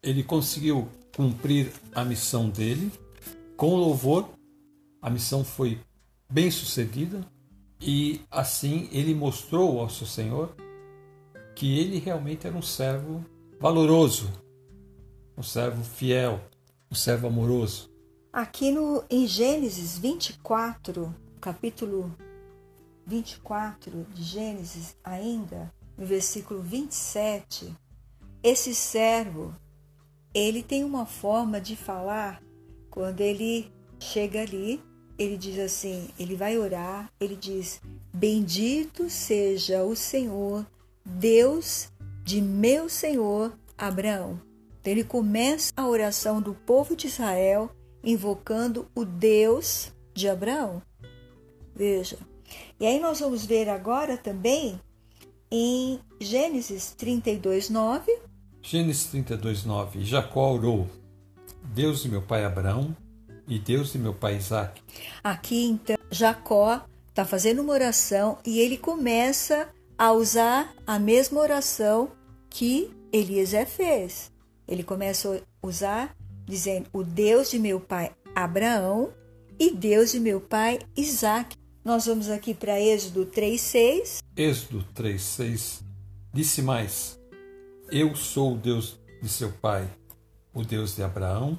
Ele 0.00 0.22
conseguiu 0.22 0.88
cumprir 1.16 1.72
a 1.92 2.04
missão 2.04 2.48
dele 2.48 2.92
com 3.56 3.74
louvor. 3.74 4.28
A 5.02 5.10
missão 5.10 5.44
foi 5.44 5.80
bem 6.30 6.48
sucedida 6.48 7.26
e 7.80 8.20
assim 8.30 8.88
ele 8.92 9.12
mostrou 9.12 9.80
ao 9.80 9.90
seu 9.90 10.06
Senhor 10.06 10.54
que 11.56 11.76
ele 11.76 11.98
realmente 11.98 12.46
era 12.46 12.56
um 12.56 12.62
servo 12.62 13.24
valoroso, 13.58 14.30
um 15.36 15.42
servo 15.42 15.82
fiel, 15.82 16.40
um 16.90 16.94
servo 16.94 17.28
amoroso. 17.28 17.88
Aqui 18.32 18.72
no 18.72 19.04
em 19.08 19.26
Gênesis 19.26 19.96
24, 19.96 21.14
capítulo 21.40 22.12
24 23.06 24.06
de 24.12 24.22
Gênesis, 24.24 24.96
ainda, 25.04 25.72
no 25.96 26.04
versículo 26.04 26.60
27, 26.60 27.72
esse 28.42 28.74
servo, 28.74 29.54
ele 30.34 30.62
tem 30.62 30.82
uma 30.82 31.06
forma 31.06 31.60
de 31.60 31.76
falar 31.76 32.42
quando 32.90 33.20
ele 33.20 33.70
chega 34.00 34.42
ali, 34.42 34.82
ele 35.16 35.36
diz 35.36 35.58
assim, 35.60 36.08
ele 36.18 36.34
vai 36.34 36.58
orar, 36.58 37.08
ele 37.20 37.36
diz: 37.36 37.80
Bendito 38.12 39.08
seja 39.08 39.84
o 39.84 39.94
Senhor, 39.94 40.66
Deus 41.04 41.88
de 42.24 42.40
meu 42.40 42.88
Senhor 42.88 43.56
Abraão. 43.78 44.49
Ele 44.84 45.04
começa 45.04 45.72
a 45.76 45.86
oração 45.86 46.40
do 46.40 46.54
povo 46.54 46.96
de 46.96 47.06
Israel 47.06 47.70
invocando 48.02 48.88
o 48.94 49.04
Deus 49.04 49.92
de 50.14 50.28
Abraão. 50.28 50.82
Veja, 51.74 52.18
e 52.78 52.86
aí 52.86 52.98
nós 52.98 53.20
vamos 53.20 53.44
ver 53.44 53.68
agora 53.68 54.16
também 54.16 54.80
em 55.50 56.00
Gênesis 56.20 56.94
32, 56.96 57.70
9. 57.70 58.18
Gênesis 58.62 59.06
32, 59.06 59.64
9. 59.64 60.04
Jacó 60.04 60.52
orou: 60.52 60.86
Deus 61.62 62.02
de 62.02 62.08
meu 62.08 62.22
pai 62.22 62.44
Abraão 62.44 62.96
e 63.46 63.58
Deus 63.58 63.92
de 63.92 63.98
meu 63.98 64.14
pai 64.14 64.36
Isaac. 64.36 64.82
Aqui 65.22 65.66
então, 65.66 65.96
Jacó 66.10 66.84
está 67.08 67.24
fazendo 67.24 67.62
uma 67.62 67.72
oração 67.72 68.38
e 68.46 68.60
ele 68.60 68.76
começa 68.76 69.68
a 69.98 70.12
usar 70.12 70.74
a 70.86 70.98
mesma 70.98 71.40
oração 71.40 72.10
que 72.48 72.90
Eliezer 73.12 73.66
fez. 73.66 74.29
Ele 74.70 74.84
começa 74.84 75.36
a 75.36 75.66
usar 75.66 76.16
dizendo: 76.46 76.88
O 76.92 77.02
Deus 77.02 77.50
de 77.50 77.58
meu 77.58 77.80
pai 77.80 78.12
Abraão 78.34 79.12
e 79.58 79.74
Deus 79.74 80.12
de 80.12 80.20
meu 80.20 80.40
pai 80.40 80.78
Isaac. 80.96 81.56
Nós 81.84 82.06
vamos 82.06 82.30
aqui 82.30 82.54
para 82.54 82.80
Êxodo 82.80 83.26
3:6. 83.26 84.20
Êxodo 84.36 84.86
3:6 84.94 85.82
disse 86.32 86.62
mais: 86.62 87.18
Eu 87.90 88.14
sou 88.14 88.54
o 88.54 88.56
Deus 88.56 88.98
de 89.20 89.28
seu 89.28 89.50
pai, 89.50 89.90
o 90.54 90.62
Deus 90.62 90.94
de 90.94 91.02
Abraão, 91.02 91.58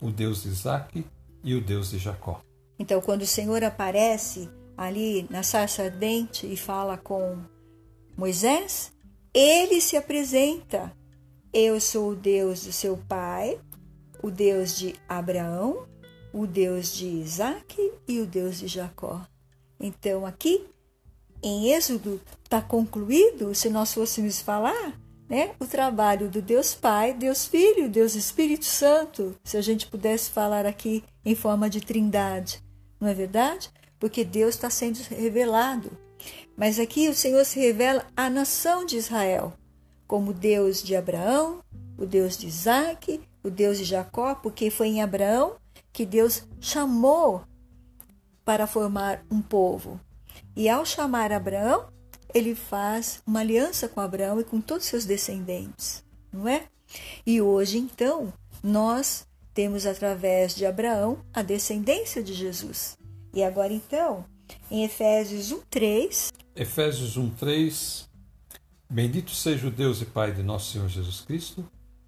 o 0.00 0.10
Deus 0.10 0.44
de 0.44 0.50
Isaque 0.50 1.04
e 1.42 1.54
o 1.54 1.60
Deus 1.60 1.90
de 1.90 1.98
Jacó. 1.98 2.40
Então, 2.78 3.00
quando 3.00 3.22
o 3.22 3.26
Senhor 3.26 3.62
aparece 3.64 4.48
ali 4.76 5.26
na 5.28 5.42
sarça 5.42 5.82
ardente 5.82 6.46
e 6.46 6.56
fala 6.56 6.96
com 6.96 7.38
Moisés, 8.16 8.92
ele 9.34 9.80
se 9.80 9.96
apresenta. 9.96 10.92
Eu 11.54 11.78
sou 11.78 12.12
o 12.12 12.16
Deus 12.16 12.64
do 12.64 12.72
seu 12.72 12.96
pai, 12.96 13.60
o 14.22 14.30
Deus 14.30 14.74
de 14.74 14.94
Abraão, 15.06 15.86
o 16.32 16.46
Deus 16.46 16.94
de 16.94 17.06
Isaque 17.06 17.92
e 18.08 18.20
o 18.20 18.26
Deus 18.26 18.58
de 18.58 18.66
Jacó. 18.66 19.20
Então, 19.78 20.24
aqui 20.24 20.64
em 21.42 21.70
Êxodo 21.70 22.18
está 22.42 22.62
concluído, 22.62 23.54
se 23.54 23.68
nós 23.68 23.92
fôssemos 23.92 24.40
falar, 24.40 24.98
né, 25.28 25.54
o 25.60 25.66
trabalho 25.66 26.30
do 26.30 26.40
Deus 26.40 26.74
Pai, 26.74 27.12
Deus 27.12 27.44
Filho, 27.44 27.90
Deus 27.90 28.14
Espírito 28.14 28.64
Santo, 28.64 29.36
se 29.44 29.58
a 29.58 29.60
gente 29.60 29.86
pudesse 29.86 30.30
falar 30.30 30.64
aqui 30.64 31.04
em 31.22 31.34
forma 31.34 31.68
de 31.68 31.82
trindade, 31.82 32.62
não 32.98 33.08
é 33.08 33.12
verdade? 33.12 33.70
Porque 33.98 34.24
Deus 34.24 34.54
está 34.54 34.70
sendo 34.70 34.96
revelado. 35.10 35.90
Mas 36.56 36.78
aqui 36.78 37.10
o 37.10 37.14
Senhor 37.14 37.44
se 37.44 37.60
revela 37.60 38.06
à 38.16 38.30
nação 38.30 38.86
de 38.86 38.96
Israel, 38.96 39.52
como 40.12 40.34
Deus 40.34 40.82
de 40.82 40.94
Abraão, 40.94 41.64
o 41.96 42.04
Deus 42.04 42.36
de 42.36 42.46
Isaac, 42.46 43.18
o 43.42 43.48
Deus 43.48 43.78
de 43.78 43.84
Jacó, 43.84 44.34
porque 44.34 44.68
foi 44.68 44.88
em 44.88 45.00
Abraão 45.00 45.54
que 45.90 46.04
Deus 46.04 46.46
chamou 46.60 47.44
para 48.44 48.66
formar 48.66 49.24
um 49.30 49.40
povo. 49.40 49.98
E 50.54 50.68
ao 50.68 50.84
chamar 50.84 51.32
Abraão, 51.32 51.86
ele 52.34 52.54
faz 52.54 53.22
uma 53.26 53.40
aliança 53.40 53.88
com 53.88 54.02
Abraão 54.02 54.38
e 54.38 54.44
com 54.44 54.60
todos 54.60 54.84
os 54.84 54.90
seus 54.90 55.06
descendentes, 55.06 56.04
não 56.30 56.46
é? 56.46 56.64
E 57.24 57.40
hoje, 57.40 57.78
então, 57.78 58.30
nós 58.62 59.26
temos 59.54 59.86
através 59.86 60.54
de 60.54 60.66
Abraão 60.66 61.24
a 61.32 61.40
descendência 61.40 62.22
de 62.22 62.34
Jesus. 62.34 62.98
E 63.32 63.42
agora, 63.42 63.72
então, 63.72 64.26
em 64.70 64.84
Efésios 64.84 65.50
1:3, 65.50 66.30
Efésios 66.54 67.16
1:3 67.16 68.11
Bendito 68.92 69.30
seja 69.30 69.68
o 69.68 69.70
Deus 69.70 70.02
e 70.02 70.04
Pai 70.04 70.32
de 70.32 70.42
nosso 70.42 70.70
Senhor 70.70 70.86
Jesus 70.86 71.22
Cristo, 71.22 71.64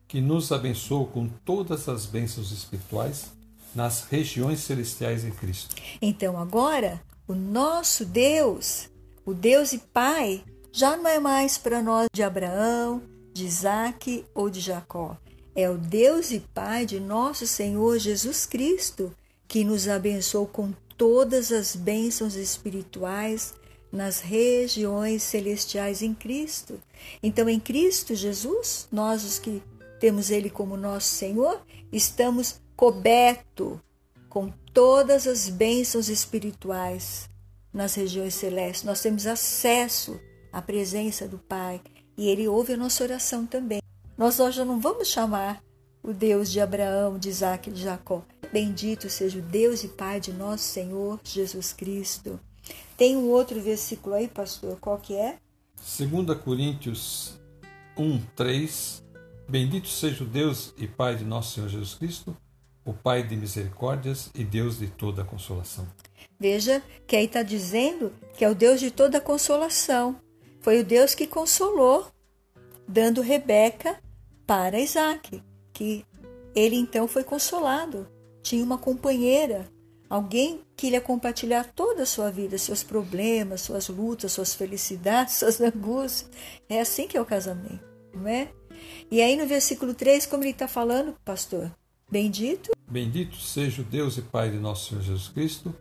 que 0.06 0.20
nos 0.20 0.52
abençoou 0.52 1.06
com 1.06 1.26
todas 1.26 1.88
as 1.88 2.04
bênçãos 2.04 2.52
espirituais 2.52 3.32
nas 3.74 4.04
regiões 4.04 4.60
celestiais 4.60 5.24
em 5.24 5.30
Cristo. 5.30 5.74
Então 6.02 6.38
agora, 6.38 7.00
o 7.26 7.34
nosso 7.34 8.04
Deus, 8.04 8.90
o 9.24 9.32
Deus 9.32 9.72
e 9.72 9.78
Pai, 9.78 10.44
já 10.70 10.94
não 10.94 11.08
é 11.08 11.18
mais 11.18 11.56
para 11.56 11.80
nós 11.80 12.06
de 12.12 12.22
Abraão, 12.22 13.00
de 13.32 13.46
Isaac 13.46 14.22
ou 14.34 14.50
de 14.50 14.60
Jacó. 14.60 15.16
É 15.56 15.70
o 15.70 15.78
Deus 15.78 16.32
e 16.32 16.40
Pai 16.40 16.84
de 16.84 17.00
nosso 17.00 17.46
Senhor 17.46 17.98
Jesus 17.98 18.44
Cristo, 18.44 19.10
que 19.48 19.64
nos 19.64 19.88
abençoou 19.88 20.46
com 20.46 20.70
todas 20.98 21.50
as 21.50 21.74
bênçãos 21.74 22.34
espirituais 22.34 23.54
nas 23.94 24.18
regiões 24.18 25.22
celestiais 25.22 26.02
em 26.02 26.12
Cristo. 26.12 26.80
Então, 27.22 27.48
em 27.48 27.60
Cristo 27.60 28.14
Jesus, 28.14 28.88
nós 28.90 29.24
os 29.24 29.38
que 29.38 29.62
temos 30.00 30.30
Ele 30.30 30.50
como 30.50 30.76
nosso 30.76 31.06
Senhor, 31.06 31.64
estamos 31.92 32.60
cobertos 32.74 33.78
com 34.28 34.52
todas 34.72 35.28
as 35.28 35.48
bênçãos 35.48 36.08
espirituais 36.08 37.30
nas 37.72 37.94
regiões 37.94 38.34
celestes. 38.34 38.82
Nós 38.82 39.00
temos 39.00 39.28
acesso 39.28 40.20
à 40.52 40.60
presença 40.60 41.28
do 41.28 41.38
Pai 41.38 41.80
e 42.18 42.28
Ele 42.28 42.48
ouve 42.48 42.72
a 42.72 42.76
nossa 42.76 43.04
oração 43.04 43.46
também. 43.46 43.80
Nós 44.18 44.40
hoje 44.40 44.64
não 44.64 44.80
vamos 44.80 45.06
chamar 45.06 45.62
o 46.02 46.12
Deus 46.12 46.50
de 46.50 46.60
Abraão, 46.60 47.16
de 47.16 47.28
Isaac 47.28 47.70
e 47.70 47.72
de 47.72 47.82
Jacó. 47.82 48.24
Bendito 48.52 49.08
seja 49.08 49.38
o 49.38 49.42
Deus 49.42 49.84
e 49.84 49.88
Pai 49.88 50.18
de 50.18 50.32
nosso 50.32 50.64
Senhor 50.64 51.20
Jesus 51.22 51.72
Cristo. 51.72 52.40
Tem 52.96 53.16
um 53.16 53.28
outro 53.30 53.60
versículo 53.60 54.14
aí, 54.14 54.28
pastor, 54.28 54.78
qual 54.80 54.98
que 54.98 55.14
é? 55.14 55.38
2 55.76 56.38
Coríntios 56.38 57.38
1, 57.96 58.20
3 58.36 59.04
Bendito 59.48 59.88
seja 59.88 60.24
o 60.24 60.26
Deus 60.26 60.72
e 60.76 60.86
Pai 60.86 61.16
de 61.16 61.24
nosso 61.24 61.54
Senhor 61.54 61.68
Jesus 61.68 61.94
Cristo, 61.94 62.36
o 62.84 62.94
Pai 62.94 63.22
de 63.22 63.36
misericórdias 63.36 64.30
e 64.34 64.42
Deus 64.42 64.78
de 64.78 64.86
toda 64.86 65.22
consolação. 65.22 65.86
Veja 66.40 66.82
que 67.06 67.14
aí 67.14 67.26
está 67.26 67.42
dizendo 67.42 68.12
que 68.36 68.44
é 68.44 68.48
o 68.48 68.54
Deus 68.54 68.80
de 68.80 68.90
toda 68.90 69.20
consolação. 69.20 70.16
Foi 70.60 70.80
o 70.80 70.84
Deus 70.84 71.14
que 71.14 71.26
consolou, 71.26 72.06
dando 72.88 73.20
Rebeca 73.20 74.00
para 74.46 74.80
Isaac, 74.80 75.42
que 75.72 76.04
ele 76.54 76.76
então 76.76 77.06
foi 77.06 77.22
consolado. 77.22 78.08
Tinha 78.42 78.64
uma 78.64 78.78
companheira, 78.78 79.70
alguém 80.14 80.60
que 80.76 80.90
lhe 80.90 81.00
compartilhar 81.00 81.64
toda 81.74 82.04
a 82.04 82.06
sua 82.06 82.30
vida, 82.30 82.56
seus 82.56 82.84
problemas, 82.84 83.62
suas 83.62 83.88
lutas, 83.88 84.30
suas 84.30 84.54
felicidades, 84.54 85.34
suas 85.38 85.60
angústias. 85.60 86.30
É 86.68 86.80
assim 86.80 87.08
que 87.08 87.16
é 87.16 87.20
o 87.20 87.24
casamento, 87.24 87.84
não 88.14 88.28
é? 88.28 88.48
E 89.10 89.20
aí 89.20 89.36
no 89.36 89.44
versículo 89.44 89.92
3, 89.92 90.26
como 90.26 90.44
ele 90.44 90.50
está 90.50 90.68
falando, 90.68 91.16
pastor? 91.24 91.68
Bendito. 92.08 92.70
Bendito 92.88 93.36
seja 93.36 93.82
o 93.82 93.84
Deus 93.84 94.16
e 94.16 94.22
Pai 94.22 94.50
de 94.50 94.58
nosso 94.58 94.90
Senhor 94.90 95.02
Jesus 95.02 95.28
Cristo, 95.28 95.74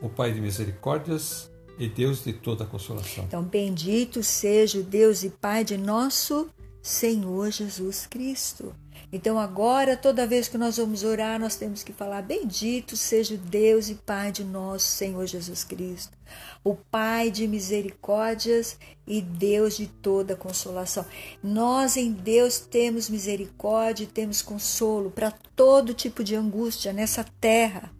o 0.00 0.08
Pai 0.08 0.32
de 0.32 0.40
misericórdias 0.40 1.50
e 1.76 1.88
Deus 1.88 2.22
de 2.22 2.32
toda 2.32 2.64
consolação. 2.64 3.24
Então, 3.24 3.42
bendito 3.42 4.22
seja 4.22 4.78
o 4.78 4.82
Deus 4.84 5.24
e 5.24 5.30
Pai 5.30 5.64
de 5.64 5.76
nosso 5.76 6.48
Senhor 6.80 7.50
Jesus 7.50 8.06
Cristo. 8.06 8.72
Então, 9.12 9.40
agora, 9.40 9.96
toda 9.96 10.26
vez 10.26 10.46
que 10.46 10.56
nós 10.56 10.76
vamos 10.76 11.02
orar, 11.02 11.38
nós 11.40 11.56
temos 11.56 11.82
que 11.82 11.92
falar: 11.92 12.22
Bendito 12.22 12.96
seja 12.96 13.34
o 13.34 13.38
Deus 13.38 13.88
e 13.88 13.96
Pai 13.96 14.30
de 14.30 14.44
nosso 14.44 14.86
Senhor 14.86 15.26
Jesus 15.26 15.64
Cristo, 15.64 16.16
o 16.62 16.76
Pai 16.76 17.28
de 17.30 17.48
misericórdias 17.48 18.78
e 19.04 19.20
Deus 19.20 19.76
de 19.76 19.88
toda 19.88 20.36
consolação. 20.36 21.04
Nós 21.42 21.96
em 21.96 22.12
Deus 22.12 22.60
temos 22.60 23.10
misericórdia 23.10 24.04
e 24.04 24.06
temos 24.06 24.42
consolo 24.42 25.10
para 25.10 25.32
todo 25.56 25.92
tipo 25.92 26.22
de 26.22 26.36
angústia 26.36 26.92
nessa 26.92 27.24
terra. 27.40 27.92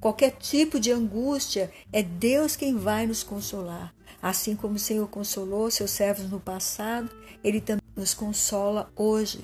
Qualquer 0.00 0.32
tipo 0.32 0.78
de 0.78 0.92
angústia, 0.92 1.70
é 1.92 2.02
Deus 2.02 2.56
quem 2.56 2.76
vai 2.76 3.06
nos 3.06 3.22
consolar. 3.22 3.94
Assim 4.20 4.56
como 4.56 4.74
o 4.74 4.78
Senhor 4.78 5.06
consolou 5.08 5.70
seus 5.70 5.92
servos 5.92 6.28
no 6.28 6.40
passado, 6.40 7.10
Ele 7.42 7.60
também 7.60 7.82
nos 7.96 8.12
consola 8.12 8.90
hoje. 8.96 9.40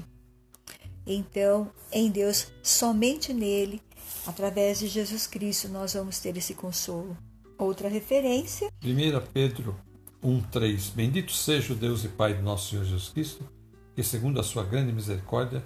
Então, 1.06 1.70
em 1.92 2.10
Deus, 2.10 2.48
somente 2.62 3.32
nele, 3.32 3.80
através 4.26 4.78
de 4.78 4.88
Jesus 4.88 5.26
Cristo, 5.26 5.68
nós 5.68 5.94
vamos 5.94 6.18
ter 6.18 6.36
esse 6.36 6.54
consolo. 6.54 7.16
Outra 7.58 7.88
referência. 7.88 8.68
1 8.82 9.32
Pedro 9.32 9.76
1,3 10.22 10.92
Bendito 10.94 11.32
seja 11.32 11.72
o 11.72 11.76
Deus 11.76 12.04
e 12.04 12.08
Pai 12.08 12.34
de 12.34 12.42
nosso 12.42 12.70
Senhor 12.70 12.84
Jesus 12.84 13.10
Cristo, 13.10 13.44
que, 13.94 14.02
segundo 14.02 14.40
a 14.40 14.42
sua 14.42 14.64
grande 14.64 14.92
misericórdia, 14.92 15.62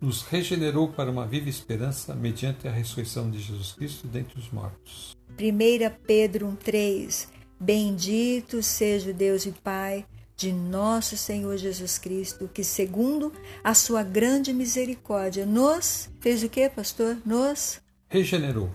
nos 0.00 0.22
regenerou 0.22 0.88
para 0.88 1.10
uma 1.10 1.26
viva 1.26 1.48
esperança 1.48 2.14
mediante 2.14 2.68
a 2.68 2.70
ressurreição 2.70 3.28
de 3.30 3.40
Jesus 3.40 3.72
Cristo 3.72 4.06
dentre 4.06 4.38
os 4.38 4.50
mortos. 4.50 5.16
1 5.30 6.06
Pedro 6.06 6.46
1,3 6.46 7.28
Bendito 7.60 8.62
seja 8.62 9.10
o 9.10 9.14
Deus 9.14 9.44
e 9.44 9.50
Pai 9.50 10.06
de 10.38 10.52
nosso 10.52 11.16
Senhor 11.16 11.56
Jesus 11.56 11.98
Cristo, 11.98 12.48
que 12.48 12.62
segundo 12.62 13.32
a 13.62 13.74
sua 13.74 14.04
grande 14.04 14.52
misericórdia 14.52 15.44
nos 15.44 16.08
fez 16.20 16.44
o 16.44 16.48
que, 16.48 16.68
pastor? 16.68 17.18
Nos 17.26 17.80
regenerou. 18.08 18.70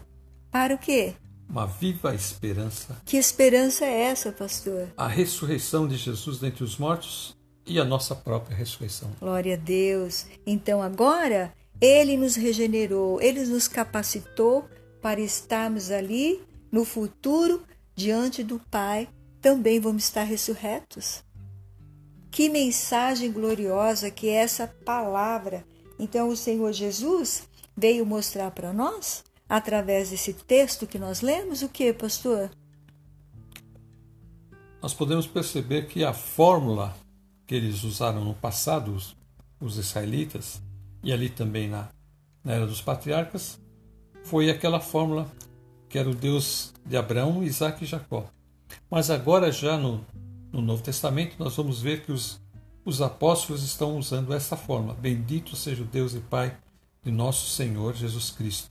Para 0.51 0.76
o 0.76 0.78
quê? 0.78 1.16
Uma 1.49 1.66
viva 1.66 2.14
esperança. 2.14 3.01
Que 3.05 3.16
esperança 3.16 3.86
é 3.86 4.01
essa, 4.01 4.30
pastor? 4.34 4.89
A 4.97 5.07
ressurreição 5.07 5.88
de 5.88 5.95
Jesus 5.95 6.38
dentre 6.38 6.66
os 6.66 6.78
mortos 6.78 7.34
e 7.66 7.80
a 7.80 7.86
nossa 7.86 8.14
própria 8.14 8.57
ressurreição. 8.57 9.09
Glória 9.22 9.53
a 9.53 9.57
Deus. 9.57 10.26
Então 10.45 10.82
agora 10.82 11.53
ele 11.80 12.18
nos 12.18 12.36
regenerou, 12.36 13.22
ele 13.22 13.45
nos 13.45 13.70
capacitou 13.70 14.68
para 15.01 15.22
estarmos 15.22 15.91
ali 15.91 16.41
no 16.70 16.84
futuro 16.84 17.64
diante 17.95 18.43
do 18.43 18.59
Pai. 18.70 19.07
Também 19.39 19.80
vamos 19.80 20.03
estar 20.03 20.24
ressurretos. 20.24 21.24
Que 22.34 22.50
mensagem 22.50 23.32
gloriosa 23.32 24.10
que 24.10 24.28
é 24.28 24.38
essa 24.38 24.68
palavra. 24.68 25.64
Então, 26.00 26.30
o 26.30 26.36
Senhor 26.36 26.74
Jesus 26.74 27.48
veio 27.78 28.04
mostrar 28.08 28.50
para 28.50 28.74
nós, 28.74 29.24
através 29.48 30.10
desse 30.10 30.34
texto 30.34 30.88
que 30.88 30.98
nós 30.98 31.22
lemos, 31.22 31.62
o 31.62 31.70
que, 31.70 31.94
pastor? 31.94 32.50
Nós 34.82 34.96
podemos 34.96 35.28
perceber 35.28 35.86
que 35.86 36.04
a 36.04 36.12
fórmula 36.12 36.98
que 37.46 37.54
eles 37.54 37.84
usaram 37.84 38.26
no 38.26 38.34
passado, 38.34 38.96
os, 38.96 39.16
os 39.62 39.78
israelitas, 39.78 40.60
e 41.04 41.14
ali 41.14 41.30
também 41.30 41.70
na, 41.70 41.90
na 42.44 42.54
era 42.54 42.66
dos 42.66 42.82
patriarcas, 42.82 43.60
foi 44.24 44.50
aquela 44.50 44.80
fórmula 44.80 45.32
que 45.88 46.00
era 46.00 46.10
o 46.10 46.16
Deus 46.16 46.74
de 46.84 46.98
Abraão, 46.98 47.44
Isaac 47.44 47.84
e 47.84 47.88
Jacó. 47.88 48.26
Mas 48.90 49.12
agora, 49.12 49.52
já 49.52 49.78
no, 49.78 50.04
no 50.54 50.62
Novo 50.62 50.84
Testamento, 50.84 51.36
nós 51.39 51.56
vamos 51.56 51.82
ver 51.82 52.06
que 52.06 52.12
os, 52.12 52.39
os 52.86 53.01
apóstolos 53.01 53.64
estão 53.64 53.97
usando 53.97 54.34
essa 54.34 54.56
forma: 54.56 54.93
Bendito 54.93 55.56
seja 55.56 55.82
o 55.82 55.86
Deus 55.86 56.14
e 56.14 56.20
Pai 56.20 56.56
de 57.04 57.12
nosso 57.12 57.49
Senhor 57.49 57.95
Jesus 57.95 58.30
Cristo. 58.30 58.70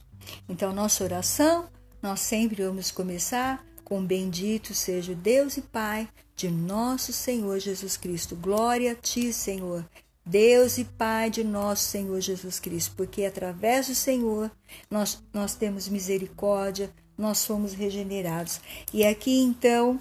Então, 0.49 0.73
nossa 0.73 1.03
oração, 1.03 1.69
nós 2.01 2.21
sempre 2.21 2.63
vamos 2.63 2.93
começar 2.93 3.65
com 3.85 4.05
Bendito 4.05 4.73
seja 4.73 5.13
o 5.13 5.17
Deus 5.17 5.57
e 5.57 5.61
Pai 5.61 6.09
de 6.37 6.49
nosso 6.49 7.13
Senhor 7.13 7.59
Jesus 7.59 7.97
Cristo. 7.97 8.37
Glória 8.37 8.93
a 8.93 8.95
Ti, 8.95 9.33
Senhor. 9.33 9.85
Deus 10.25 10.79
e 10.79 10.85
Pai 10.85 11.29
de 11.29 11.43
nosso 11.43 11.85
Senhor 11.85 12.21
Jesus 12.21 12.61
Cristo, 12.61 12.95
porque 12.97 13.25
através 13.25 13.89
do 13.89 13.95
Senhor 13.95 14.51
nós, 14.89 15.21
nós 15.33 15.57
temos 15.57 15.89
misericórdia, 15.89 16.91
nós 17.19 17.39
somos 17.39 17.75
regenerados. 17.75 18.61
E 18.95 19.05
aqui 19.05 19.37
então 19.41 20.01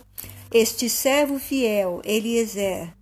este 0.52 0.90
servo 0.90 1.40
fiel, 1.40 2.02
Eliezer, 2.04 2.94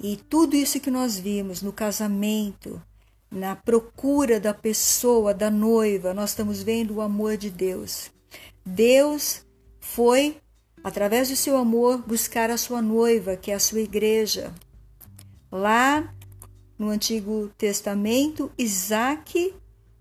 e 0.00 0.16
tudo 0.16 0.56
isso 0.56 0.80
que 0.80 0.90
nós 0.90 1.18
vimos 1.18 1.62
no 1.62 1.72
casamento, 1.72 2.82
na 3.30 3.54
procura 3.54 4.40
da 4.40 4.54
pessoa, 4.54 5.34
da 5.34 5.50
noiva, 5.50 6.14
nós 6.14 6.30
estamos 6.30 6.62
vendo 6.62 6.94
o 6.94 7.00
amor 7.00 7.36
de 7.36 7.50
Deus. 7.50 8.10
Deus 8.64 9.44
foi, 9.80 10.38
através 10.82 11.28
do 11.28 11.36
seu 11.36 11.56
amor, 11.56 11.98
buscar 11.98 12.50
a 12.50 12.56
sua 12.56 12.80
noiva, 12.80 13.36
que 13.36 13.50
é 13.50 13.54
a 13.54 13.60
sua 13.60 13.80
igreja. 13.80 14.54
Lá 15.50 16.14
no 16.78 16.88
Antigo 16.88 17.50
Testamento, 17.58 18.50
Isaac 18.56 19.54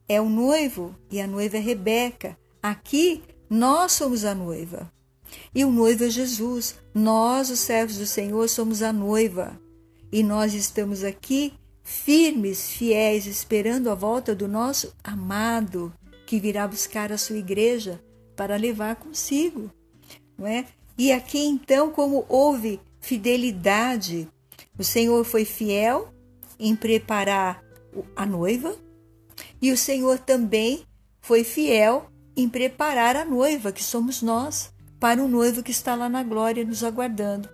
é 0.07 0.21
o 0.21 0.29
noivo 0.29 0.95
e 1.11 1.19
a 1.19 1.27
noiva 1.27 1.57
é 1.57 1.59
Rebeca. 1.59 2.37
Aqui, 2.61 3.23
nós 3.49 3.91
somos 3.91 4.25
a 4.25 4.33
noiva. 4.33 4.91
E 5.53 5.65
o 5.65 5.71
noivo 5.71 6.05
é 6.05 6.09
Jesus. 6.09 6.75
Nós, 6.93 7.49
os 7.49 7.59
servos 7.59 7.97
do 7.97 8.05
Senhor, 8.05 8.47
somos 8.47 8.81
a 8.81 8.93
noiva. 8.93 9.59
E 10.11 10.21
nós 10.21 10.53
estamos 10.53 11.03
aqui 11.03 11.53
firmes, 11.81 12.71
fiéis, 12.71 13.25
esperando 13.25 13.89
a 13.89 13.95
volta 13.95 14.33
do 14.35 14.47
nosso 14.47 14.93
amado, 15.03 15.93
que 16.25 16.39
virá 16.39 16.67
buscar 16.67 17.11
a 17.11 17.17
sua 17.17 17.37
igreja 17.37 18.01
para 18.35 18.55
levar 18.55 18.95
consigo, 18.95 19.69
não 20.37 20.47
é? 20.47 20.65
E 20.97 21.11
aqui 21.11 21.39
então, 21.39 21.91
como 21.91 22.25
houve 22.29 22.79
fidelidade, 22.99 24.27
o 24.77 24.83
Senhor 24.83 25.23
foi 25.25 25.45
fiel 25.45 26.13
em 26.59 26.75
preparar 26.75 27.63
a 28.15 28.25
noiva, 28.25 28.75
e 29.61 29.71
o 29.71 29.77
Senhor 29.77 30.19
também 30.19 30.83
foi 31.21 31.43
fiel 31.43 32.09
em 32.35 32.49
preparar 32.49 33.15
a 33.15 33.25
noiva, 33.25 33.71
que 33.71 33.83
somos 33.83 34.21
nós, 34.21 34.72
para 35.03 35.21
o 35.21 35.27
noivo 35.27 35.61
que 35.61 35.71
está 35.71 35.95
lá 35.95 36.07
na 36.07 36.23
glória 36.23 36.63
nos 36.63 36.81
aguardando, 36.81 37.49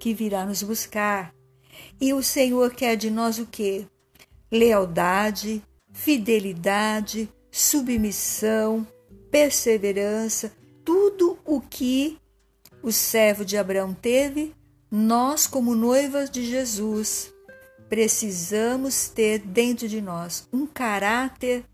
que 0.00 0.12
virá 0.12 0.44
nos 0.44 0.60
buscar. 0.60 1.32
E 2.00 2.12
o 2.12 2.20
Senhor 2.20 2.74
quer 2.74 2.96
de 2.96 3.08
nós 3.08 3.38
o 3.38 3.46
quê? 3.46 3.86
Lealdade, 4.50 5.62
fidelidade, 5.92 7.28
submissão, 7.48 8.84
perseverança, 9.30 10.52
tudo 10.84 11.38
o 11.44 11.60
que 11.60 12.18
o 12.82 12.90
servo 12.90 13.44
de 13.44 13.56
Abraão 13.56 13.94
teve, 13.94 14.52
nós, 14.90 15.46
como 15.46 15.76
noivas 15.76 16.28
de 16.28 16.44
Jesus, 16.44 17.32
precisamos 17.88 19.08
ter 19.08 19.38
dentro 19.38 19.86
de 19.86 20.02
nós 20.02 20.48
um 20.52 20.66
caráter 20.66 21.64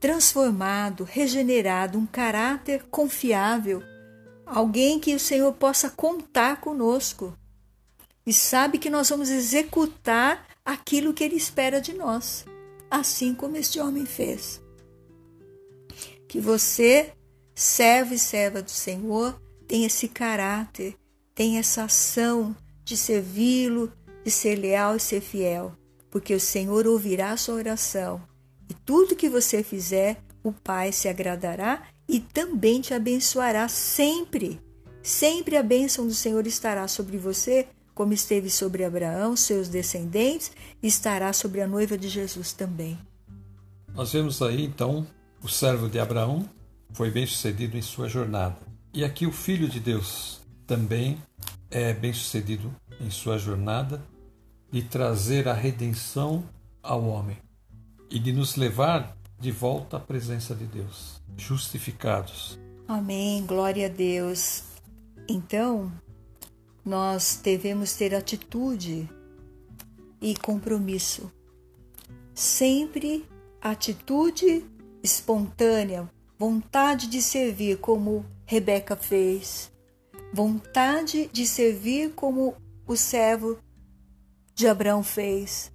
transformado, 0.00 1.04
regenerado, 1.04 1.98
um 1.98 2.06
caráter 2.06 2.84
confiável, 2.90 3.82
alguém 4.46 5.00
que 5.00 5.14
o 5.14 5.20
Senhor 5.20 5.52
possa 5.54 5.90
contar 5.90 6.60
conosco 6.60 7.36
e 8.24 8.32
sabe 8.32 8.78
que 8.78 8.90
nós 8.90 9.08
vamos 9.08 9.30
executar 9.30 10.46
aquilo 10.64 11.14
que 11.14 11.24
Ele 11.24 11.36
espera 11.36 11.80
de 11.80 11.94
nós, 11.94 12.44
assim 12.90 13.34
como 13.34 13.56
este 13.56 13.80
homem 13.80 14.06
fez. 14.06 14.60
Que 16.28 16.40
você, 16.40 17.12
servo 17.54 18.14
e 18.14 18.18
serva 18.18 18.62
do 18.62 18.70
Senhor, 18.70 19.40
tenha 19.66 19.86
esse 19.86 20.08
caráter, 20.08 20.96
tenha 21.34 21.60
essa 21.60 21.84
ação 21.84 22.54
de 22.84 22.96
servi-lo, 22.96 23.92
de 24.24 24.30
ser 24.30 24.56
leal 24.56 24.96
e 24.96 25.00
ser 25.00 25.20
fiel, 25.20 25.72
porque 26.10 26.34
o 26.34 26.40
Senhor 26.40 26.86
ouvirá 26.86 27.32
a 27.32 27.36
sua 27.36 27.54
oração 27.54 28.27
tudo 28.88 29.14
que 29.14 29.28
você 29.28 29.62
fizer, 29.62 30.16
o 30.42 30.50
Pai 30.50 30.92
se 30.92 31.08
agradará 31.08 31.82
e 32.08 32.20
também 32.20 32.80
te 32.80 32.94
abençoará 32.94 33.68
sempre. 33.68 34.58
Sempre 35.02 35.58
a 35.58 35.62
bênção 35.62 36.06
do 36.06 36.14
Senhor 36.14 36.46
estará 36.46 36.88
sobre 36.88 37.18
você, 37.18 37.68
como 37.94 38.14
esteve 38.14 38.48
sobre 38.48 38.84
Abraão, 38.84 39.36
seus 39.36 39.68
descendentes, 39.68 40.52
estará 40.82 41.34
sobre 41.34 41.60
a 41.60 41.66
noiva 41.66 41.98
de 41.98 42.08
Jesus 42.08 42.54
também. 42.54 42.98
Nós 43.92 44.14
vemos 44.14 44.40
aí 44.40 44.64
então 44.64 45.06
o 45.42 45.48
servo 45.48 45.86
de 45.86 46.00
Abraão 46.00 46.48
foi 46.94 47.10
bem 47.10 47.26
sucedido 47.26 47.76
em 47.76 47.82
sua 47.82 48.08
jornada. 48.08 48.56
E 48.94 49.04
aqui 49.04 49.26
o 49.26 49.32
Filho 49.32 49.68
de 49.68 49.80
Deus 49.80 50.40
também 50.66 51.18
é 51.70 51.92
bem 51.92 52.14
sucedido 52.14 52.74
em 52.98 53.10
sua 53.10 53.36
jornada 53.36 54.02
de 54.72 54.80
trazer 54.82 55.46
a 55.46 55.52
redenção 55.52 56.42
ao 56.82 57.04
homem 57.04 57.36
e 58.10 58.18
de 58.18 58.32
nos 58.32 58.56
levar 58.56 59.16
de 59.38 59.50
volta 59.50 59.96
à 59.96 60.00
presença 60.00 60.54
de 60.54 60.64
Deus, 60.64 61.20
justificados. 61.36 62.58
Amém, 62.86 63.44
glória 63.46 63.86
a 63.86 63.88
Deus. 63.88 64.64
Então, 65.28 65.92
nós 66.84 67.38
devemos 67.42 67.94
ter 67.94 68.14
atitude 68.14 69.08
e 70.20 70.34
compromisso. 70.36 71.30
Sempre 72.34 73.24
atitude 73.60 74.64
espontânea, 75.02 76.10
vontade 76.38 77.08
de 77.08 77.20
servir 77.20 77.78
como 77.78 78.24
Rebeca 78.46 78.96
fez, 78.96 79.70
vontade 80.32 81.28
de 81.32 81.46
servir 81.46 82.12
como 82.14 82.54
o 82.86 82.96
servo 82.96 83.58
de 84.54 84.66
Abraão 84.66 85.02
fez, 85.02 85.70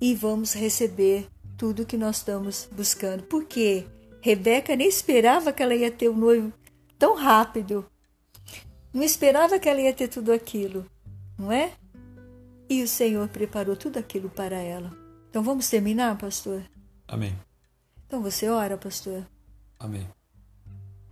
e 0.00 0.14
vamos 0.14 0.54
receber 0.54 1.28
tudo 1.56 1.86
que 1.86 1.96
nós 1.96 2.18
estamos 2.18 2.68
buscando. 2.72 3.22
Porque 3.24 3.86
Rebeca 4.20 4.74
nem 4.74 4.88
esperava 4.88 5.52
que 5.52 5.62
ela 5.62 5.74
ia 5.74 5.90
ter 5.90 6.08
um 6.08 6.16
noivo 6.16 6.52
tão 6.98 7.14
rápido. 7.14 7.84
Não 8.92 9.02
esperava 9.02 9.58
que 9.58 9.68
ela 9.68 9.80
ia 9.80 9.92
ter 9.92 10.08
tudo 10.08 10.32
aquilo, 10.32 10.86
não 11.36 11.50
é? 11.50 11.72
E 12.68 12.82
o 12.82 12.88
Senhor 12.88 13.28
preparou 13.28 13.76
tudo 13.76 13.98
aquilo 13.98 14.30
para 14.30 14.56
ela. 14.56 14.90
Então 15.28 15.42
vamos 15.42 15.68
terminar, 15.68 16.16
pastor? 16.16 16.62
Amém. 17.08 17.36
Então 18.06 18.22
você 18.22 18.48
ora, 18.48 18.78
pastor. 18.78 19.26
Amém. 19.78 20.08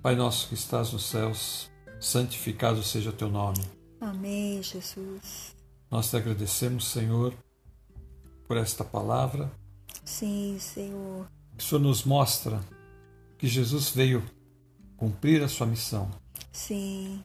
Pai 0.01 0.17
nosso 0.17 0.49
que 0.49 0.55
estás 0.55 0.93
nos 0.93 1.07
céus, 1.07 1.71
santificado 2.01 2.83
seja 2.83 3.11
o 3.11 3.13
teu 3.13 3.29
nome. 3.29 3.61
Amém, 4.01 4.63
Jesus. 4.63 5.55
Nós 5.91 6.09
te 6.09 6.17
agradecemos, 6.17 6.89
Senhor, 6.89 7.35
por 8.47 8.57
esta 8.57 8.85
palavra 8.85 9.51
Sim, 10.05 10.57
Senhor. 10.59 11.27
O 11.59 11.63
Senhor 11.63 11.81
nos 11.81 12.05
mostra 12.05 12.61
que 13.39 13.47
Jesus 13.47 13.91
veio 13.91 14.23
cumprir 14.97 15.43
a 15.43 15.49
sua 15.49 15.67
missão. 15.67 16.11
Sim. 16.53 17.23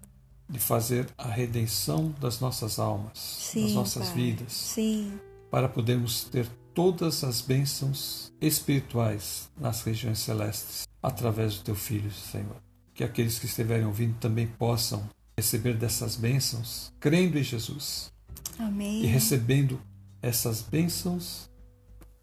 De 0.50 0.60
fazer 0.60 1.08
a 1.18 1.28
redenção 1.28 2.14
das 2.20 2.40
nossas 2.40 2.80
almas, 2.80 3.18
Sim, 3.20 3.64
das 3.64 3.74
nossas 3.74 4.08
pai. 4.08 4.16
vidas. 4.16 4.54
Sim. 4.54 5.20
Para 5.52 5.68
podermos 5.68 6.24
ter 6.24 6.48
todas 6.74 7.24
as 7.24 7.42
bênçãos 7.42 8.32
espirituais 8.40 9.50
nas 9.60 9.82
regiões 9.82 10.20
celestes 10.20 10.88
através 11.02 11.58
do 11.58 11.64
teu 11.64 11.76
filho, 11.76 12.12
Senhor. 12.12 12.56
Que 12.94 13.04
aqueles 13.04 13.40
que 13.40 13.46
estiverem 13.46 13.86
ouvindo 13.86 14.18
também 14.20 14.48
possam 14.48 15.08
receber 15.38 15.76
dessas 15.76 16.16
bênçãos, 16.16 16.92
crendo 17.00 17.38
em 17.38 17.44
Jesus. 17.44 18.12
Amém. 18.58 19.04
E 19.04 19.06
recebendo 19.06 19.80
essas 20.22 20.62
bênçãos 20.62 21.50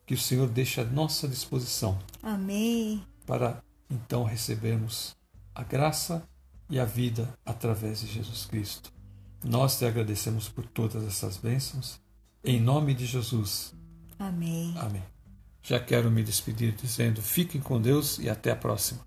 que 0.06 0.14
o 0.14 0.18
Senhor 0.18 0.48
deixa 0.48 0.82
à 0.82 0.84
nossa 0.84 1.26
disposição. 1.26 1.98
Amém. 2.22 3.02
Para 3.26 3.62
então 3.90 4.24
recebermos 4.24 5.16
a 5.54 5.62
graça 5.62 6.26
e 6.68 6.78
a 6.78 6.84
vida 6.84 7.32
através 7.44 8.00
de 8.00 8.06
Jesus 8.06 8.46
Cristo. 8.46 8.92
Nós 9.42 9.78
te 9.78 9.84
agradecemos 9.84 10.48
por 10.48 10.66
todas 10.66 11.04
essas 11.04 11.36
bênçãos. 11.36 12.00
Em 12.42 12.60
nome 12.60 12.94
de 12.94 13.06
Jesus. 13.06 13.74
Amém. 14.18 14.74
Amém. 14.78 15.02
Já 15.62 15.78
quero 15.80 16.10
me 16.10 16.22
despedir 16.22 16.72
dizendo: 16.72 17.22
fiquem 17.22 17.60
com 17.60 17.80
Deus 17.80 18.18
e 18.18 18.28
até 18.28 18.50
a 18.50 18.56
próxima. 18.56 19.00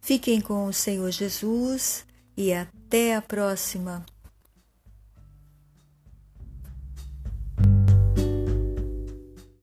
Fiquem 0.00 0.40
com 0.40 0.66
o 0.66 0.72
Senhor 0.72 1.10
Jesus 1.10 2.06
e 2.36 2.52
até 2.52 3.16
a 3.16 3.22
próxima. 3.22 4.04